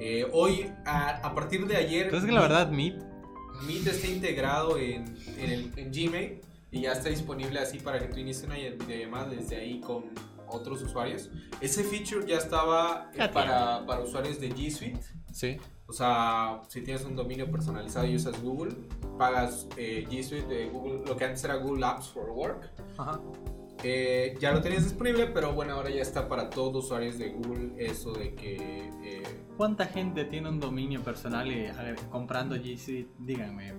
Eh, 0.00 0.28
hoy, 0.32 0.68
a, 0.84 1.10
a 1.24 1.32
partir 1.32 1.64
de 1.68 1.76
ayer, 1.76 2.06
Entonces 2.06 2.28
que 2.28 2.34
la 2.34 2.40
verdad, 2.40 2.70
Meet, 2.72 3.00
Meet 3.68 3.86
está 3.86 4.08
integrado 4.08 4.78
en, 4.78 5.16
en, 5.38 5.50
el, 5.50 5.72
en 5.76 5.92
Gmail 5.92 6.40
y 6.74 6.80
ya 6.82 6.92
está 6.92 7.08
disponible 7.08 7.60
así 7.60 7.78
para 7.78 8.00
que 8.00 8.06
tú 8.06 8.18
inicies 8.18 8.44
una 8.46 8.56
videollamada 8.56 9.28
desde 9.28 9.56
ahí 9.56 9.80
con 9.80 10.06
otros 10.48 10.82
usuarios. 10.82 11.30
Ese 11.60 11.84
feature 11.84 12.26
ya 12.26 12.36
estaba 12.38 13.10
eh, 13.14 13.28
para, 13.32 13.86
para 13.86 14.02
usuarios 14.02 14.40
de 14.40 14.50
G 14.52 14.70
Suite. 14.70 15.00
sí. 15.32 15.56
O 15.86 15.92
sea, 15.92 16.62
si 16.68 16.80
tienes 16.80 17.04
un 17.04 17.14
dominio 17.14 17.50
personalizado 17.50 18.06
y 18.06 18.16
usas 18.16 18.42
Google, 18.42 18.74
pagas 19.18 19.68
eh, 19.76 20.06
G 20.10 20.22
Suite 20.22 20.46
de 20.48 20.70
Google, 20.70 21.02
lo 21.06 21.14
que 21.14 21.26
antes 21.26 21.44
era 21.44 21.56
Google 21.56 21.84
Apps 21.84 22.08
for 22.08 22.30
Work. 22.30 22.70
Ajá. 22.96 23.20
Eh, 23.82 24.34
ya 24.40 24.52
lo 24.52 24.62
tenías 24.62 24.84
disponible, 24.84 25.26
pero 25.26 25.52
bueno, 25.52 25.74
ahora 25.74 25.90
ya 25.90 26.00
está 26.00 26.26
para 26.26 26.48
todos 26.48 26.72
los 26.72 26.84
usuarios 26.86 27.18
de 27.18 27.28
Google 27.32 27.74
eso 27.76 28.14
de 28.14 28.34
que... 28.34 28.88
eh, 29.02 29.22
¿Cuánta 29.58 29.84
gente 29.84 30.24
tiene 30.24 30.48
un 30.48 30.58
dominio 30.58 31.02
personal 31.02 31.52
y 31.52 31.66
a 31.66 31.82
ver, 31.82 31.96
comprando 32.10 32.56
GC? 32.56 33.06
Díganme. 33.18 33.74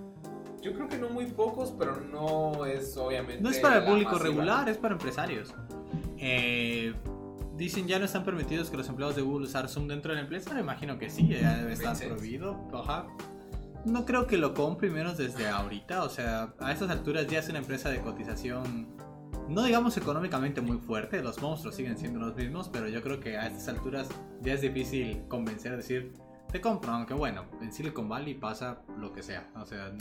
Yo 0.65 0.73
creo 0.73 0.87
que 0.87 0.97
no 0.97 1.09
muy 1.09 1.27
pocos, 1.27 1.71
pero 1.77 2.01
no 2.11 2.65
es 2.65 2.97
obviamente... 2.97 3.43
No 3.43 3.51
es 3.51 3.59
para 3.59 3.77
el 3.77 3.85
público 3.85 4.13
masiva. 4.13 4.29
regular, 4.29 4.69
es 4.69 4.77
para 4.77 4.95
empresarios. 4.95 5.53
Eh, 6.17 6.91
dicen 7.55 7.87
ya 7.87 7.99
no 7.99 8.05
están 8.05 8.23
permitidos 8.23 8.71
que 8.71 8.77
los 8.77 8.89
empleados 8.89 9.15
de 9.15 9.21
Google 9.21 9.45
usar 9.45 9.69
Zoom 9.69 9.87
dentro 9.87 10.11
de 10.11 10.15
la 10.15 10.21
empresa. 10.23 10.55
Me 10.55 10.61
imagino 10.61 10.97
que 10.97 11.11
sí, 11.11 11.27
ya 11.27 11.57
debe 11.57 11.73
estar 11.73 11.95
prohibido. 11.95 12.59
Ajá. 12.73 13.05
No 13.85 14.05
creo 14.05 14.25
que 14.25 14.39
lo 14.39 14.55
compre 14.55 14.89
menos 14.89 15.17
desde 15.17 15.47
ahorita. 15.47 16.03
O 16.03 16.09
sea, 16.09 16.55
a 16.59 16.71
estas 16.71 16.89
alturas 16.89 17.27
ya 17.27 17.37
es 17.37 17.49
una 17.49 17.59
empresa 17.59 17.89
de 17.89 18.01
cotización. 18.01 18.87
No 19.47 19.61
digamos 19.61 19.95
económicamente 19.97 20.61
muy 20.61 20.79
fuerte, 20.79 21.21
los 21.21 21.39
monstruos 21.39 21.75
siguen 21.75 21.99
siendo 21.99 22.19
los 22.19 22.35
mismos, 22.35 22.69
pero 22.69 22.87
yo 22.87 23.03
creo 23.03 23.19
que 23.19 23.37
a 23.37 23.45
estas 23.45 23.67
alturas 23.67 24.09
ya 24.41 24.53
es 24.53 24.61
difícil 24.61 25.21
convencer 25.27 25.73
a 25.73 25.77
decir, 25.77 26.13
te 26.51 26.59
compro, 26.59 26.91
aunque 26.91 27.13
bueno, 27.13 27.45
en 27.61 27.71
Silicon 27.71 28.09
Valley 28.09 28.33
pasa 28.33 28.81
lo 28.97 29.13
que 29.13 29.21
sea. 29.21 29.47
O 29.55 29.65
sea, 29.67 29.91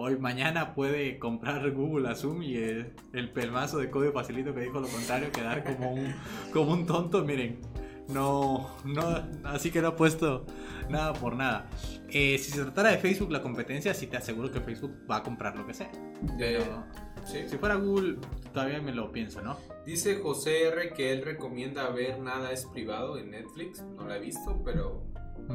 Hoy, 0.00 0.16
mañana 0.16 0.76
puede 0.76 1.18
comprar 1.18 1.68
Google 1.72 2.08
a 2.08 2.14
Zoom 2.14 2.44
y 2.44 2.54
el, 2.54 2.92
el 3.12 3.32
pelmazo 3.32 3.78
de 3.78 3.90
código 3.90 4.12
facilito 4.12 4.54
que 4.54 4.60
dijo 4.60 4.78
lo 4.78 4.86
contrario, 4.86 5.32
quedar 5.32 5.64
como 5.64 5.92
un, 5.92 6.14
como 6.52 6.72
un 6.72 6.86
tonto, 6.86 7.24
miren. 7.24 7.58
No, 8.06 8.76
no, 8.84 9.02
así 9.42 9.72
que 9.72 9.82
no 9.82 9.88
he 9.88 9.92
puesto 9.92 10.46
nada 10.88 11.14
por 11.14 11.34
nada. 11.34 11.68
Eh, 12.10 12.38
si 12.38 12.52
se 12.52 12.62
tratara 12.62 12.92
de 12.92 12.98
Facebook, 12.98 13.32
la 13.32 13.42
competencia, 13.42 13.92
sí 13.92 14.06
te 14.06 14.16
aseguro 14.16 14.52
que 14.52 14.60
Facebook 14.60 14.92
va 15.10 15.16
a 15.16 15.22
comprar 15.24 15.56
lo 15.56 15.66
que 15.66 15.74
sea. 15.74 15.90
Pero 16.38 16.84
sí. 17.26 17.48
si 17.48 17.58
fuera 17.58 17.74
Google, 17.74 18.18
todavía 18.54 18.80
me 18.80 18.92
lo 18.92 19.10
pienso, 19.10 19.42
¿no? 19.42 19.58
Dice 19.84 20.20
José 20.20 20.68
R 20.68 20.92
que 20.92 21.12
él 21.12 21.22
recomienda 21.22 21.90
ver 21.90 22.20
Nada 22.20 22.52
es 22.52 22.66
privado 22.66 23.18
en 23.18 23.32
Netflix. 23.32 23.82
No 23.82 24.06
la 24.06 24.18
he 24.18 24.20
visto, 24.20 24.62
pero 24.64 25.02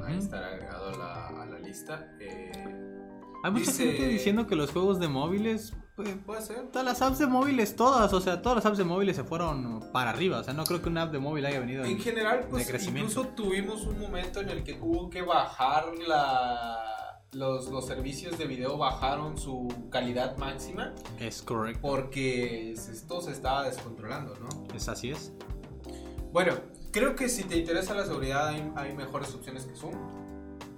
ahí 0.05 0.15
Ujú. 0.15 0.23
estará 0.23 0.47
agregado 0.47 0.89
a 0.89 0.97
la, 0.97 1.27
a 1.43 1.45
la 1.45 1.59
lista. 1.59 2.13
Eh, 2.19 2.92
Hay 3.43 3.51
mucha 3.51 3.71
Dice- 3.71 3.91
gente 3.91 4.07
diciendo 4.07 4.47
que 4.47 4.55
los 4.55 4.71
juegos 4.71 4.99
de 4.99 5.07
móviles, 5.09 5.73
pues, 5.97 6.09
Puede 6.25 6.41
ser. 6.41 6.67
todas 6.71 6.85
las 6.85 7.01
apps 7.01 7.19
de 7.19 7.27
móviles, 7.27 7.75
todas, 7.75 8.11
o 8.13 8.21
sea, 8.21 8.41
todas 8.41 8.55
las 8.55 8.65
apps 8.65 8.77
de 8.77 8.85
móviles 8.85 9.15
se 9.17 9.23
fueron 9.25 9.81
para 9.91 10.11
arriba. 10.11 10.39
O 10.39 10.43
sea, 10.43 10.53
no 10.53 10.63
creo 10.63 10.81
que 10.81 10.87
una 10.89 11.03
app 11.03 11.11
de 11.11 11.19
móvil 11.19 11.45
haya 11.45 11.59
venido 11.59 11.83
En 11.83 11.91
en- 11.91 11.99
general, 11.99 12.47
pues 12.49 12.65
de 12.65 12.71
crecimiento. 12.71 13.11
incluso 13.11 13.29
tuvimos 13.35 13.85
un 13.85 13.99
momento 13.99 14.39
en 14.39 14.49
el 14.49 14.63
que 14.63 14.79
hubo 14.81 15.09
que 15.09 15.21
bajar 15.21 15.87
la, 16.07 17.19
los, 17.33 17.67
los 17.69 17.85
servicios 17.85 18.37
de 18.37 18.45
video, 18.45 18.77
bajaron 18.77 19.37
su 19.37 19.67
calidad 19.89 20.37
máxima 20.37 20.93
Es 21.19 21.41
correcto. 21.41 21.81
porque 21.81 22.71
esto 22.71 23.21
se 23.21 23.31
estaba 23.31 23.63
descontrolando, 23.63 24.35
¿no? 24.39 24.73
Es 24.73 24.87
así 24.87 25.11
es. 25.11 25.33
Bueno, 26.31 26.53
creo 26.91 27.15
que 27.15 27.27
si 27.29 27.43
te 27.43 27.57
interesa 27.57 27.93
la 27.93 28.05
seguridad 28.05 28.47
hay, 28.47 28.71
hay 28.75 28.93
mejores 28.95 29.33
opciones 29.35 29.65
que 29.65 29.75
Zoom. 29.75 29.93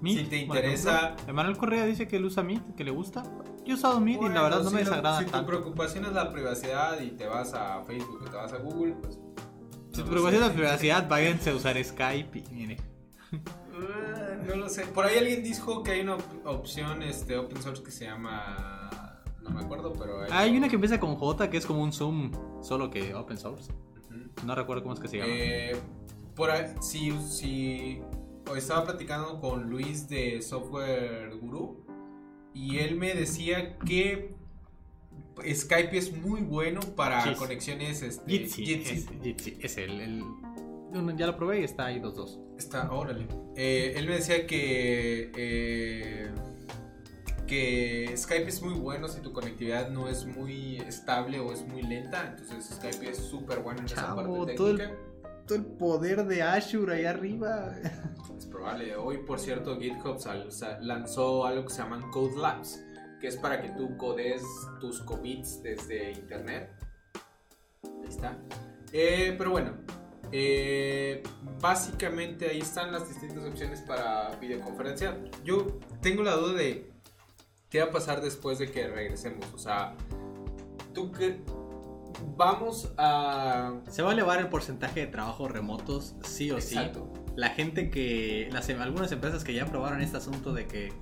Meet, 0.01 0.19
Si 0.19 0.25
te 0.25 0.37
interesa-. 0.37 1.15
Emanuel 1.27 1.57
Correa 1.57 1.85
dice 1.85 2.07
que 2.07 2.17
él 2.17 2.25
usa 2.25 2.43
Meet, 2.43 2.75
que 2.75 2.83
le 2.83 2.91
gusta. 2.91 3.23
Yo 3.65 3.73
he 3.73 3.77
usado 3.77 3.99
Meet 3.99 4.21
y 4.21 4.29
la 4.29 4.41
verdad 4.43 4.61
no 4.63 4.69
si 4.69 4.75
me 4.75 4.81
desagrada 4.81 5.19
Si 5.19 5.25
tu 5.25 5.45
preocupación 5.45 6.05
es 6.05 6.11
la 6.13 6.31
privacidad 6.31 6.99
y 7.01 7.11
te 7.11 7.25
vas 7.27 7.53
a 7.53 7.81
Facebook 7.83 8.21
o 8.21 8.25
te 8.29 8.35
vas 8.35 8.53
a 8.53 8.57
Google, 8.57 8.93
pues... 9.01 9.15
Si 9.91 9.99
no 9.99 10.03
tu 10.03 10.09
preocupación 10.11 10.43
es 10.43 10.49
la 10.49 10.53
privacidad, 10.53 11.07
váyanse 11.09 11.49
a 11.51 11.55
usar 11.55 11.83
Skype 11.83 12.37
y 12.51 12.53
mire. 12.53 12.77
Ah, 13.33 14.35
No 14.47 14.55
lo 14.55 14.69
sé. 14.69 14.85
Por 14.85 15.05
ahí 15.05 15.17
alguien 15.17 15.43
dijo 15.43 15.81
que 15.83 15.91
hay 15.91 16.01
una 16.01 16.15
op- 16.15 16.45
opción 16.45 17.01
este, 17.03 17.37
open 17.37 17.61
source 17.61 17.81
que 17.83 17.91
se 17.91 18.05
llama... 18.05 18.89
No 19.41 19.49
me 19.51 19.61
acuerdo, 19.61 19.93
pero... 19.93 20.21
Hay 20.31 20.57
una 20.57 20.67
que 20.69 20.75
empieza 20.75 20.99
con 20.99 21.15
J, 21.15 21.49
que 21.49 21.57
es 21.57 21.65
como 21.65 21.81
un 21.83 21.93
Zoom, 21.93 22.31
solo 22.61 22.89
que 22.89 23.13
open 23.15 23.37
source. 23.37 23.71
No 24.45 24.53
recuerdo 24.55 24.83
cómo 24.83 24.93
es 24.95 24.99
que 24.99 25.07
se 25.07 25.17
llama. 25.17 25.29
Eh, 25.33 25.75
por 26.35 26.51
ahí, 26.51 26.73
si, 26.81 27.11
si 27.21 28.01
estaba 28.55 28.85
platicando 28.85 29.39
con 29.39 29.69
Luis 29.69 30.07
de 30.07 30.41
Software 30.41 31.35
Guru 31.41 31.83
y 32.53 32.77
él 32.79 32.95
me 32.97 33.13
decía 33.13 33.77
que 33.79 34.33
Skype 35.53 35.97
es 35.97 36.15
muy 36.15 36.41
bueno 36.41 36.79
para 36.95 37.35
conexiones. 37.35 38.01
Este, 38.01 38.29
Jitsi, 38.31 38.65
Jitsi. 38.65 38.93
Es, 38.95 39.07
Jitsi, 39.23 39.57
es 39.61 39.77
el, 39.77 39.99
el- 40.01 40.23
Ya 41.17 41.27
lo 41.27 41.35
probé 41.35 41.59
y 41.61 41.63
está 41.65 41.87
ahí 41.87 41.99
2-2. 41.99 42.39
Está, 42.57 42.89
órale. 42.91 43.27
Eh, 43.57 43.93
él 43.97 44.07
me 44.07 44.13
decía 44.15 44.47
que. 44.47 45.31
eh, 45.35 46.31
que 47.47 48.11
Skype 48.17 48.47
es 48.47 48.61
muy 48.63 48.73
bueno 48.73 49.07
si 49.07 49.19
tu 49.21 49.31
conectividad 49.31 49.91
no 49.91 50.07
es 50.07 50.25
muy 50.25 50.77
estable 50.77 51.39
o 51.39 51.51
es 51.51 51.67
muy 51.67 51.83
lenta. 51.83 52.33
Entonces 52.39 52.75
Skype 52.77 53.09
es 53.11 53.17
súper 53.17 53.59
bueno 53.59 53.81
en 53.81 53.85
esa 53.85 53.95
Chavo, 53.97 54.15
parte 54.43 54.55
todo 54.55 54.69
el- 54.71 54.77
técnica. 54.77 54.99
Todo 55.45 55.57
el 55.59 55.65
poder 55.65 56.25
de 56.25 56.41
Azure 56.41 56.95
ahí 56.95 57.05
arriba. 57.05 57.75
Probable. 58.55 58.95
Hoy, 58.95 59.17
por 59.17 59.37
cierto, 59.37 59.77
GitHub 59.77 60.17
sal- 60.17 60.47
lanzó 60.81 61.45
algo 61.45 61.65
que 61.65 61.73
se 61.73 61.81
llaman 61.81 62.09
Code 62.09 62.37
Labs, 62.37 62.81
que 63.19 63.27
es 63.27 63.35
para 63.35 63.61
que 63.61 63.69
tú 63.69 63.97
codes 63.97 64.41
tus 64.79 65.01
commits 65.01 65.61
desde 65.61 66.11
internet. 66.13 66.71
Ahí 67.83 68.07
está. 68.07 68.37
Eh, 68.93 69.35
pero 69.37 69.51
bueno, 69.51 69.73
eh, 70.31 71.21
básicamente 71.59 72.47
ahí 72.49 72.59
están 72.61 72.93
las 72.93 73.09
distintas 73.09 73.43
opciones 73.43 73.81
para 73.81 74.29
videoconferencia. 74.39 75.17
Yo 75.43 75.67
tengo 76.01 76.23
la 76.23 76.35
duda 76.35 76.53
de 76.53 76.89
qué 77.69 77.81
va 77.81 77.87
a 77.87 77.91
pasar 77.91 78.21
después 78.21 78.57
de 78.57 78.71
que 78.71 78.87
regresemos. 78.87 79.45
O 79.53 79.57
sea, 79.57 79.95
tú 80.93 81.11
que 81.11 81.41
vamos 82.37 82.93
a... 82.97 83.81
Se 83.89 84.01
va 84.01 84.11
a 84.11 84.13
elevar 84.13 84.39
el 84.39 84.47
porcentaje 84.47 85.01
de 85.01 85.07
trabajos 85.07 85.51
remotos, 85.51 86.15
sí 86.23 86.51
o 86.51 86.61
sí. 86.61 86.77
La 87.35 87.49
gente 87.49 87.89
que. 87.89 88.49
Las, 88.51 88.69
algunas 88.69 89.11
empresas 89.11 89.43
que 89.43 89.53
ya 89.53 89.65
probaron 89.65 90.01
este 90.01 90.17
asunto 90.17 90.53
de 90.53 90.67
que. 90.67 90.93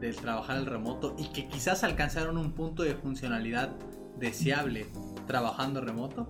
del 0.00 0.16
trabajar 0.16 0.56
al 0.56 0.66
remoto 0.66 1.14
y 1.18 1.28
que 1.32 1.48
quizás 1.48 1.84
alcanzaron 1.84 2.36
un 2.38 2.52
punto 2.52 2.82
de 2.82 2.94
funcionalidad 2.94 3.76
deseable 4.18 4.86
trabajando 5.26 5.80
remoto, 5.80 6.28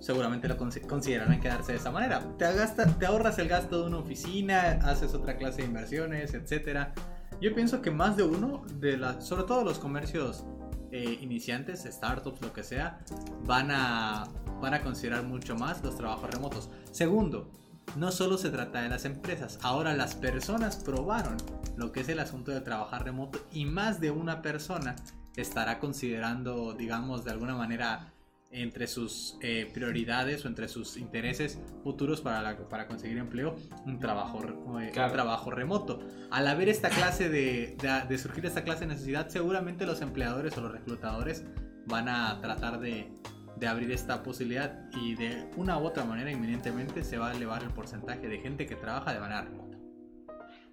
seguramente 0.00 0.48
lo 0.48 0.56
consi- 0.56 0.86
considerarán 0.86 1.40
quedarse 1.40 1.72
de 1.72 1.78
esa 1.78 1.90
manera. 1.90 2.20
Te, 2.38 2.44
agasta- 2.44 2.86
te 2.98 3.06
ahorras 3.06 3.38
el 3.38 3.48
gasto 3.48 3.80
de 3.82 3.86
una 3.88 3.98
oficina, 3.98 4.78
haces 4.84 5.14
otra 5.14 5.36
clase 5.36 5.62
de 5.62 5.68
inversiones, 5.68 6.34
etcétera. 6.34 6.92
Yo 7.40 7.54
pienso 7.54 7.82
que 7.82 7.90
más 7.90 8.16
de 8.16 8.22
uno, 8.24 8.64
de 8.80 8.96
la, 8.96 9.20
sobre 9.20 9.44
todo 9.44 9.62
los 9.64 9.78
comercios 9.78 10.44
eh, 10.90 11.18
iniciantes, 11.20 11.84
startups, 11.84 12.40
lo 12.40 12.52
que 12.52 12.62
sea, 12.64 13.00
van 13.44 13.70
a, 13.70 14.24
van 14.60 14.74
a 14.74 14.80
considerar 14.82 15.22
mucho 15.24 15.54
más 15.54 15.82
los 15.84 15.96
trabajos 15.96 16.30
remotos. 16.30 16.70
Segundo, 16.90 17.50
no 17.96 18.10
solo 18.12 18.38
se 18.38 18.50
trata 18.50 18.82
de 18.82 18.88
las 18.88 19.04
empresas, 19.04 19.58
ahora 19.62 19.94
las 19.94 20.14
personas 20.14 20.76
probaron 20.76 21.36
lo 21.76 21.92
que 21.92 22.00
es 22.00 22.08
el 22.08 22.18
asunto 22.20 22.50
de 22.50 22.60
trabajar 22.60 23.04
remoto 23.04 23.38
y 23.52 23.64
más 23.64 24.00
de 24.00 24.10
una 24.10 24.42
persona 24.42 24.96
estará 25.36 25.78
considerando, 25.78 26.72
digamos, 26.74 27.24
de 27.24 27.30
alguna 27.30 27.54
manera 27.54 28.12
entre 28.50 28.86
sus 28.86 29.36
eh, 29.42 29.70
prioridades 29.74 30.44
o 30.44 30.48
entre 30.48 30.68
sus 30.68 30.96
intereses 30.96 31.58
futuros 31.84 32.22
para, 32.22 32.40
la- 32.40 32.56
para 32.68 32.86
conseguir 32.88 33.18
empleo 33.18 33.54
un 33.84 33.98
trabajo, 34.00 34.40
eh, 34.80 34.90
Claro. 34.92 35.08
un 35.10 35.12
trabajo 35.14 35.50
remoto. 35.50 36.00
Al 36.30 36.46
haber 36.48 36.70
esta 36.70 36.88
clase 36.88 37.28
de, 37.28 37.76
de, 37.80 38.02
de 38.08 38.18
surgir 38.18 38.46
esta 38.46 38.64
clase 38.64 38.80
de 38.80 38.86
necesidad, 38.94 39.28
seguramente 39.28 39.84
los 39.84 40.00
empleadores 40.00 40.56
o 40.56 40.62
los 40.62 40.72
reclutadores 40.72 41.44
van 41.86 42.08
a 42.08 42.40
tratar 42.40 42.80
de, 42.80 43.12
de 43.58 43.66
abrir 43.66 43.90
esta 43.92 44.22
posibilidad 44.22 44.88
y 44.92 45.14
de 45.14 45.50
una 45.56 45.78
u 45.78 45.86
otra 45.86 46.04
manera 46.04 46.30
inminentemente 46.30 47.02
se 47.04 47.18
va 47.18 47.30
a 47.30 47.34
elevar 47.36 47.62
el 47.62 47.70
porcentaje 47.70 48.28
de 48.28 48.38
gente 48.38 48.66
que 48.66 48.76
trabaja 48.76 49.12
de 49.12 49.20
manera 49.20 49.42
remota. 49.42 49.68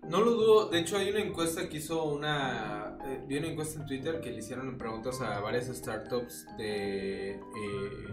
No 0.08 0.22
lo 0.22 0.32
dudo, 0.32 0.70
de 0.70 0.80
hecho 0.80 0.98
hay 0.98 1.10
una 1.10 1.20
encuesta 1.20 1.68
que 1.68 1.78
hizo 1.78 2.04
una... 2.04 2.96
eh, 3.06 3.24
vi 3.28 3.38
una 3.40 3.48
encuesta 3.48 3.80
en 3.80 3.88
Twitter 3.88 4.22
que 4.22 4.30
le 4.30 4.38
hicieron 4.38 4.78
preguntas 4.78 5.20
a 5.20 5.40
varias 5.40 5.66
startups 5.66 6.46
de... 6.60 7.32
eh, 7.32 7.40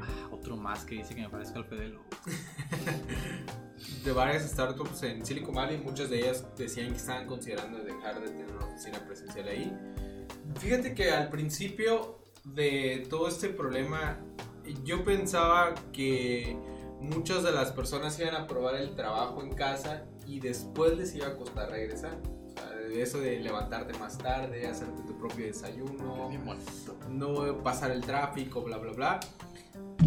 Ah, 0.00 0.28
otro 0.30 0.56
más 0.56 0.86
que 0.86 0.94
dice 0.94 1.14
que 1.14 1.20
me 1.20 1.28
parezca 1.28 1.58
al 1.58 1.66
Fedelo. 1.66 2.00
de 4.04 4.12
varias 4.12 4.50
startups 4.50 5.02
en 5.02 5.24
Silicon 5.26 5.54
Valley, 5.54 5.78
muchas 5.78 6.08
de 6.08 6.20
ellas 6.20 6.46
decían 6.56 6.90
que 6.90 6.96
estaban 6.96 7.26
considerando 7.26 7.78
dejar 7.78 8.20
de 8.20 8.28
tener 8.28 8.46
una 8.56 8.64
oficina 8.64 8.98
presencial 9.00 9.48
ahí. 9.48 9.76
Fíjate 10.60 10.94
que 10.94 11.10
al 11.10 11.28
principio 11.28 12.22
de 12.44 13.06
todo 13.10 13.28
este 13.28 13.48
problema, 13.50 14.18
yo 14.84 15.04
pensaba 15.04 15.74
que 15.92 16.56
muchas 17.00 17.42
de 17.42 17.52
las 17.52 17.72
personas 17.72 18.18
iban 18.18 18.34
a 18.34 18.46
probar 18.46 18.76
el 18.76 18.94
trabajo 18.94 19.42
en 19.42 19.54
casa 19.54 20.04
y 20.26 20.40
después 20.40 20.96
les 20.96 21.14
iba 21.14 21.28
a 21.28 21.36
costar 21.36 21.70
regresar. 21.70 22.18
O 22.46 22.50
sea, 22.50 22.70
de 22.70 23.02
eso 23.02 23.18
de 23.18 23.40
levantarte 23.40 23.98
más 23.98 24.18
tarde, 24.18 24.66
hacerte 24.66 25.02
tu 25.02 25.18
propio 25.18 25.46
desayuno, 25.46 26.30
no 27.08 27.62
pasar 27.62 27.90
el 27.90 28.02
tráfico, 28.02 28.62
bla, 28.62 28.78
bla, 28.78 28.92
bla. 28.92 29.20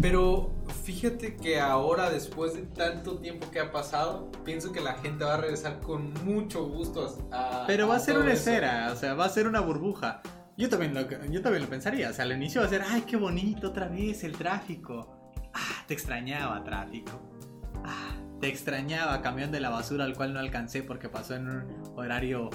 Pero 0.00 0.52
fíjate 0.84 1.36
que 1.36 1.58
ahora, 1.58 2.10
después 2.10 2.54
de 2.54 2.62
tanto 2.62 3.18
tiempo 3.18 3.50
que 3.50 3.60
ha 3.60 3.72
pasado, 3.72 4.30
pienso 4.44 4.70
que 4.72 4.80
la 4.80 4.94
gente 4.94 5.24
va 5.24 5.34
a 5.34 5.36
regresar 5.38 5.80
con 5.80 6.12
mucho 6.24 6.66
gusto 6.66 7.16
a... 7.32 7.64
Pero 7.66 7.88
va 7.88 7.96
a 7.96 8.00
ser 8.00 8.18
una 8.18 8.32
esfera, 8.32 8.90
o 8.92 8.96
sea, 8.96 9.14
va 9.14 9.24
a 9.24 9.28
ser 9.28 9.46
una 9.46 9.60
burbuja. 9.60 10.20
Yo 10.56 10.70
también, 10.70 10.94
lo, 10.94 11.02
yo 11.02 11.42
también 11.42 11.62
lo 11.62 11.68
pensaría, 11.68 12.08
o 12.08 12.12
sea, 12.14 12.24
al 12.24 12.32
inicio 12.32 12.62
va 12.62 12.66
a 12.66 12.70
ser, 12.70 12.82
ay, 12.88 13.02
qué 13.02 13.16
bonito 13.16 13.68
otra 13.68 13.88
vez 13.88 14.24
el 14.24 14.32
tráfico. 14.32 15.34
Ah, 15.52 15.84
te 15.86 15.92
extrañaba 15.92 16.64
tráfico. 16.64 17.20
Ah, 17.84 18.16
te 18.40 18.48
extrañaba 18.48 19.20
camión 19.20 19.52
de 19.52 19.60
la 19.60 19.68
basura 19.68 20.04
al 20.04 20.14
cual 20.14 20.32
no 20.32 20.40
alcancé 20.40 20.82
porque 20.82 21.10
pasó 21.10 21.34
en 21.34 21.48
un 21.48 21.92
horario 21.94 22.48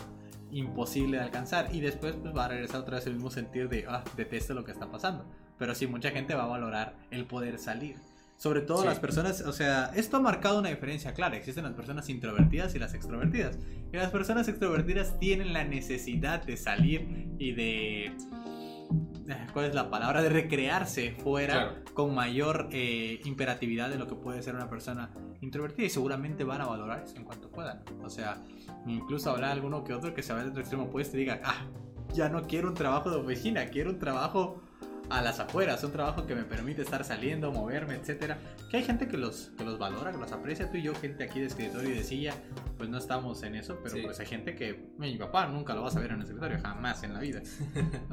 imposible 0.50 1.18
de 1.18 1.24
alcanzar. 1.24 1.74
Y 1.74 1.82
después 1.82 2.16
pues, 2.16 2.36
va 2.36 2.46
a 2.46 2.48
regresar 2.48 2.82
otra 2.82 2.96
vez 2.96 3.06
el 3.06 3.14
mismo 3.14 3.30
sentir 3.30 3.70
de, 3.70 3.86
ah, 3.88 4.04
detesto 4.18 4.56
lo 4.56 4.64
que 4.64 4.72
está 4.72 4.90
pasando. 4.90 5.26
Pero 5.60 5.76
sí, 5.76 5.86
mucha 5.86 6.10
gente 6.10 6.34
va 6.34 6.46
a 6.46 6.48
valorar 6.48 6.96
el 7.12 7.26
poder 7.26 7.60
salir. 7.60 7.98
Sobre 8.42 8.62
todo 8.62 8.80
Sí. 8.80 8.88
las 8.88 9.00
personas, 9.00 9.42
o 9.42 9.52
sea, 9.54 9.92
esto 9.96 10.18
ha 10.18 10.20
marcado 10.20 10.58
una 10.58 10.70
diferencia 10.70 11.14
clara. 11.14 11.38
Existen 11.38 11.64
las 11.64 11.74
personas 11.74 12.10
introvertidas 12.10 12.74
y 12.74 12.80
las 12.80 12.96
extrovertidas. 12.96 13.60
Y 13.94 13.98
las 13.98 14.10
personas 14.10 14.48
extrovertidas 14.48 15.20
tienen 15.20 15.54
la 15.54 15.64
necesidad 15.64 16.44
de 16.44 16.58
salir 16.58 17.28
y 17.38 17.52
de... 17.52 18.06
eh, 18.08 19.48
¿Cuál 19.54 19.66
es 19.66 19.76
la 19.76 19.92
palabra? 19.92 20.24
De 20.24 20.30
recrearse 20.30 21.12
fuera 21.24 21.54
Claro. 21.54 21.76
con 21.94 22.16
mayor 22.16 22.70
eh, 22.72 23.22
imperatividad 23.26 23.92
de 23.92 24.00
lo 24.00 24.08
que 24.08 24.16
puede 24.16 24.42
ser 24.42 24.56
una 24.56 24.68
persona 24.68 25.12
introvertida 25.42 25.86
y 25.86 25.92
seguramente 25.92 26.44
van 26.44 26.62
a 26.62 26.66
valorar 26.66 27.04
eso 27.04 27.18
en 27.18 27.26
cuanto 27.26 27.52
puedan. 27.52 27.84
O 28.02 28.10
sea, 28.10 28.42
incluso 28.88 29.30
habrá 29.30 29.52
alguno 29.52 29.84
que 29.84 29.94
otro 29.94 30.16
que 30.16 30.24
se 30.24 30.34
vaya 30.34 30.46
del 30.46 30.50
otro 30.54 30.62
extremo 30.62 30.86
opuesto 30.86 31.16
y 31.16 31.20
diga, 31.20 31.42
ah, 31.44 31.68
ya 32.12 32.28
no 32.28 32.42
quiero 32.48 32.70
un 32.70 32.74
trabajo 32.74 33.12
de 33.12 33.18
oficina, 33.18 33.68
quiero 33.68 33.92
un 33.92 34.00
trabajo 34.00 34.64
a 35.12 35.22
las 35.22 35.40
afueras, 35.40 35.84
un 35.84 35.92
trabajo 35.92 36.26
que 36.26 36.36
me 36.36 36.44
permite 36.44 36.82
estar 36.82 37.04
saliendo, 37.04 37.52
moverme, 37.52 37.96
etcétera. 37.96 38.38
Que 38.70 38.78
hay 38.78 38.84
gente 38.84 39.08
que 39.08 39.18
los, 39.18 39.52
que 39.58 39.64
los 39.64 39.78
valora, 39.78 40.12
que 40.12 40.18
los 40.18 40.32
aprecia. 40.32 40.70
Tú 40.72 40.78
y 40.78 40.84
yo, 40.84 40.96
gente 40.96 41.24
aquí 41.24 41.40
de 41.40 41.48
escritorio 41.48 41.90
y 41.90 41.94
de 41.94 42.04
silla, 42.04 42.34
pues 42.78 42.90
no 42.90 42.98
estamos 42.98 43.44
en 43.44 43.56
eso, 43.56 43.80
pero 43.84 43.96
Sí. 43.96 44.02
pues 44.04 44.20
hay 44.20 44.26
gente 44.26 44.56
que, 44.56 44.92
mi 44.98 45.18
papá 45.18 45.48
nunca 45.48 45.74
lo 45.74 45.82
vas 45.84 45.96
a 45.96 46.00
ver 46.00 46.12
en 46.12 46.18
el 46.18 46.24
escritorio, 46.24 46.60
jamás 46.62 47.04
en 47.04 47.14
la 47.14 47.20
vida. 47.20 47.42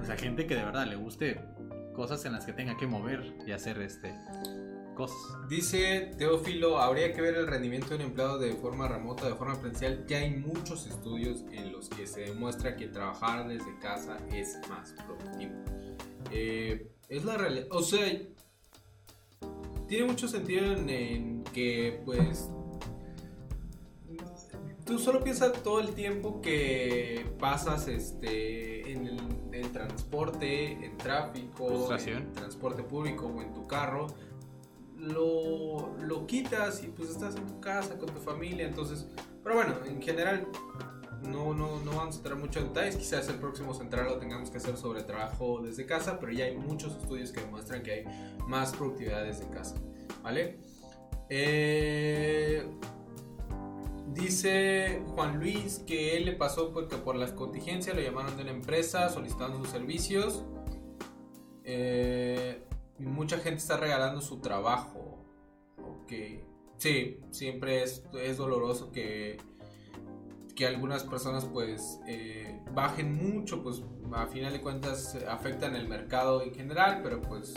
O 0.01 0.05
sea, 0.05 0.17
gente 0.17 0.47
que 0.47 0.55
de 0.57 0.65
verdad 0.65 0.87
le 0.87 0.97
guste 0.97 1.41
cosas 1.95 2.25
en 2.25 2.33
las 2.33 2.45
que 2.45 2.53
tenga 2.53 2.77
que 2.77 2.87
mover 2.87 3.35
y 3.47 3.53
hacer 3.53 3.81
este 3.81 4.15
cosas. 4.95 5.17
Dice 5.49 6.13
Teófilo, 6.19 6.81
habría 6.81 7.13
que 7.13 7.21
ver 7.23 7.37
el 7.37 7.47
rendimiento 7.47 7.91
de 7.91 7.97
un 7.97 8.03
empleado 8.03 8.39
de 8.39 8.53
forma 8.55 8.89
remota, 8.89 9.29
de 9.29 9.35
forma 9.37 9.55
presencial. 9.61 10.05
Ya 10.09 10.19
hay 10.19 10.31
muchos 10.31 10.89
estudios 10.89 11.45
en 11.53 11.71
los 11.73 11.89
que 11.89 12.07
se 12.07 12.23
demuestra 12.23 12.77
que 12.77 12.89
trabajar 12.89 13.47
desde 13.47 13.79
casa 13.79 14.19
es 14.33 14.59
más 14.69 14.93
productivo. 15.07 15.53
Eh, 16.31 16.91
es 17.09 17.24
la 17.24 17.37
realidad. 17.37 17.66
O 17.70 17.83
sea, 17.83 18.07
tiene 19.87 20.07
mucho 20.07 20.29
sentido 20.29 20.72
en, 20.72 20.91
en 20.91 21.45
que, 21.45 22.03
pues, 22.05 22.51
tú 24.85 24.99
solo 24.99 25.22
piensas 25.22 25.53
todo 25.62 25.81
el 25.81 25.95
tiempo 25.95 26.41
que 26.41 27.26
pasas 27.39 27.89
este, 27.89 28.91
en 28.91 29.07
el 29.53 29.70
transporte, 29.70 30.72
en 30.85 30.97
tráfico, 30.97 31.95
en 31.95 32.33
transporte 32.33 32.83
público 32.83 33.26
o 33.26 33.43
en 33.43 33.53
tu 33.53 33.66
carro. 33.66 34.07
Lo, 34.97 35.95
lo 35.99 36.26
quitas 36.26 36.83
y 36.83 36.89
pues 36.89 37.11
estás 37.11 37.37
en 37.37 37.47
tu 37.47 37.61
casa 37.61 37.99
con 37.99 38.09
tu 38.09 38.20
familia. 38.20 38.66
Entonces, 38.66 39.07
pero 39.45 39.57
bueno, 39.57 39.74
en 39.87 40.03
general 40.03 40.49
no, 41.23 41.55
no, 41.55 41.81
no 41.81 41.93
vamos 41.97 42.14
a 42.14 42.19
entrar 42.19 42.37
mucho 42.39 42.61
en 42.61 42.69
detalles. 42.69 42.97
Quizás 42.97 43.29
el 43.29 43.37
próximo 43.37 43.75
central 43.75 44.07
lo 44.07 44.19
tengamos 44.19 44.51
que 44.51 44.59
hacer 44.59 44.77
sobre 44.77 45.03
trabajo 45.03 45.61
desde 45.62 45.87
casa, 45.87 46.19
pero 46.19 46.33
ya 46.33 46.45
hay 46.45 46.57
muchos 46.57 46.97
estudios 46.97 47.33
que 47.33 47.41
demuestran 47.41 47.83
que 47.83 47.93
hay 47.93 48.05
más 48.47 48.73
productividad 48.73 49.25
desde 49.25 49.49
casa. 49.49 49.77
¿Vale? 50.23 50.59
Eh, 51.31 52.66
dice 54.14 55.03
Juan 55.09 55.39
Luis 55.39 55.81
que 55.87 56.16
él 56.16 56.25
le 56.25 56.33
pasó 56.33 56.73
porque 56.73 56.97
por 56.97 57.16
las 57.16 57.33
contingencias 57.33 57.95
lo 57.95 58.03
llamaron 58.03 58.37
de 58.37 58.43
una 58.43 58.53
empresa 58.53 59.09
solicitando 59.09 59.59
sus 59.59 59.69
servicios. 59.69 60.45
Eh, 61.64 62.64
mucha 62.99 63.39
gente 63.39 63.59
está 63.59 63.77
regalando 63.77 64.21
su 64.21 64.41
trabajo. 64.41 65.25
Ok. 65.77 66.12
Sí, 66.79 67.21
siempre 67.31 67.83
es, 67.83 68.05
es 68.14 68.37
doloroso 68.37 68.93
que, 68.93 69.37
que 70.59 70.67
algunas 70.67 71.05
personas 71.05 71.45
pues 71.45 72.01
eh, 72.09 72.61
bajen 72.75 73.15
mucho, 73.15 73.63
pues 73.63 73.81
a 74.13 74.27
final 74.27 74.53
de 74.53 74.61
cuentas 74.61 75.17
afectan 75.29 75.77
el 75.77 75.87
mercado 75.87 76.43
en 76.43 76.53
general, 76.53 76.99
pero 77.05 77.23
pues 77.23 77.55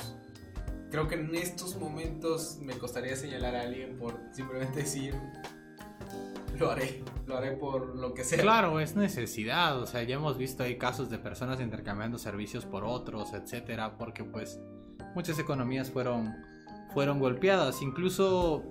creo 0.92 1.08
que 1.08 1.16
en 1.16 1.34
estos 1.34 1.78
momentos 1.78 2.60
me 2.62 2.78
costaría 2.78 3.16
señalar 3.16 3.56
a 3.56 3.62
alguien 3.62 3.98
por 3.98 4.20
simplemente 4.32 4.82
decir 4.82 5.16
lo 6.60 6.70
haré, 6.70 7.04
lo 7.26 7.38
haré 7.38 7.54
por 7.54 7.96
lo 7.96 8.14
que 8.14 8.24
sea. 8.24 8.40
Claro, 8.40 8.80
es 8.80 8.96
necesidad, 8.96 9.82
o 9.82 9.88
sea, 9.88 10.04
ya 10.04 10.18
hemos 10.18 10.38
visto 10.38 10.62
ahí 10.62 10.78
casos 10.78 11.10
de 11.10 11.18
personas 11.18 11.60
intercambiando 11.60 12.20
servicios 12.20 12.68
por 12.68 12.84
otros, 12.84 13.34
etcétera, 13.34 13.98
porque 13.98 14.24
pues 14.24 14.60
muchas 15.16 15.40
economías 15.40 15.90
fueron 15.90 16.36
fueron 16.94 17.20
golpeadas, 17.20 17.82
incluso 17.82 18.64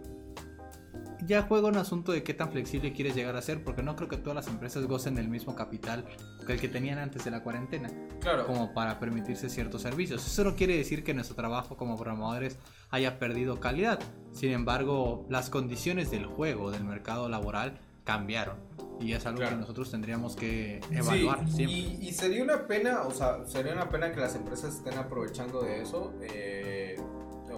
ya 1.27 1.43
juega 1.43 1.69
un 1.69 1.77
asunto 1.77 2.13
de 2.13 2.23
qué 2.23 2.35
tan 2.35 2.51
flexible 2.51 2.93
quieres 2.93 3.15
llegar 3.15 3.37
a 3.37 3.43
ser, 3.43 3.63
porque 3.65 3.83
no 3.83 3.97
creo 3.97 4.09
que 4.09 4.17
todas 4.17 4.35
las 4.37 4.49
empresas 4.49 4.87
gocen 4.87 5.15
del 5.15 5.29
mismo 5.29 5.55
capital 5.55 6.05
que 6.47 6.53
el 6.55 6.61
que 6.61 6.69
tenían 6.69 6.99
antes 6.99 7.25
de 7.25 7.31
la 7.31 7.43
cuarentena, 7.43 7.91
Claro. 8.21 8.47
como 8.47 8.73
para 8.75 8.99
permitirse 8.99 9.49
ciertos 9.49 9.83
servicios. 9.83 10.27
Eso 10.27 10.45
no 10.45 10.57
quiere 10.57 10.77
decir 10.77 11.05
que 11.05 11.15
nuestro 11.15 11.37
trabajo 11.37 11.77
como 11.77 11.97
programadores 11.97 12.59
haya 12.91 13.19
perdido 13.19 13.61
calidad. 13.61 14.01
Sin 14.33 14.51
embargo, 14.53 15.27
las 15.29 15.51
condiciones 15.51 16.11
del 16.11 16.27
juego, 16.27 16.71
del 16.71 16.85
mercado 16.85 17.29
laboral, 17.29 17.79
cambiaron. 18.05 18.57
Y 18.99 19.13
es 19.13 19.25
algo 19.25 19.39
Claro. 19.39 19.57
que 19.57 19.61
nosotros 19.61 19.91
tendríamos 19.91 20.37
que 20.37 20.81
evaluar 20.91 21.47
Sí, 21.49 21.53
siempre. 21.57 21.77
y, 21.79 22.09
y 22.09 22.13
sería 22.13 22.43
una 22.43 22.67
pena, 22.67 23.03
o 23.03 23.11
sea, 23.13 23.47
sería 23.47 23.73
una 23.73 23.89
pena 23.89 24.13
que 24.13 24.21
las 24.21 24.35
empresas 24.35 24.75
estén 24.77 24.99
aprovechando 24.99 25.63
de 25.63 25.81
eso. 25.83 26.13
eh, 26.23 26.80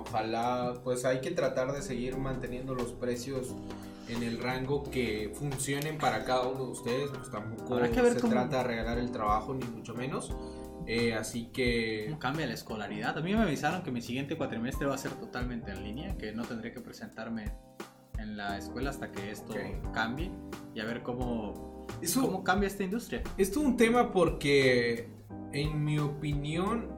ojalá, 0.07 0.75
pues 0.85 1.05
hay 1.05 1.21
que 1.21 1.31
tratar 1.31 1.73
de 1.73 1.83
seguir 1.83 2.17
manteniendo 2.17 2.75
los 2.75 2.93
precios 2.93 3.55
en 4.09 4.23
el 4.23 4.41
rango 4.43 4.83
que 4.91 5.33
funcionen 5.35 5.97
para 5.99 6.25
cada 6.25 6.47
uno 6.49 6.65
de 6.67 6.71
ustedes. 6.73 7.11
Pues 7.11 7.31
tampoco 7.31 7.75
Habrá 7.75 7.91
que 7.91 8.03
ver 8.03 8.15
se 8.15 8.21
cómo- 8.21 8.33
trata 8.33 8.59
de 8.59 8.65
regalar 8.65 8.99
el 8.99 9.11
trabajo, 9.11 9.55
ni 9.55 9.65
mucho 9.67 9.95
menos. 9.95 10.35
Eh, 10.87 11.15
así 11.15 11.47
que... 11.53 12.07
¿Cómo 12.09 12.19
cambia 12.19 12.45
la 12.47 12.55
escolaridad? 12.55 13.17
A 13.17 13.21
mí 13.23 13.33
me 13.35 13.41
avisaron 13.43 13.83
que 13.83 13.93
mi 13.93 14.03
siguiente 14.03 14.37
cuatrimestre 14.37 14.87
va 14.89 14.97
a 14.97 14.99
ser 14.99 15.13
totalmente 15.13 15.71
en 15.71 15.85
línea, 15.85 16.17
que 16.19 16.33
no 16.33 16.43
tendré 16.45 16.73
que 16.73 16.81
presentarme 16.81 17.53
en 18.19 18.37
la 18.37 18.59
escuela 18.59 18.91
hasta 18.91 19.13
que 19.13 19.31
esto 19.31 19.53
Ok. 19.53 19.93
cambie 19.95 20.31
y 20.75 20.81
a 20.81 20.85
ver 20.85 21.03
cómo, 21.03 21.87
Eso, 22.01 22.23
cómo 22.23 22.43
cambia 22.43 22.67
esta 22.67 22.83
industria. 22.83 23.23
Esto 23.39 23.61
es 23.61 23.67
un 23.67 23.77
tema 23.77 24.11
porque, 24.13 25.09
en 25.53 25.85
mi 25.85 26.01
opinión, 26.01 26.92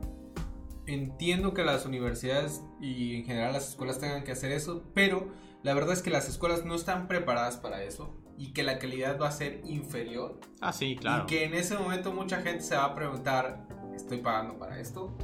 entiendo 0.87 1.55
que 1.55 1.65
las 1.65 1.87
universidades 1.87 2.63
y 2.81 3.17
en 3.17 3.25
general 3.25 3.53
las 3.53 3.71
escuelas 3.71 3.99
tengan 3.99 4.25
que 4.25 4.33
hacer 4.33 4.53
eso, 4.53 4.85
pero 4.95 5.29
la 5.63 5.75
verdad 5.75 5.93
es 5.93 6.03
que 6.03 6.11
las 6.11 6.29
escuelas 6.29 6.65
no 6.65 6.75
están 6.75 7.09
preparadas 7.09 7.57
para 7.57 7.83
eso 7.83 8.15
y 8.37 8.53
que 8.53 8.63
la 8.63 8.79
calidad 8.79 9.21
va 9.21 9.29
a 9.29 9.33
ser 9.33 9.63
inferior 9.65 10.41
Ah, 10.61 10.73
sí, 10.73 10.99
y 11.01 11.27
que 11.27 11.45
en 11.45 11.55
ese 11.55 11.79
momento 11.79 12.13
mucha 12.13 12.43
gente 12.43 12.63
se 12.63 12.77
va 12.77 12.85
a 12.85 12.95
preguntar, 12.95 13.67
¿estoy 13.95 14.19
pagando 14.19 14.59
para 14.59 14.79
esto? 14.81 15.17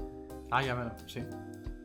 Ah, 0.50 0.62
ya 0.62 0.74
me 0.74 0.84
lo... 0.84 0.92
Sí. 1.06 1.22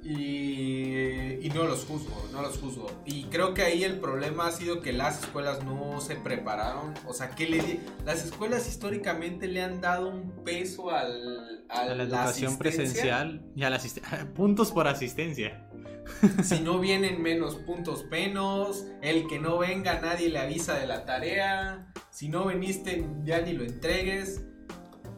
Y, 0.05 1.45
y 1.45 1.49
no 1.53 1.63
los 1.63 1.85
juzgo, 1.85 2.27
no 2.31 2.41
los 2.41 2.57
juzgo. 2.57 2.87
Y 3.05 3.23
creo 3.25 3.53
que 3.53 3.63
ahí 3.63 3.83
el 3.83 3.99
problema 3.99 4.47
ha 4.47 4.51
sido 4.51 4.81
que 4.81 4.93
las 4.93 5.21
escuelas 5.21 5.63
no 5.63 5.99
se 5.99 6.15
prepararon. 6.15 6.93
O 7.07 7.13
sea, 7.13 7.31
que 7.31 7.47
le, 7.49 7.61
di- 7.61 7.79
las 8.05 8.23
escuelas 8.23 8.67
históricamente 8.67 9.47
le 9.47 9.61
han 9.63 9.81
dado 9.81 10.09
un 10.09 10.43
peso 10.43 10.91
al, 10.91 11.65
a, 11.69 11.81
A 11.81 11.85
la 11.95 12.03
educación 12.03 12.57
presencial 12.57 13.43
y 13.55 13.63
a 13.63 13.69
la 13.69 13.77
asistencia. 13.77 14.31
Puntos 14.35 14.71
por 14.71 14.87
asistencia. 14.87 15.67
Si 16.43 16.59
no 16.59 16.77
vienen 16.79 17.19
menos 17.19 17.55
puntos 17.55 18.05
menos, 18.11 18.85
el 19.01 19.25
que 19.25 19.39
no 19.39 19.57
venga 19.57 19.99
nadie 20.01 20.29
le 20.29 20.37
avisa 20.37 20.75
de 20.77 20.85
la 20.85 21.03
tarea. 21.03 21.91
Si 22.11 22.29
no 22.29 22.45
viniste 22.45 23.03
ya 23.23 23.41
ni 23.41 23.53
lo 23.53 23.63
entregues. 23.63 24.43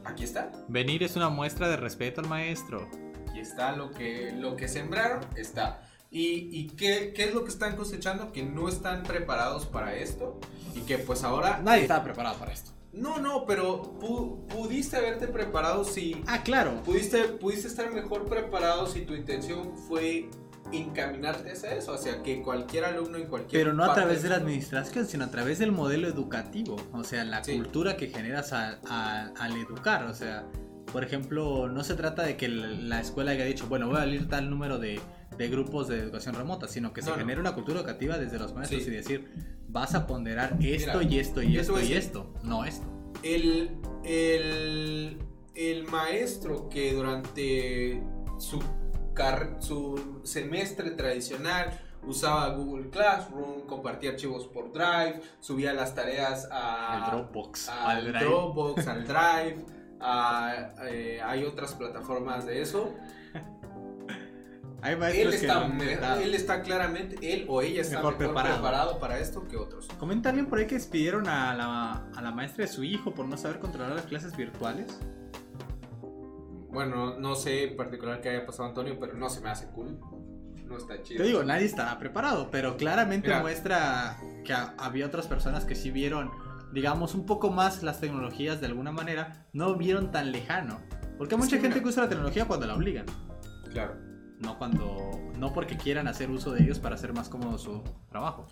Aquí 0.06 0.24
está. 0.24 0.50
Venir 0.70 1.04
es 1.04 1.18
una 1.18 1.28
muestra 1.28 1.68
de 1.68 1.76
respeto 1.76 2.22
al 2.22 2.30
maestro. 2.30 2.90
Aquí 3.30 3.40
está 3.40 3.76
lo 3.76 3.92
que, 3.92 4.32
lo 4.38 4.56
que 4.56 4.68
sembraron, 4.68 5.22
está. 5.36 5.82
¿Y, 6.10 6.50
y 6.58 6.68
qué, 6.78 7.12
qué 7.16 7.26
es 7.26 7.34
lo 7.34 7.44
que 7.44 7.50
están 7.50 7.76
cosechando? 7.76 8.32
Que 8.32 8.44
no 8.44 8.70
están 8.70 9.04
preparados 9.04 9.66
para 9.66 9.96
esto. 9.96 10.40
Y 10.76 10.82
que 10.82 10.98
pues 10.98 11.24
ahora... 11.24 11.60
Nadie 11.64 11.82
estaba 11.82 12.04
preparado 12.04 12.38
para 12.38 12.54
esto. 12.54 12.72
No, 12.94 13.20
no, 13.20 13.46
pero 13.46 14.00
pu- 14.00 14.48
pudiste 14.48 14.96
haberte 14.98 15.28
preparado 15.28 15.84
si... 15.84 16.24
Ah, 16.26 16.42
claro. 16.44 16.82
Pudiste, 16.84 17.24
pudiste 17.26 17.68
estar 17.68 17.92
mejor 17.94 18.26
preparado 18.26 18.88
si 18.88 19.02
tu 19.02 19.14
intención 19.14 19.78
fue 19.78 20.30
encaminarte 20.72 21.52
hacia 21.52 21.76
eso, 21.76 21.94
hacia 21.94 22.24
que 22.24 22.42
cualquier 22.42 22.86
alumno 22.86 23.18
en 23.18 23.28
cualquier... 23.28 23.62
Pero 23.62 23.74
no 23.74 23.84
a 23.84 23.94
través 23.94 24.24
de 24.24 24.30
la 24.30 24.36
administración, 24.36 25.06
sino 25.06 25.26
a 25.26 25.32
través 25.32 25.60
del 25.60 25.72
modelo 25.72 26.08
educativo. 26.08 26.76
O 26.94 27.04
sea, 27.04 27.24
la 27.26 27.44
Sí. 27.44 27.56
cultura 27.58 27.98
que 27.98 28.08
generas 28.08 28.54
a- 28.54 28.80
a- 28.88 29.28
al 29.38 29.58
educar. 29.58 30.06
O 30.06 30.14
sea, 30.14 30.46
por 30.92 31.04
ejemplo, 31.04 31.68
no 31.70 31.84
se 31.84 31.96
trata 31.96 32.24
de 32.24 32.38
que 32.38 32.48
la 32.48 33.00
escuela 33.00 33.32
haya 33.32 33.46
dicho, 33.46 33.68
bueno, 33.68 33.88
voy 33.88 33.98
a 33.98 34.02
abrir 34.04 34.28
tal 34.30 34.50
número 34.50 34.80
de, 34.80 35.00
de 35.38 35.50
grupos 35.50 35.88
de 35.88 36.00
educación 36.00 36.36
remota, 36.36 36.68
sino 36.68 36.94
que 36.94 37.02
se 37.02 37.10
No, 37.10 37.16
no. 37.16 37.22
genere 37.22 37.40
una 37.40 37.54
cultura 37.54 37.80
educativa 37.80 38.18
desde 38.18 38.40
los 38.40 38.54
maestros 38.54 38.84
Sí. 38.84 38.90
y 38.90 38.94
decir, 38.94 39.32
vas 39.68 39.96
a 39.96 40.08
ponderar 40.08 40.58
esto 40.62 41.00
Mira, 41.00 41.04
y 41.04 41.20
esto 41.20 41.42
y 41.42 41.58
esto 41.58 41.80
y 41.82 41.94
esto, 41.94 42.34
no 42.44 42.64
esto. 42.66 42.86
el, 43.24 43.72
el, 44.06 45.18
el 45.56 45.84
maestro 45.88 46.70
que 46.70 46.94
durante 46.94 48.02
su, 48.40 48.60
car- 49.14 49.58
su 49.60 50.22
semestre 50.24 50.92
tradicional 50.92 51.80
usaba 52.06 52.50
Google 52.56 52.90
Classroom, 52.90 53.66
compartía 53.68 54.12
archivos 54.12 54.48
por 54.48 54.72
Drive, 54.72 55.22
subía 55.42 55.74
las 55.74 55.94
tareas 55.94 56.48
a, 56.52 57.04
al 57.06 57.12
Dropbox, 57.12 57.68
al 57.70 58.16
al. 58.16 58.24
Dropbox, 58.24 58.88
al 58.88 59.04
Drive, 59.06 59.66
eh, 60.02 61.20
hay 61.24 61.44
otras 61.44 61.74
plataformas 61.74 62.46
de 62.46 62.62
eso. 62.62 62.94
Hay 64.80 64.94
Él 64.94 65.34
está, 65.34 65.66
él 66.22 66.36
está 66.36 66.62
claramente, 66.62 67.18
él 67.34 67.46
o 67.50 67.64
ella 67.64 67.82
está 67.82 67.98
Mejor 67.98 68.12
mejor, 68.14 68.26
preparado. 68.28 68.56
preparado. 68.62 69.00
para 69.00 69.20
esto 69.20 69.48
que 69.48 69.58
otros. 69.58 69.88
Comenta 70.00 70.30
alguien 70.30 70.46
por 70.46 70.60
ahí 70.60 70.68
que 70.68 70.76
despidieron 70.76 71.28
a 71.28 71.56
la, 71.56 72.06
a 72.16 72.22
la 72.22 72.32
maestra 72.32 72.64
de 72.66 72.72
su 72.72 72.84
hijo 72.84 73.12
por 73.14 73.28
no 73.28 73.38
saber 73.38 73.60
controlar 73.60 73.94
las 73.96 74.06
clases 74.06 74.38
virtuales. 74.38 75.00
Bueno, 76.70 77.18
no 77.20 77.36
sé 77.36 77.70
en 77.72 77.76
particular 77.78 78.22
qué 78.22 78.30
haya 78.30 78.46
pasado 78.46 78.70
Antonio, 78.70 78.98
pero 79.00 79.16
no 79.16 79.30
se 79.30 79.42
me 79.42 79.50
hace 79.50 79.66
cool. 79.72 80.00
No 80.68 80.78
está 80.78 81.02
chido. 81.02 81.24
Te 81.24 81.28
digo, 81.28 81.44
nadie 81.44 81.66
estaba 81.66 81.98
preparado, 81.98 82.52
pero 82.52 82.78
claramente 82.78 83.30
Mira. 83.30 83.40
muestra 83.42 84.18
que 84.46 84.54
ha- 84.54 84.76
había 84.78 85.08
otras 85.08 85.26
personas 85.26 85.66
que 85.66 85.74
sí 85.76 85.90
vieron, 85.90 86.30
digamos, 86.74 87.16
un 87.16 87.26
poco 87.26 87.50
más 87.52 87.84
las 87.84 88.00
tecnologías 88.00 88.60
de 88.62 88.68
alguna 88.68 88.92
manera, 88.92 89.46
no 89.54 89.76
vieron 89.76 90.12
tan 90.12 90.32
lejano. 90.32 90.80
Porque 91.18 91.36
hay 91.36 91.42
mucha 91.42 91.60
gente 91.60 91.82
que 91.82 91.88
usa 91.88 92.04
la 92.04 92.10
tecnología 92.10 92.46
cuando 92.46 92.68
la 92.68 92.76
obligan, 92.76 93.06
Claro. 93.72 93.96
no 94.40 94.58
cuando 94.58 95.12
no 95.38 95.52
porque 95.54 95.78
quieran 95.78 96.08
hacer 96.08 96.30
uso 96.30 96.52
de 96.52 96.64
ellos 96.64 96.80
para 96.80 96.96
hacer 96.96 97.14
más 97.14 97.30
cómodo 97.30 97.58
su 97.58 97.82
trabajo. 98.10 98.48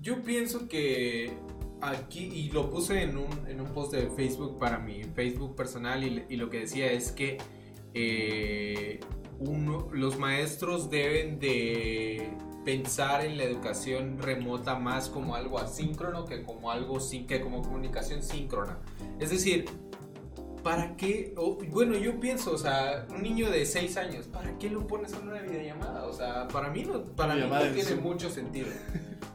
Yo 0.00 0.22
pienso 0.22 0.68
que 0.68 1.38
aquí, 1.80 2.24
y 2.24 2.50
lo 2.50 2.68
puse 2.70 3.02
en 3.02 3.16
un, 3.16 3.46
en 3.48 3.60
un 3.60 3.68
post 3.68 3.92
de 3.92 4.10
Facebook 4.10 4.58
para 4.58 4.78
mi 4.78 5.04
Facebook 5.04 5.54
personal, 5.56 6.02
y, 6.04 6.24
y 6.28 6.36
lo 6.36 6.50
que 6.50 6.60
decía 6.60 6.90
es 6.90 7.12
que 7.12 7.38
eh, 7.94 9.00
uno, 9.38 9.88
los 9.92 10.18
maestros 10.18 10.90
deben 10.90 11.38
de 11.38 12.30
pensar 12.66 13.24
en 13.24 13.38
la 13.38 13.44
educación 13.44 14.18
remota 14.18 14.74
más 14.74 15.08
como 15.08 15.36
algo 15.36 15.58
asíncrono 15.60 16.24
que 16.26 16.42
como 16.42 16.72
algo 16.72 16.98
sin, 16.98 17.24
que 17.26 17.40
como 17.40 17.62
comunicación 17.62 18.24
síncrona. 18.24 18.78
Es 19.20 19.30
decir, 19.30 19.66
¿para 20.64 20.96
qué? 20.96 21.32
o- 21.36 21.58
bueno, 21.70 21.96
yo 21.96 22.18
pienso, 22.18 22.52
o 22.52 22.58
sea, 22.58 23.06
un 23.08 23.22
niño 23.22 23.50
de 23.50 23.64
6 23.64 23.96
años, 23.96 24.26
¿para 24.26 24.58
qué 24.58 24.68
lo 24.68 24.84
pones 24.86 25.12
en 25.12 25.28
una 25.28 25.40
videollamada? 25.40 26.06
O 26.06 26.12
sea, 26.12 26.48
para 26.48 26.68
mí 26.70 26.82
no, 26.82 27.04
para 27.04 27.36
mí 27.36 27.42
no 27.48 27.58
tiene 27.60 27.82
Zoom. 27.84 28.00
mucho 28.02 28.28
sentido. 28.30 28.66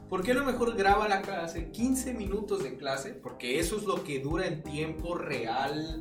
¿Por 0.09 0.23
qué 0.23 0.33
no 0.33 0.43
mejor 0.43 0.75
graba 0.75 1.07
la 1.07 1.21
clase? 1.21 1.71
15 1.71 2.13
minutos 2.13 2.63
de 2.63 2.75
clase, 2.75 3.11
porque 3.13 3.59
eso 3.59 3.77
es 3.77 3.83
lo 3.83 4.03
que 4.03 4.19
dura 4.19 4.45
en 4.45 4.61
tiempo 4.61 5.15
real, 5.15 5.99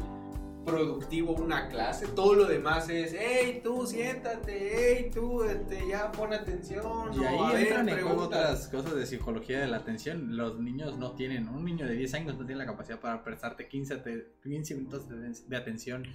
productivo 0.64 1.32
una 1.32 1.68
clase. 1.68 2.06
Todo 2.08 2.34
lo 2.34 2.44
demás 2.46 2.88
es, 2.88 3.14
hey, 3.18 3.60
tú 3.64 3.86
siéntate, 3.86 4.70
hey, 4.98 5.10
tú 5.12 5.42
este, 5.42 5.86
ya 5.88 6.12
pon 6.12 6.32
atención. 6.32 7.12
Y 7.20 7.24
ahí 7.24 7.38
a 7.38 7.52
ver, 7.52 7.60
entran 7.62 7.88
en 7.88 7.94
juego 7.94 8.08
pregunta". 8.10 8.38
otras 8.38 8.68
cosas 8.68 8.94
de 8.94 9.06
psicología 9.06 9.60
de 9.60 9.66
la 9.68 9.78
atención. 9.78 10.36
Los 10.36 10.58
niños 10.58 10.96
no 10.98 11.12
tienen, 11.12 11.48
un 11.48 11.64
niño 11.64 11.86
de 11.86 11.94
10 11.94 12.14
años 12.14 12.36
no 12.38 12.44
tiene 12.46 12.56
la 12.60 12.66
capacidad 12.66 13.00
para 13.00 13.22
prestarte 13.24 13.68
15, 13.68 13.96
te- 13.98 14.26
15 14.42 14.74
minutos 14.74 15.08
de, 15.08 15.32
de 15.46 15.56
atención 15.56 16.06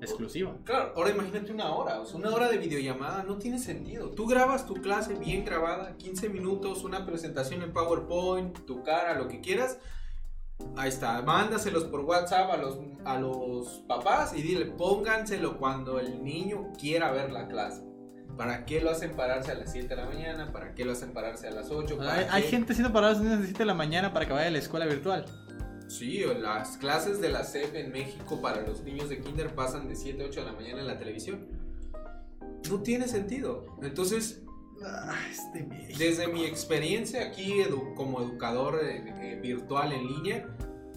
exclusiva. 0.00 0.54
Claro, 0.64 0.92
ahora 0.96 1.10
imagínate 1.10 1.52
una 1.52 1.72
hora, 1.74 2.00
o 2.00 2.06
sea, 2.06 2.16
una 2.18 2.30
hora 2.30 2.48
de 2.48 2.58
videollamada 2.58 3.22
no 3.22 3.36
tiene 3.38 3.58
sentido. 3.58 4.10
Tú 4.10 4.26
grabas 4.26 4.66
tu 4.66 4.74
clase 4.74 5.14
bien 5.14 5.44
grabada, 5.44 5.96
15 5.96 6.28
minutos, 6.28 6.84
una 6.84 7.06
presentación 7.06 7.62
en 7.62 7.72
PowerPoint, 7.72 8.58
tu 8.66 8.82
cara, 8.82 9.14
lo 9.18 9.28
que 9.28 9.40
quieras. 9.40 9.78
Ahí 10.76 10.88
está, 10.88 11.20
mándaselos 11.22 11.84
por 11.84 12.00
WhatsApp 12.00 12.50
a 12.50 12.56
los, 12.56 12.78
a 13.04 13.18
los 13.18 13.84
papás 13.88 14.34
y 14.34 14.42
dile, 14.42 14.66
pónganselo 14.66 15.58
cuando 15.58 15.98
el 15.98 16.22
niño 16.22 16.72
quiera 16.78 17.10
ver 17.10 17.32
la 17.32 17.48
clase. 17.48 17.82
¿Para 18.36 18.64
qué 18.64 18.80
lo 18.80 18.90
hacen 18.90 19.12
pararse 19.12 19.52
a 19.52 19.54
las 19.54 19.70
7 19.72 19.88
de 19.88 19.96
la 19.96 20.06
mañana? 20.06 20.52
¿Para 20.52 20.74
qué 20.74 20.84
lo 20.84 20.92
hacen 20.92 21.12
pararse 21.12 21.46
a 21.46 21.52
las 21.52 21.70
8? 21.70 21.96
¿Para 21.96 22.34
Hay, 22.34 22.42
gente 22.42 22.74
siendo 22.74 22.92
parados 22.92 23.18
a 23.20 23.22
las 23.22 23.44
7 23.44 23.58
de 23.58 23.64
la 23.64 23.74
mañana 23.74 24.12
para 24.12 24.26
que 24.26 24.32
vaya 24.32 24.48
a 24.48 24.50
la 24.50 24.58
escuela 24.58 24.86
virtual. 24.86 25.24
Sí, 25.86 26.24
las 26.40 26.76
clases 26.78 27.20
de 27.20 27.28
la 27.28 27.44
SEP 27.44 27.74
en 27.76 27.92
México 27.92 28.40
para 28.40 28.62
los 28.62 28.82
niños 28.82 29.08
de 29.08 29.20
kinder 29.20 29.54
pasan 29.54 29.88
de 29.88 29.94
7 29.94 30.22
a 30.22 30.26
8 30.26 30.40
de 30.40 30.46
la 30.46 30.52
mañana 30.52 30.80
en 30.80 30.86
la 30.86 30.98
televisión. 30.98 31.46
No 32.68 32.80
tiene 32.80 33.06
sentido. 33.06 33.66
Entonces, 33.82 34.42
Ah, 34.86 35.16
este 35.30 35.66
desde 35.96 36.28
mi 36.28 36.44
experiencia 36.44 37.22
aquí 37.22 37.62
como 37.94 38.20
educador 38.20 38.80
eh, 38.84 39.02
eh, 39.20 39.40
virtual 39.40 39.92
en 39.92 40.06
línea, 40.06 40.48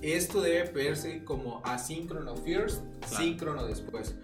esto 0.02 0.42
debe 0.42 0.70
verse 0.72 1.24
como 1.24 1.62
asíncrono 1.64 2.36
first, 2.36 2.84
síncrono 3.06 3.66
después. 3.66 4.16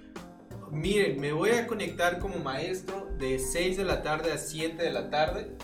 Miren, 0.72 1.22
me 1.22 1.32
voy 1.32 1.51
a 1.51 1.68
conectar 1.68 2.20
como 2.20 2.39
maestro 2.39 3.07
de 3.20 3.38
6 3.39 3.78
de 3.78 3.86
la 3.86 4.01
tarde 4.01 4.32
a 4.32 4.38
7 4.38 4.82
de 4.82 4.91
la 4.91 5.09
tarde. 5.09 5.55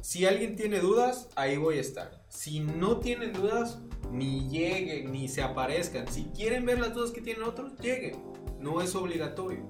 Si 0.00 0.24
alguien 0.24 0.56
tiene 0.56 0.78
dudas, 0.78 1.28
ahí 1.34 1.56
voy 1.56 1.78
a 1.78 1.80
estar. 1.80 2.22
Si 2.28 2.60
no 2.60 2.98
tienen 2.98 3.32
dudas, 3.32 3.80
ni 4.12 4.48
lleguen, 4.48 5.12
ni 5.12 5.28
se 5.28 5.42
aparezcan. 5.42 6.06
Si 6.08 6.26
quieren 6.26 6.64
ver 6.64 6.78
las 6.78 6.94
dudas 6.94 7.10
que 7.10 7.20
tienen 7.20 7.42
otros, 7.42 7.76
lleguen. 7.80 8.22
No 8.60 8.80
es 8.80 8.94
obligatorio. 8.94 9.68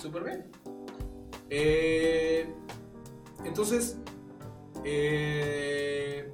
Súper 0.00 0.24
bien. 0.24 0.61
Eh, 1.54 2.50
entonces, 3.44 3.98
eh, 4.84 6.30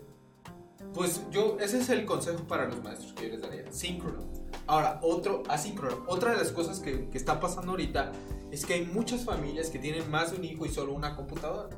pues 0.95 1.23
yo, 1.33 1.57
ese 1.59 1.81
es 1.81 1.89
el 1.89 2.07
consejo 2.07 2.45
para 2.45 2.67
los 2.67 2.81
maestros 2.85 3.15
que 3.15 3.25
yo 3.25 3.31
les 3.31 3.43
daría. 3.43 3.73
Síncrono. 3.73 4.31
Ahora, 4.69 5.01
otro 5.03 5.43
asíncrono. 5.49 6.05
Otra 6.07 6.31
de 6.31 6.37
las 6.37 6.53
cosas 6.53 6.79
que, 6.79 7.09
que 7.09 7.19
está 7.19 7.41
pasando 7.41 7.73
ahorita 7.73 8.13
es 8.53 8.65
que 8.65 8.75
hay 8.75 8.87
muchas 8.87 9.25
familias 9.25 9.71
que 9.71 9.81
tienen 9.81 10.09
más 10.09 10.31
de 10.31 10.39
un 10.39 10.45
hijo 10.45 10.65
y 10.67 10.69
solo 10.69 10.93
una 10.93 11.17
computadora. 11.17 11.77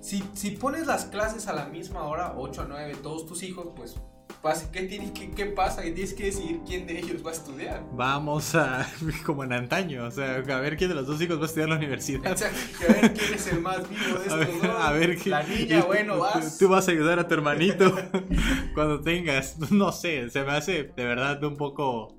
Si, 0.00 0.24
si 0.34 0.50
pones 0.50 0.88
las 0.88 1.04
clases 1.04 1.46
a 1.46 1.52
la 1.52 1.66
misma 1.66 2.02
hora, 2.02 2.34
8 2.36 2.62
a 2.62 2.64
9, 2.66 2.96
todos 3.00 3.26
tus 3.26 3.44
hijos, 3.44 3.68
pues 3.76 3.96
¿Qué, 4.28 5.46
pasa? 5.52 5.82
Que 5.82 5.90
tienes 5.90 6.14
que 6.14 6.24
decidir 6.24 6.60
quién 6.64 6.86
de 6.86 6.98
ellos 6.98 7.24
va 7.24 7.30
a 7.30 7.34
estudiar. 7.34 7.84
Vamos 7.92 8.54
a, 8.54 8.86
como 9.26 9.42
en 9.44 9.52
antaño, 9.52 10.04
o 10.04 10.10
sea, 10.10 10.36
a 10.36 10.60
ver 10.60 10.76
quién 10.76 10.90
de 10.90 10.94
los 10.94 11.06
dos 11.06 11.20
hijos 11.20 11.38
va 11.38 11.42
a 11.42 11.46
estudiar 11.46 11.68
la 11.68 11.76
universidad. 11.76 12.24
Exacto, 12.26 12.58
a 12.88 12.92
ver 12.92 13.14
quién 13.14 13.34
es 13.34 13.46
el 13.48 13.60
más 13.60 13.88
vivo 13.88 14.18
de 14.18 14.26
estos 14.26 14.32
a 14.32 14.36
ver, 14.36 14.62
dos. 14.62 14.80
A 14.80 14.92
ver, 14.92 15.26
la 15.26 15.42
niña, 15.42 15.84
bueno, 15.84 16.18
vas. 16.18 16.58
Tú, 16.58 16.68
vas 16.68 16.86
a 16.88 16.92
ayudar 16.92 17.18
a 17.18 17.26
tu 17.26 17.34
hermanito 17.34 17.96
cuando 18.74 19.00
tengas, 19.00 19.58
no 19.70 19.90
sé, 19.90 20.30
se 20.30 20.42
me 20.42 20.52
hace 20.52 20.84
de 20.84 21.04
verdad 21.04 21.42
un 21.44 21.56
poco... 21.56 22.16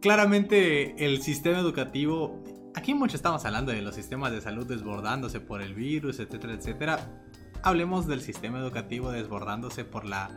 Claramente 0.00 1.06
el 1.06 1.22
sistema 1.22 1.58
educativo, 1.58 2.42
aquí 2.74 2.92
mucho 2.92 3.16
estamos 3.16 3.44
hablando 3.46 3.72
de 3.72 3.80
los 3.80 3.94
sistemas 3.94 4.32
de 4.32 4.42
salud 4.42 4.66
desbordándose 4.66 5.40
por 5.40 5.62
el 5.62 5.74
virus, 5.74 6.18
etcétera, 6.18 6.54
etcétera. 6.54 7.24
Hablemos 7.62 8.06
del 8.06 8.20
sistema 8.20 8.58
educativo 8.58 9.10
desbordándose 9.10 9.86
por 9.86 10.04
la 10.04 10.30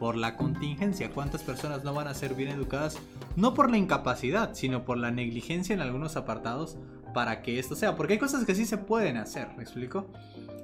por 0.00 0.16
la 0.16 0.34
contingencia. 0.34 1.10
¿Cuántas 1.10 1.42
personas 1.42 1.84
no 1.84 1.92
van 1.92 2.08
a 2.08 2.14
ser 2.14 2.32
bien 2.34 2.48
educadas? 2.48 2.98
No 3.36 3.52
por 3.52 3.70
la 3.70 3.76
incapacidad, 3.76 4.54
sino 4.54 4.82
por 4.86 4.96
la 4.96 5.10
negligencia 5.10 5.74
en 5.74 5.82
algunos 5.82 6.16
apartados 6.16 6.78
para 7.12 7.42
que 7.42 7.58
esto 7.58 7.76
sea. 7.76 7.96
Porque 7.96 8.14
hay 8.14 8.18
cosas 8.18 8.46
que 8.46 8.54
sí 8.54 8.64
se 8.64 8.78
pueden 8.78 9.18
hacer, 9.18 9.48
¿me 9.58 9.62
explico? 9.62 10.10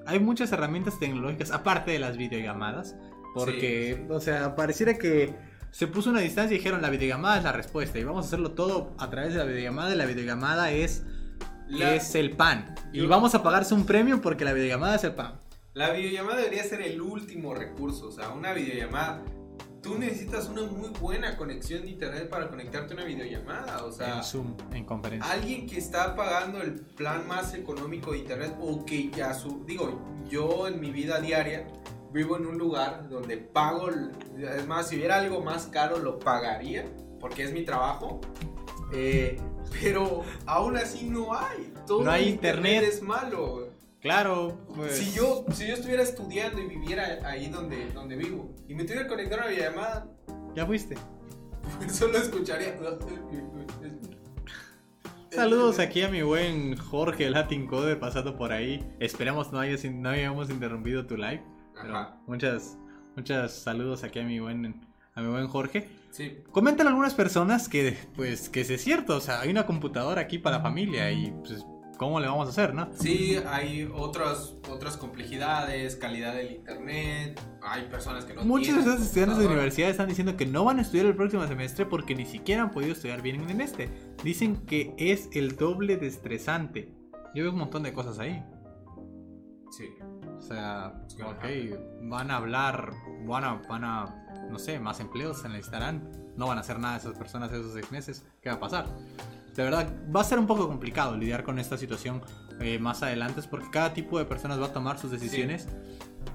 Hay 0.07 0.21
muchas 0.21 0.51
herramientas 0.53 0.99
tecnológicas, 0.99 1.51
aparte 1.51 1.91
de 1.91 1.99
las 1.99 2.17
videollamadas, 2.17 2.97
porque, 3.35 4.07
o 4.09 4.21
sea, 4.21 4.57
pareciera 4.57 4.97
que 4.97 5.35
se 5.71 5.87
puso 5.87 6.09
una 6.09 6.21
distancia 6.21 6.55
y 6.55 6.59
dijeron 6.59 6.81
la 6.81 6.89
videollamada 6.89 7.37
es 7.37 7.45
la 7.45 7.53
respuesta 7.53 7.99
y 7.99 8.05
vamos 8.05 8.25
a 8.25 8.29
hacerlo 8.29 8.53
todo 8.53 8.95
a 8.97 9.11
través 9.11 9.35
de 9.35 9.41
la 9.41 9.45
videollamada 9.45 9.93
y 9.93 9.99
la 9.99 10.07
videollamada 10.07 10.71
es, 10.71 11.05
es 11.69 12.15
el 12.15 12.31
pan. 12.31 12.75
Y 12.91 13.05
vamos 13.05 13.35
a 13.35 13.43
pagarse 13.43 13.75
un 13.75 13.85
premio 13.85 14.23
porque 14.23 14.47
la 14.47 14.55
videollamada 14.55 14.95
es 14.95 15.05
el 15.05 15.15
pan. 15.15 15.46
La 15.77 15.91
videollamada 15.91 16.39
debería 16.39 16.65
ser 16.65 16.81
el 16.81 17.03
último 17.03 17.53
recurso, 17.53 18.07
o 18.07 18.11
sea, 18.11 18.31
una 18.31 18.55
videollamada. 18.55 19.23
Tú 19.83 19.99
necesitas 19.99 20.49
una 20.49 20.63
muy 20.63 20.89
buena 20.99 21.37
conexión 21.37 21.83
de 21.83 21.91
internet 21.91 22.31
para 22.31 22.49
conectarte 22.49 22.95
a 22.95 22.97
una 22.97 23.05
videollamada, 23.05 23.85
o 23.85 23.93
sea, 23.93 24.17
en 24.17 24.25
Zoom, 24.25 24.57
en 24.73 24.87
conferencia. 24.87 25.31
Alguien 25.31 25.67
que 25.67 25.77
está 25.77 26.17
pagando 26.17 26.63
el 26.63 26.81
plan 26.81 27.29
más 27.29 27.53
económico 27.53 28.13
de 28.13 28.21
internet 28.21 28.57
o 28.59 28.87
que 28.87 29.11
ya 29.11 29.35
su, 29.35 29.67
digo, 29.67 30.01
yo 30.31 30.67
en 30.67 30.81
mi 30.81 30.91
vida 30.91 31.21
diaria 31.21 31.67
vivo 32.11 32.39
en 32.39 32.47
un 32.47 32.57
lugar 32.57 33.11
donde 33.11 33.37
pago, 33.37 33.91
es 33.91 34.67
más, 34.67 34.89
si 34.89 34.97
hubiera 34.97 35.17
algo 35.17 35.43
más 35.43 35.67
caro 35.67 35.99
lo 35.99 36.19
pagaría 36.19 36.87
porque 37.21 37.43
es 37.43 37.53
mi 37.53 37.67
trabajo. 37.67 38.23
Eh, 38.95 39.39
pero 39.83 40.23
aún 40.47 40.79
así 40.79 41.05
no 41.05 41.35
hay. 41.35 41.71
Todo 41.87 42.03
no 42.03 42.11
hay 42.11 42.31
internet. 42.31 42.77
internet 42.77 42.95
es 42.95 43.03
malo. 43.03 43.66
Claro, 44.07 44.57
pues. 44.77 44.99
Si 44.99 45.13
yo, 45.17 45.45
si 45.53 45.67
yo 45.67 45.75
estuviera 45.75 46.01
estudiando 46.01 46.63
y 46.63 46.67
viviera 46.69 47.19
ahí 47.25 47.49
donde, 47.49 47.91
donde 47.91 48.15
vivo 48.15 48.55
y 48.69 48.75
me 48.77 48.85
tuviera 48.85 49.03
que 49.03 49.09
conectar 49.09 49.41
a 49.41 49.43
una 49.43 49.51
videollamada. 49.51 50.07
Ya 50.55 50.65
fuiste. 50.65 50.97
Solo 51.89 52.17
escucharía. 52.17 52.79
Saludos 55.29 55.81
aquí 55.81 56.03
a 56.03 56.09
mi 56.09 56.23
buen 56.23 56.77
Jorge 56.77 57.29
Latin 57.29 57.67
Code 57.67 57.97
pasando 57.97 58.37
por 58.37 58.53
ahí. 58.53 58.89
Esperamos 59.01 59.51
no, 59.51 59.59
haya, 59.59 59.77
no 59.91 60.11
hayamos 60.11 60.51
interrumpido 60.51 61.05
tu 61.05 61.17
live. 61.17 61.43
muchas, 62.29 62.79
muchas 63.17 63.55
saludos 63.55 64.05
aquí 64.05 64.21
a 64.21 64.25
mi 64.25 64.39
buen, 64.39 64.87
a 65.17 65.21
mi 65.21 65.29
buen 65.33 65.49
Jorge. 65.49 65.89
Sí. 66.13 66.45
Comentan 66.53 66.87
algunas 66.87 67.15
personas 67.15 67.69
que, 67.69 67.99
pues, 68.15 68.51
que 68.51 68.61
es 68.61 68.81
cierto. 68.81 69.17
O 69.17 69.21
sea, 69.21 69.41
hay 69.41 69.51
una 69.51 69.67
computadora 69.67 70.21
aquí 70.21 70.39
para 70.39 70.59
la 70.59 70.63
familia 70.63 71.11
y 71.11 71.33
pues 71.45 71.67
¿cómo 71.97 72.21
le 72.21 72.27
vamos 72.27 72.47
a 72.47 72.51
hacer, 72.51 72.75
no? 72.75 72.89
Sí, 72.95 73.37
hay 73.47 73.91
otras, 73.95 74.55
otras 74.71 74.97
complejidades, 74.97 75.97
calidad 75.97 76.35
del 76.35 76.53
internet, 76.53 77.41
hay 77.63 77.87
personas 77.89 78.25
que 78.25 78.35
no 78.35 78.45
Muchos 78.45 78.77
de 78.77 78.81
esos 78.83 79.03
estudiantes 79.03 79.39
de 79.39 79.47
universidad 79.47 79.91
están 79.91 80.09
diciendo 80.09 80.37
que 80.37 80.47
no 80.47 80.65
van 80.65 80.79
a 80.79 80.83
estudiar 80.83 81.07
el 81.07 81.17
próximo 81.17 81.47
semestre 81.47 81.87
porque 81.87 82.15
ni 82.15 82.27
siquiera 82.27 82.63
han 82.63 82.71
podido 82.71 82.93
estudiar 82.93 83.23
bien 83.23 83.49
en 83.49 83.61
este. 83.61 83.89
Dicen 84.23 84.67
que 84.67 84.95
es 84.99 85.29
el 85.33 85.57
doble 85.57 85.97
de 85.97 86.07
estresante. 86.07 86.93
Yo 87.35 87.43
veo 87.43 87.53
un 87.53 87.59
montón 87.59 87.83
de 87.83 87.93
cosas 87.93 88.19
ahí. 88.19 88.43
Sí. 89.71 89.89
O 90.39 90.41
sea, 90.41 91.03
ok, 91.25 91.45
van 92.03 92.31
a 92.31 92.37
hablar, 92.37 92.93
van 93.27 93.45
a, 93.45 93.55
van 93.69 93.85
a, 93.85 94.47
no 94.51 94.59
sé, 94.59 94.79
más 94.79 95.01
empleos 95.01 95.41
se 95.41 95.49
necesitarán. 95.49 96.11
No 96.37 96.47
van 96.47 96.59
a 96.59 96.61
hacer 96.61 96.79
nada 96.79 96.97
esas 96.97 97.17
personas 97.17 97.51
esos 97.53 97.73
seis 97.73 97.91
meses. 97.91 98.25
¿Qué 98.43 98.51
va 98.51 98.57
a 98.57 98.61
pasar? 98.61 98.87
De 99.57 99.63
verdad 99.63 99.93
va 100.15 100.21
a 100.21 100.25
ser 100.25 100.39
un 100.39 100.47
poco 100.47 100.69
complicado 100.69 101.17
lidiar 101.17 101.43
con 101.43 101.59
esta 101.59 101.79
situación 101.79 102.23
eh, 102.61 102.79
más 102.79 103.03
adelante 103.03 103.43
porque 103.51 103.71
cada 103.71 103.95
tipo 103.95 104.19
de 104.19 104.25
personas 104.27 104.61
va 104.61 104.67
a 104.67 104.73
tomar 104.73 104.99
sus 104.99 105.11
decisiones 105.11 105.67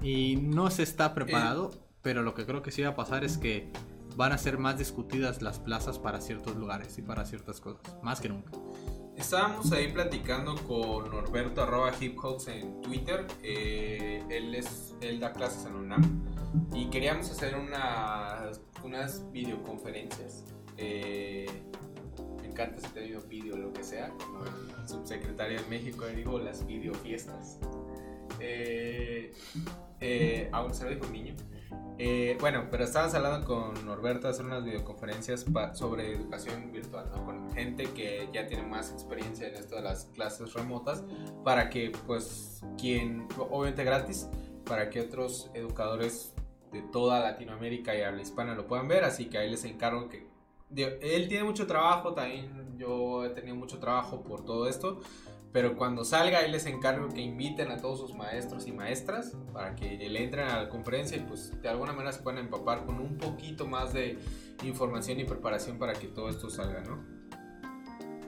y 0.02 0.38
no 0.38 0.72
se 0.72 0.84
está 0.84 1.14
preparado, 1.14 1.72
pero 2.02 2.24
lo 2.24 2.34
que 2.34 2.46
creo 2.46 2.62
que 2.62 2.72
sí 2.72 2.82
va 2.82 2.90
a 2.90 2.96
pasar 2.96 3.24
es 3.24 3.38
que 3.38 3.72
van 4.16 4.32
a 4.32 4.38
ser 4.38 4.58
más 4.58 4.78
discutidas 4.78 5.42
las 5.42 5.60
plazas 5.60 6.00
para 6.00 6.20
ciertos 6.22 6.56
lugares 6.56 6.98
y 6.98 7.02
para 7.02 7.26
ciertas 7.26 7.62
cosas, 7.62 7.82
más 8.02 8.20
que 8.20 8.30
nunca. 8.30 8.52
Estábamos 9.16 9.72
ahí 9.72 9.92
platicando 9.92 10.56
con 10.68 11.12
Norberto 11.12 11.62
arroba 11.62 11.92
hip 12.00 12.18
en 12.48 12.82
Twitter. 12.82 13.28
Eh, 13.44 14.24
él, 14.30 14.56
es, 14.56 14.96
él 15.02 15.20
da 15.20 15.32
clases 15.32 15.66
en 15.66 15.76
UNAM 15.76 16.24
y 16.74 16.86
queríamos 16.86 17.30
hacer 17.30 17.56
unas, 17.56 18.62
unas 18.84 19.32
videoconferencias. 19.32 20.46
Eh, 20.78 21.46
encanta 22.52 22.80
si 22.82 22.94
tenido 22.94 23.22
vídeo 23.22 23.56
o 23.56 23.58
lo 23.58 23.74
que 23.74 23.84
sea, 23.84 24.10
como 24.10 24.44
el 24.46 24.88
subsecretario 24.88 25.62
de 25.62 25.68
México, 25.68 26.06
digo, 26.08 26.40
las 26.40 26.66
videofiestas. 26.66 27.58
Eh, 28.40 29.34
eh, 30.00 30.50
aún 30.52 30.74
se 30.74 30.86
lo 30.86 30.92
dijo 30.92 31.06
un 31.06 31.14
niño. 31.14 31.36
Eh, 31.98 32.36
bueno, 32.40 32.68
pero 32.72 32.84
estábamos 32.84 33.14
hablando 33.14 33.46
con 33.46 33.86
Norberto 33.86 34.28
hacer 34.28 34.46
unas 34.46 34.64
videoconferencias 34.64 35.46
sobre 35.74 36.14
educación 36.14 36.72
virtual, 36.72 37.10
¿no? 37.12 37.24
Con 37.26 37.52
gente 37.54 37.86
que 37.94 38.28
ya 38.34 38.48
tiene 38.48 38.64
más 38.64 38.92
experiencia 38.92 39.48
en 39.48 39.56
esto 39.56 39.76
de 39.76 39.84
las 39.84 40.06
clases 40.06 40.54
remotas, 40.54 41.04
para 41.44 41.70
que, 41.70 41.92
pues, 42.08 42.62
quien, 42.78 43.28
obviamente 43.38 43.84
gratis, 43.84 44.28
para 44.66 44.90
que 44.90 45.02
otros 45.02 45.52
educadores 45.54 46.34
de 46.72 46.82
toda 46.82 47.20
Latinoamérica 47.20 47.96
y 47.96 48.02
habla 48.02 48.22
hispana 48.22 48.56
lo 48.56 48.66
puedan 48.66 48.88
ver, 48.88 49.04
así 49.04 49.26
que 49.26 49.38
ahí 49.38 49.52
les 49.52 49.66
encargo 49.66 50.10
que 50.10 50.31
él 50.76 51.28
tiene 51.28 51.44
mucho 51.44 51.68
trabajo, 51.68 52.14
también 52.14 52.78
yo 52.78 53.26
he 53.26 53.30
tenido 53.30 53.56
mucho 53.56 53.80
trabajo 53.80 54.24
por 54.24 54.44
todo 54.44 54.68
esto, 54.68 55.00
pero 55.52 55.76
cuando 55.76 56.06
salga 56.06 56.42
él 56.42 56.52
les 56.54 56.66
encargo 56.66 57.10
que 57.10 57.22
inviten 57.22 57.72
a 57.72 57.78
todos 57.78 58.00
sus 58.00 58.16
maestros 58.16 58.68
y 58.68 58.72
maestras 58.72 59.36
para 59.54 59.76
que 59.76 59.98
le 59.98 60.24
entren 60.24 60.48
a 60.48 60.64
la 60.64 60.70
conferencia 60.70 61.18
y 61.18 61.22
pues 61.22 61.62
de 61.62 61.70
alguna 61.70 61.92
manera 61.92 62.14
se 62.14 62.22
puedan 62.22 62.40
empapar 62.40 62.86
con 62.86 63.00
un 63.00 63.18
poquito 63.18 63.68
más 63.68 63.94
de 63.94 64.18
información 64.64 65.20
y 65.20 65.26
preparación 65.26 65.78
para 65.78 65.94
que 65.94 66.08
todo 66.08 66.30
esto 66.30 66.50
salga, 66.50 66.82
¿no? 66.82 67.22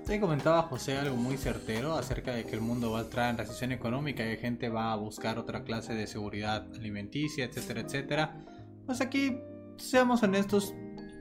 Sí, 0.05 0.19
comentaba 0.19 0.63
José 0.63 0.97
algo 0.97 1.15
muy 1.15 1.37
certero 1.37 1.93
acerca 1.93 2.33
de 2.33 2.43
que 2.43 2.55
el 2.55 2.61
mundo 2.61 2.91
va 2.91 2.99
a 2.99 3.01
entrar 3.03 3.29
en 3.29 3.37
recesión 3.37 3.71
económica 3.71 4.29
y 4.29 4.35
gente 4.35 4.67
va 4.67 4.91
a 4.91 4.97
buscar 4.97 5.39
otra 5.39 5.63
clase 5.63 5.93
de 5.93 6.07
seguridad 6.07 6.67
alimenticia, 6.75 7.45
etcétera, 7.45 7.81
etcétera. 7.81 8.43
Pues 8.85 8.99
aquí, 8.99 9.39
seamos 9.77 10.21
honestos, 10.21 10.75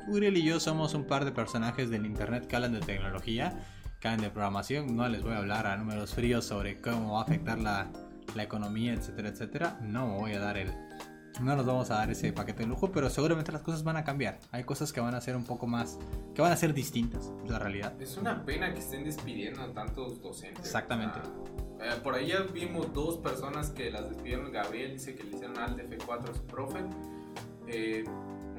Uriel 0.08 0.36
y 0.36 0.42
yo 0.42 0.60
somos 0.60 0.94
un 0.94 1.04
par 1.04 1.24
de 1.24 1.32
personajes 1.32 1.90
del 1.90 2.06
internet 2.06 2.46
que 2.46 2.56
hablan 2.56 2.72
de 2.72 2.80
tecnología, 2.80 3.58
que 4.00 4.08
hablan 4.08 4.22
de 4.22 4.30
programación. 4.30 4.96
No 4.96 5.08
les 5.08 5.22
voy 5.22 5.32
a 5.32 5.38
hablar 5.38 5.66
a 5.66 5.76
números 5.76 6.14
fríos 6.14 6.44
sobre 6.44 6.80
cómo 6.80 7.14
va 7.14 7.20
a 7.20 7.22
afectar 7.22 7.58
la, 7.58 7.90
economía, 8.36 8.94
etcétera, 8.94 9.28
etcétera. 9.28 9.78
No 9.82 10.08
me 10.08 10.14
voy 10.14 10.32
a 10.32 10.40
dar 10.40 10.56
el, 10.56 10.72
no 11.40 11.56
nos 11.56 11.66
vamos 11.66 11.90
a 11.90 11.96
dar 11.96 12.10
ese 12.10 12.32
paquete 12.32 12.62
de 12.62 12.68
lujo, 12.68 12.90
pero 12.92 13.08
seguramente 13.10 13.52
las 13.52 13.62
cosas 13.62 13.84
van 13.84 13.96
a 13.96 14.04
cambiar. 14.04 14.38
Hay 14.50 14.64
cosas 14.64 14.92
que 14.92 15.00
van 15.00 15.14
a 15.14 15.20
ser 15.20 15.36
un 15.36 15.44
poco 15.44 15.66
más, 15.66 15.98
que 16.34 16.42
van 16.42 16.52
a 16.52 16.56
ser 16.56 16.74
distintas, 16.74 17.32
la 17.46 17.58
realidad. 17.58 18.00
Es 18.00 18.16
una 18.16 18.44
pena 18.44 18.72
que 18.72 18.80
estén 18.80 19.04
despidiendo 19.04 19.62
a 19.62 19.72
tantos 19.72 20.20
docentes. 20.20 20.64
Exactamente. 20.64 21.18
Ah, 21.80 21.96
eh, 21.96 22.00
por 22.02 22.14
ahí 22.14 22.28
ya 22.28 22.40
vimos 22.42 22.92
dos 22.92 23.18
personas 23.18 23.70
que 23.70 23.90
las 23.90 24.08
despidieron. 24.08 24.52
Gabriel 24.52 24.92
dice 24.92 25.14
que 25.14 25.24
le 25.24 25.30
hicieron 25.30 25.58
al 25.58 25.76
F4 25.76 26.30
a 26.30 26.34
su 26.34 26.46
profe. 26.46 26.80
Eh, 27.66 28.04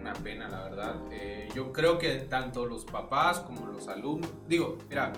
una 0.04 0.14
pena, 0.14 0.50
la 0.50 0.64
verdad. 0.64 0.96
Eh, 1.12 1.50
yo 1.56 1.72
creo 1.72 1.98
que 1.98 2.16
tanto 2.20 2.66
los 2.66 2.84
papás 2.84 3.40
como 3.40 3.66
los 3.68 3.88
alumnos, 3.88 4.30
digo, 4.48 4.78
mira, 4.90 5.14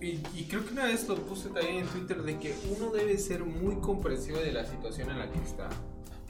y, 0.00 0.44
creo 0.48 0.66
que 0.66 0.72
una 0.72 0.86
vez 0.86 1.08
lo 1.08 1.14
puse 1.14 1.48
también 1.48 1.76
en 1.76 1.86
Twitter 1.86 2.22
de 2.22 2.38
que 2.38 2.54
uno 2.76 2.90
debe 2.90 3.16
ser 3.18 3.44
muy 3.44 3.76
comprensivo 3.76 4.38
de 4.38 4.52
la 4.52 4.64
situación 4.66 5.10
en 5.10 5.18
la 5.20 5.30
que 5.30 5.38
está. 5.38 5.68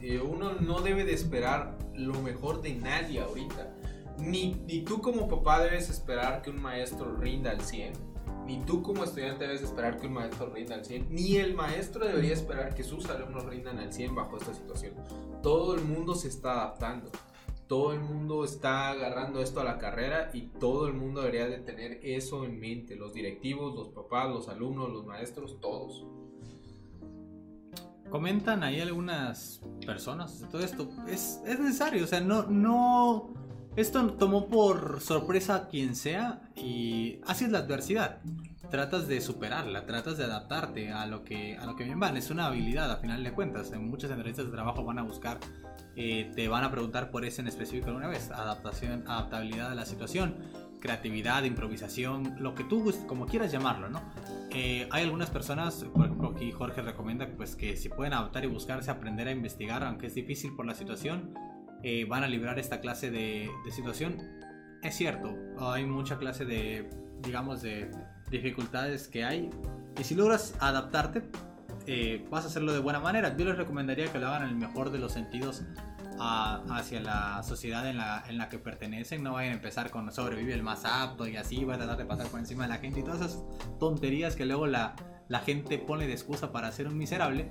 Eh, 0.02 0.20
uno 0.20 0.52
no 0.60 0.80
debe 0.80 1.04
de 1.04 1.14
esperar 1.14 1.78
lo 1.94 2.20
mejor 2.20 2.60
de 2.60 2.74
nadie 2.74 3.20
ahorita. 3.20 3.74
Ni, 4.18 4.62
ni 4.66 4.82
tú 4.82 5.00
como 5.00 5.26
papá 5.26 5.62
debes 5.62 5.88
esperar 5.88 6.42
que 6.42 6.50
un 6.50 6.60
maestro 6.60 7.16
rinda 7.16 7.50
al 7.50 7.62
100. 7.62 7.94
Ni 8.46 8.60
tú 8.64 8.82
como 8.82 9.04
estudiante 9.04 9.44
debes 9.46 9.62
esperar 9.62 9.98
que 9.98 10.06
un 10.06 10.14
maestro 10.14 10.50
rinda 10.50 10.74
al 10.74 10.84
100. 10.84 11.08
Ni 11.10 11.36
el 11.36 11.54
maestro 11.54 12.06
debería 12.06 12.32
esperar 12.32 12.74
que 12.74 12.82
sus 12.82 13.08
alumnos 13.08 13.44
rindan 13.46 13.78
al 13.78 13.92
100 13.92 14.14
bajo 14.14 14.36
esta 14.36 14.52
situación. 14.54 14.94
Todo 15.42 15.74
el 15.74 15.84
mundo 15.84 16.14
se 16.14 16.28
está 16.28 16.52
adaptando 16.52 17.10
todo 17.72 17.94
el 17.94 18.00
mundo 18.00 18.44
está 18.44 18.90
agarrando 18.90 19.40
esto 19.40 19.60
a 19.60 19.64
la 19.64 19.78
carrera 19.78 20.28
y 20.34 20.42
todo 20.42 20.86
el 20.88 20.92
mundo 20.92 21.22
debería 21.22 21.48
de 21.48 21.56
tener 21.56 22.00
eso 22.02 22.44
en 22.44 22.60
mente, 22.60 22.96
los 22.96 23.14
directivos, 23.14 23.74
los 23.74 23.88
papás, 23.88 24.28
los 24.28 24.48
alumnos, 24.50 24.90
los 24.90 25.06
maestros, 25.06 25.58
todos. 25.58 26.04
Comentan 28.10 28.62
ahí 28.62 28.78
algunas 28.78 29.62
personas, 29.86 30.46
todo 30.50 30.62
esto 30.62 30.86
es, 31.08 31.40
es 31.46 31.58
necesario, 31.58 32.04
o 32.04 32.06
sea, 32.06 32.20
no, 32.20 32.42
no, 32.42 33.32
esto 33.76 34.06
tomó 34.14 34.48
por 34.48 35.00
sorpresa 35.00 35.54
a 35.54 35.68
quien 35.68 35.96
sea 35.96 36.42
y 36.56 37.20
así 37.26 37.44
es 37.44 37.50
la 37.50 37.58
adversidad. 37.58 38.18
Tratas 38.70 39.06
de 39.06 39.20
superarla, 39.20 39.84
tratas 39.84 40.16
de 40.16 40.24
adaptarte 40.24 40.92
a 40.92 41.06
lo 41.06 41.24
que 41.24 41.56
a 41.56 41.66
lo 41.66 41.76
que 41.76 41.84
bien 41.84 42.00
van. 42.00 42.16
Es 42.16 42.30
una 42.30 42.46
habilidad, 42.46 42.90
a 42.90 42.96
final 42.96 43.22
de 43.22 43.32
cuentas. 43.32 43.70
En 43.72 43.88
muchas 43.88 44.10
entrevistas 44.10 44.46
de 44.46 44.52
trabajo 44.52 44.84
van 44.84 44.98
a 44.98 45.02
buscar 45.02 45.38
eh, 45.94 46.32
te 46.34 46.48
van 46.48 46.64
a 46.64 46.70
preguntar 46.70 47.10
por 47.10 47.24
eso 47.24 47.42
en 47.42 47.48
específico 47.48 47.88
alguna 47.88 48.08
vez. 48.08 48.30
Adaptación, 48.30 49.04
adaptabilidad 49.06 49.70
a 49.70 49.74
la 49.74 49.84
situación, 49.84 50.36
creatividad, 50.80 51.44
improvisación, 51.44 52.36
lo 52.38 52.54
que 52.54 52.64
tú 52.64 52.92
como 53.06 53.26
quieras 53.26 53.52
llamarlo, 53.52 53.90
¿no? 53.90 54.00
Eh, 54.50 54.88
hay 54.90 55.04
algunas 55.04 55.30
personas, 55.30 55.84
por 55.94 56.06
ejemplo 56.06 56.32
aquí 56.34 56.50
Jorge 56.50 56.82
recomienda 56.82 57.28
pues, 57.36 57.56
que 57.56 57.76
si 57.76 57.88
pueden 57.88 58.14
adaptar 58.14 58.44
y 58.44 58.48
buscarse, 58.48 58.90
aprender 58.90 59.28
a 59.28 59.32
investigar, 59.32 59.84
aunque 59.84 60.06
es 60.06 60.14
difícil 60.14 60.54
por 60.56 60.66
la 60.66 60.74
situación, 60.74 61.34
eh, 61.82 62.04
van 62.04 62.24
a 62.24 62.28
librar 62.28 62.58
esta 62.58 62.80
clase 62.80 63.10
de, 63.10 63.50
de 63.64 63.72
situación. 63.72 64.16
Es 64.82 64.96
cierto, 64.96 65.36
hay 65.58 65.84
mucha 65.84 66.18
clase 66.18 66.44
de, 66.44 66.90
digamos, 67.22 67.62
de 67.62 67.90
dificultades 68.30 69.08
que 69.08 69.24
hay. 69.24 69.50
Y 69.98 70.04
si 70.04 70.14
logras 70.14 70.54
adaptarte, 70.58 71.22
eh, 71.86 72.26
vas 72.30 72.44
a 72.44 72.48
hacerlo 72.48 72.72
de 72.72 72.78
buena 72.78 73.00
manera. 73.00 73.36
Yo 73.36 73.44
les 73.44 73.56
recomendaría 73.56 74.10
que 74.10 74.18
lo 74.18 74.28
hagan 74.28 74.42
en 74.42 74.48
el 74.50 74.56
mejor 74.56 74.90
de 74.90 74.98
los 74.98 75.12
sentidos 75.12 75.62
hacia 76.18 77.00
la 77.00 77.42
sociedad 77.42 77.88
en 77.88 77.96
la, 77.96 78.22
en 78.28 78.38
la 78.38 78.48
que 78.48 78.58
pertenecen. 78.58 79.22
No 79.22 79.32
vayan 79.32 79.52
a 79.52 79.56
empezar 79.56 79.90
con 79.90 80.10
sobrevive 80.12 80.54
el 80.54 80.62
más 80.62 80.84
apto 80.84 81.26
y 81.26 81.36
así 81.36 81.64
va 81.64 81.74
a 81.74 81.78
tratar 81.78 81.96
de 81.96 82.04
pasar 82.04 82.28
por 82.28 82.38
encima 82.38 82.64
de 82.64 82.68
la 82.68 82.78
gente 82.78 83.00
y 83.00 83.02
todas 83.02 83.20
esas 83.20 83.42
tonterías 83.80 84.36
que 84.36 84.46
luego 84.46 84.66
la, 84.66 84.94
la 85.28 85.40
gente 85.40 85.78
pone 85.78 86.06
de 86.06 86.12
excusa 86.12 86.52
para 86.52 86.70
ser 86.72 86.88
un 86.88 86.96
miserable. 86.96 87.48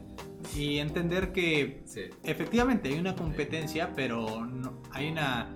Y 0.55 0.77
entender 0.77 1.31
que 1.31 1.83
efectivamente 2.23 2.89
hay 2.89 2.99
una 2.99 3.15
competencia, 3.15 3.91
pero 3.95 4.45
no, 4.45 4.81
hay 4.91 5.09
una 5.09 5.49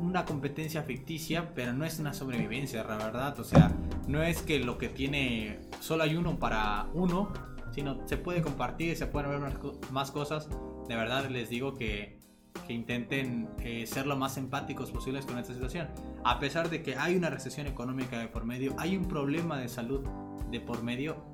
una 0.00 0.24
competencia 0.24 0.82
ficticia, 0.82 1.52
pero 1.54 1.72
no 1.72 1.84
es 1.84 1.98
una 1.98 2.14
sobrevivencia, 2.14 2.84
la 2.84 2.96
verdad. 2.96 3.38
O 3.40 3.44
sea, 3.44 3.72
no 4.06 4.22
es 4.22 4.42
que 4.42 4.58
lo 4.60 4.78
que 4.78 4.88
tiene 4.88 5.60
solo 5.80 6.04
hay 6.04 6.16
uno 6.16 6.38
para 6.38 6.88
uno, 6.94 7.32
sino 7.72 8.06
se 8.06 8.16
puede 8.16 8.42
compartir, 8.42 8.96
se 8.96 9.06
pueden 9.06 9.30
ver 9.30 9.52
más 9.90 10.10
cosas. 10.10 10.48
De 10.88 10.96
verdad 10.96 11.28
les 11.28 11.50
digo 11.50 11.74
que, 11.74 12.18
que 12.66 12.72
intenten 12.72 13.48
eh, 13.60 13.86
ser 13.86 14.06
lo 14.06 14.16
más 14.16 14.36
empáticos 14.36 14.90
posibles 14.90 15.26
con 15.26 15.38
esta 15.38 15.52
situación. 15.52 15.88
A 16.24 16.38
pesar 16.38 16.70
de 16.70 16.82
que 16.82 16.96
hay 16.96 17.16
una 17.16 17.30
recesión 17.30 17.66
económica 17.66 18.18
de 18.18 18.28
por 18.28 18.44
medio, 18.44 18.74
hay 18.78 18.96
un 18.96 19.06
problema 19.06 19.58
de 19.58 19.68
salud 19.68 20.06
de 20.50 20.60
por 20.60 20.82
medio, 20.82 21.24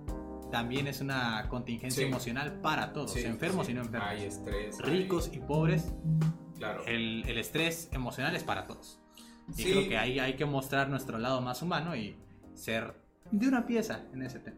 también 0.50 0.86
es 0.86 1.00
una 1.00 1.48
contingencia 1.48 2.06
emocional 2.06 2.60
para 2.60 2.92
todos, 2.92 3.16
enfermos 3.16 3.68
y 3.68 3.74
no 3.74 3.82
enfermos. 3.82 4.08
Hay 4.08 4.24
estrés. 4.24 4.78
Ricos 4.80 5.30
y 5.32 5.38
pobres 5.38 5.92
el, 6.86 7.38
estrés 7.38 7.88
emocional 7.92 8.34
es 8.36 8.44
para 8.44 8.66
todos. 8.66 9.00
Y 9.56 9.64
creo 9.64 9.88
que 9.88 9.98
ahí 9.98 10.18
hay 10.18 10.34
que 10.36 10.46
mostrar 10.46 10.88
nuestro 10.88 11.18
lado 11.18 11.40
más 11.40 11.62
humano 11.62 11.94
y 11.96 12.16
ser 12.54 12.94
de 13.30 13.48
una 13.48 13.66
pieza 13.66 14.04
en 14.12 14.22
ese 14.22 14.38
tema. 14.38 14.56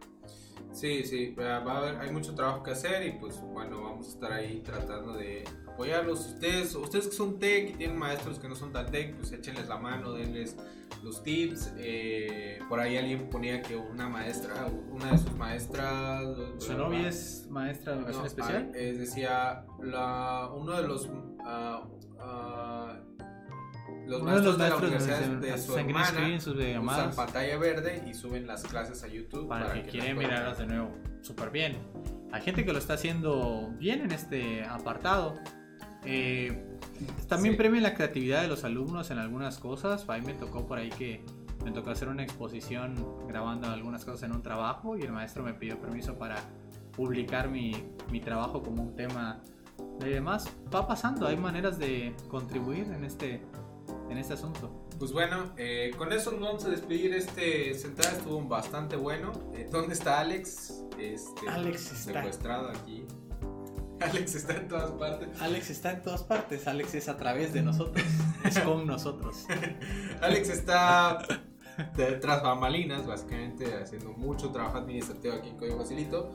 Sí, 0.72 1.04
sí, 1.04 1.34
va 1.34 1.57
a 1.57 1.78
haber, 1.78 1.96
hay 1.96 2.11
mucho 2.11 2.34
trabajo 2.34 2.62
que 2.62 2.72
hacer 2.72 3.07
y 3.07 3.12
pues 3.12 3.40
bueno, 3.40 3.82
vamos 3.82 4.09
a 4.09 4.11
estar 4.11 4.32
ahí 4.32 4.61
tratando 4.61 5.14
de 5.14 5.44
apoyarlos. 5.66 6.26
Ustedes, 6.26 6.74
ustedes 6.74 7.09
que 7.09 7.14
son 7.14 7.38
tech 7.38 7.70
y 7.70 7.72
tienen 7.74 7.98
maestros 7.98 8.38
que 8.38 8.48
no 8.48 8.54
son 8.54 8.72
tan 8.72 8.90
tech, 8.90 9.14
pues 9.16 9.32
échenles 9.32 9.68
la 9.68 9.78
mano, 9.78 10.12
denles 10.12 10.57
los 11.02 11.22
tips. 11.22 11.72
Eh, 11.78 12.59
por 12.68 12.80
ahí 12.80 12.96
alguien 12.96 13.30
ponía 13.30 13.62
que 13.62 13.76
una 13.76 14.09
maestra, 14.09 14.66
una 14.90 15.12
de 15.12 15.18
sus 15.18 15.32
maestras... 15.34 16.26
¿Su 16.59 16.74
novia 16.74 17.09
es 17.09 17.46
maestra 17.48 17.92
de 17.92 17.98
educación 17.98 18.26
especial? 18.26 18.72
Ah, 18.74 18.76
decía, 18.76 19.66
la, 19.82 20.50
uno 20.54 20.80
de 20.80 20.88
los... 20.88 21.07
Uh, 21.07 21.96
los 24.07 24.22
maestros, 24.22 24.59
de, 24.59 24.68
la 24.68 24.76
universidad 24.76 25.18
de, 25.18 25.59
su 25.59 25.76
hermana 25.76 26.38
usan 26.80 27.14
pantalla 27.14 27.59
verde 27.59 28.04
y 28.07 28.14
suben 28.14 28.46
las 28.46 28.62
clases 28.62 29.02
a 29.02 29.09
YouTube 29.09 29.48
para, 29.48 29.72
que, 29.72 29.82
quieren 29.82 30.16
mirarlas 30.16 30.59
de 30.59 30.66
nuevo. 30.66 30.96
Súper 31.22 31.50
bien. 31.50 31.76
Hay 32.32 32.42
gente 32.42 32.64
que 32.64 32.72
lo 32.72 32.78
está 32.78 32.94
haciendo 32.94 33.72
bien 33.78 34.00
en 34.00 34.12
este 34.12 34.64
apartado. 34.64 35.38
Eh, 36.04 36.64
también 37.28 37.57
premia 37.57 37.80
la 37.80 37.94
creatividad 37.94 38.42
de 38.42 38.48
los 38.48 38.64
alumnos 38.64 39.11
en 39.11 39.18
algunas 39.18 39.59
cosas. 39.59 40.09
A 40.09 40.18
mí 40.18 40.26
me 40.26 40.34
tocó 40.34 40.66
por 40.66 40.78
ahí 40.78 40.90
que 40.90 41.24
me 41.64 41.72
tocó 41.72 41.90
hacer 41.90 42.09
una 42.09 42.22
exposición 42.22 42.94
grabando 43.26 43.68
algunas 43.68 44.04
cosas 44.04 44.22
en 44.24 44.32
un 44.32 44.42
trabajo 44.42 44.96
y 44.96 45.02
el 45.02 45.12
maestro 45.12 45.42
me 45.42 45.52
pidió 45.52 45.80
permiso 45.80 46.16
para 46.16 46.36
publicar 46.96 47.48
mi, 47.48 47.72
mi 48.11 48.20
trabajo 48.20 48.62
como 48.62 48.82
un 48.82 48.94
tema. 48.94 49.42
Y 50.00 50.09
demás 50.09 50.48
va 50.74 50.86
pasando, 50.86 51.26
hay 51.26 51.36
maneras 51.36 51.78
de 51.78 52.14
contribuir 52.28 52.86
en 52.92 53.04
este 53.04 53.42
en 54.11 54.18
este 54.18 54.34
asunto. 54.34 54.70
Pues 54.99 55.12
bueno, 55.12 55.53
eh, 55.57 55.91
con 55.97 56.12
eso 56.12 56.32
nos 56.32 56.41
vamos 56.41 56.64
a 56.64 56.70
despedir. 56.70 57.14
Este 57.14 57.74
central 57.74 58.14
estuvo 58.16 58.41
bastante 58.43 58.97
bueno. 58.97 59.32
Eh, 59.55 59.68
¿Dónde 59.70 59.95
está 59.95 60.20
Alex? 60.20 60.82
Este, 60.99 61.49
Alex 61.49 61.93
está. 61.93 62.20
Secuestrado 62.20 62.70
aquí. 62.70 63.05
Alex 64.01 64.34
está 64.34 64.57
en 64.57 64.68
todas 64.68 64.91
partes. 64.93 65.28
Alex 65.41 65.70
está 65.70 65.93
en 65.93 66.03
todas 66.03 66.22
partes. 66.22 66.66
Alex 66.66 66.95
es 66.95 67.09
a 67.09 67.16
través 67.16 67.53
de 67.53 67.62
nosotros. 67.62 68.05
es 68.45 68.59
con 68.61 68.87
nosotros. 68.87 69.45
Alex 70.20 70.49
está 70.51 71.18
tras 71.95 72.43
bambalinas, 72.43 73.07
básicamente, 73.07 73.74
haciendo 73.74 74.12
mucho 74.12 74.51
trabajo 74.51 74.78
administrativo 74.78 75.34
aquí 75.34 75.51
en 75.51 75.57
Código 75.59 75.78
Facilito. 75.78 76.34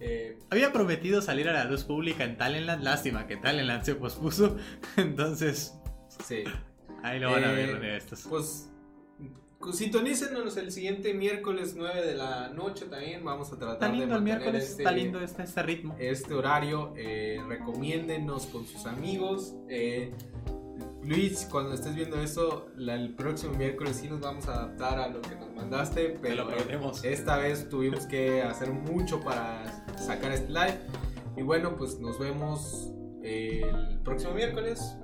Eh, 0.00 0.38
Había 0.50 0.72
prometido 0.72 1.22
salir 1.22 1.48
a 1.48 1.52
la 1.52 1.64
luz 1.64 1.84
pública 1.84 2.24
en 2.24 2.36
Talentland. 2.36 2.82
Lástima 2.82 3.26
que 3.26 3.36
Talentland 3.36 3.84
se 3.84 3.94
pospuso. 3.94 4.56
Entonces. 4.96 5.74
Sí. 6.24 6.44
Ahí 7.06 7.20
lo 7.20 7.30
van 7.30 7.44
a 7.44 7.52
ver 7.52 7.78
de 7.78 7.96
estos. 7.96 8.26
Pues 8.28 8.68
sintonícenos 9.72 10.56
el 10.56 10.72
siguiente 10.72 11.14
miércoles 11.14 11.74
9 11.76 12.04
de 12.04 12.14
la 12.16 12.48
noche 12.48 12.86
también. 12.86 13.24
Vamos 13.24 13.52
a 13.52 13.58
tratar 13.58 13.96
de 13.96 14.02
el 14.02 14.22
miércoles, 14.22 14.70
este, 14.70 14.82
está 14.82 14.90
lindo 14.90 15.20
este, 15.20 15.44
este, 15.44 15.62
ritmo. 15.62 15.94
Este 16.00 16.34
horario. 16.34 16.94
Eh, 16.96 17.40
recomiéndenos 17.46 18.46
con 18.46 18.66
sus 18.66 18.86
amigos. 18.86 19.54
Eh, 19.68 20.12
Luis, 21.04 21.46
cuando 21.48 21.74
estés 21.74 21.94
viendo 21.94 22.20
esto, 22.20 22.72
el 22.76 23.14
próximo 23.14 23.54
miércoles 23.54 23.98
sí 24.00 24.08
nos 24.08 24.20
vamos 24.20 24.48
a 24.48 24.54
adaptar 24.54 24.98
a 24.98 25.06
lo 25.06 25.22
que 25.22 25.36
nos 25.36 25.54
mandaste, 25.54 26.18
pero 26.20 26.48
esta 27.04 27.38
vez 27.38 27.68
tuvimos 27.68 28.06
que 28.06 28.42
hacer 28.42 28.72
mucho 28.72 29.20
para 29.20 29.86
sacar 29.96 30.32
este 30.32 30.48
live. 30.48 30.80
Y 31.36 31.42
bueno, 31.42 31.76
pues 31.76 32.00
nos 32.00 32.18
vemos 32.18 32.92
el 33.22 34.00
próximo 34.02 34.34
miércoles. 34.34 34.96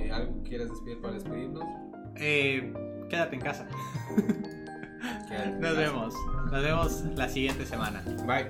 Eh, 0.00 0.10
¿Algo 0.12 0.42
quieras 0.42 0.70
despedir 0.70 1.00
para 1.00 1.14
despedirnos? 1.14 1.64
Eh, 2.16 2.72
quédate 3.08 3.36
en 3.36 3.42
casa. 3.42 3.68
Nos 5.60 5.76
vemos. 5.76 6.14
Nos 6.50 6.62
vemos 6.62 7.04
la 7.16 7.28
siguiente 7.28 7.64
semana. 7.66 8.02
Bye. 8.26 8.48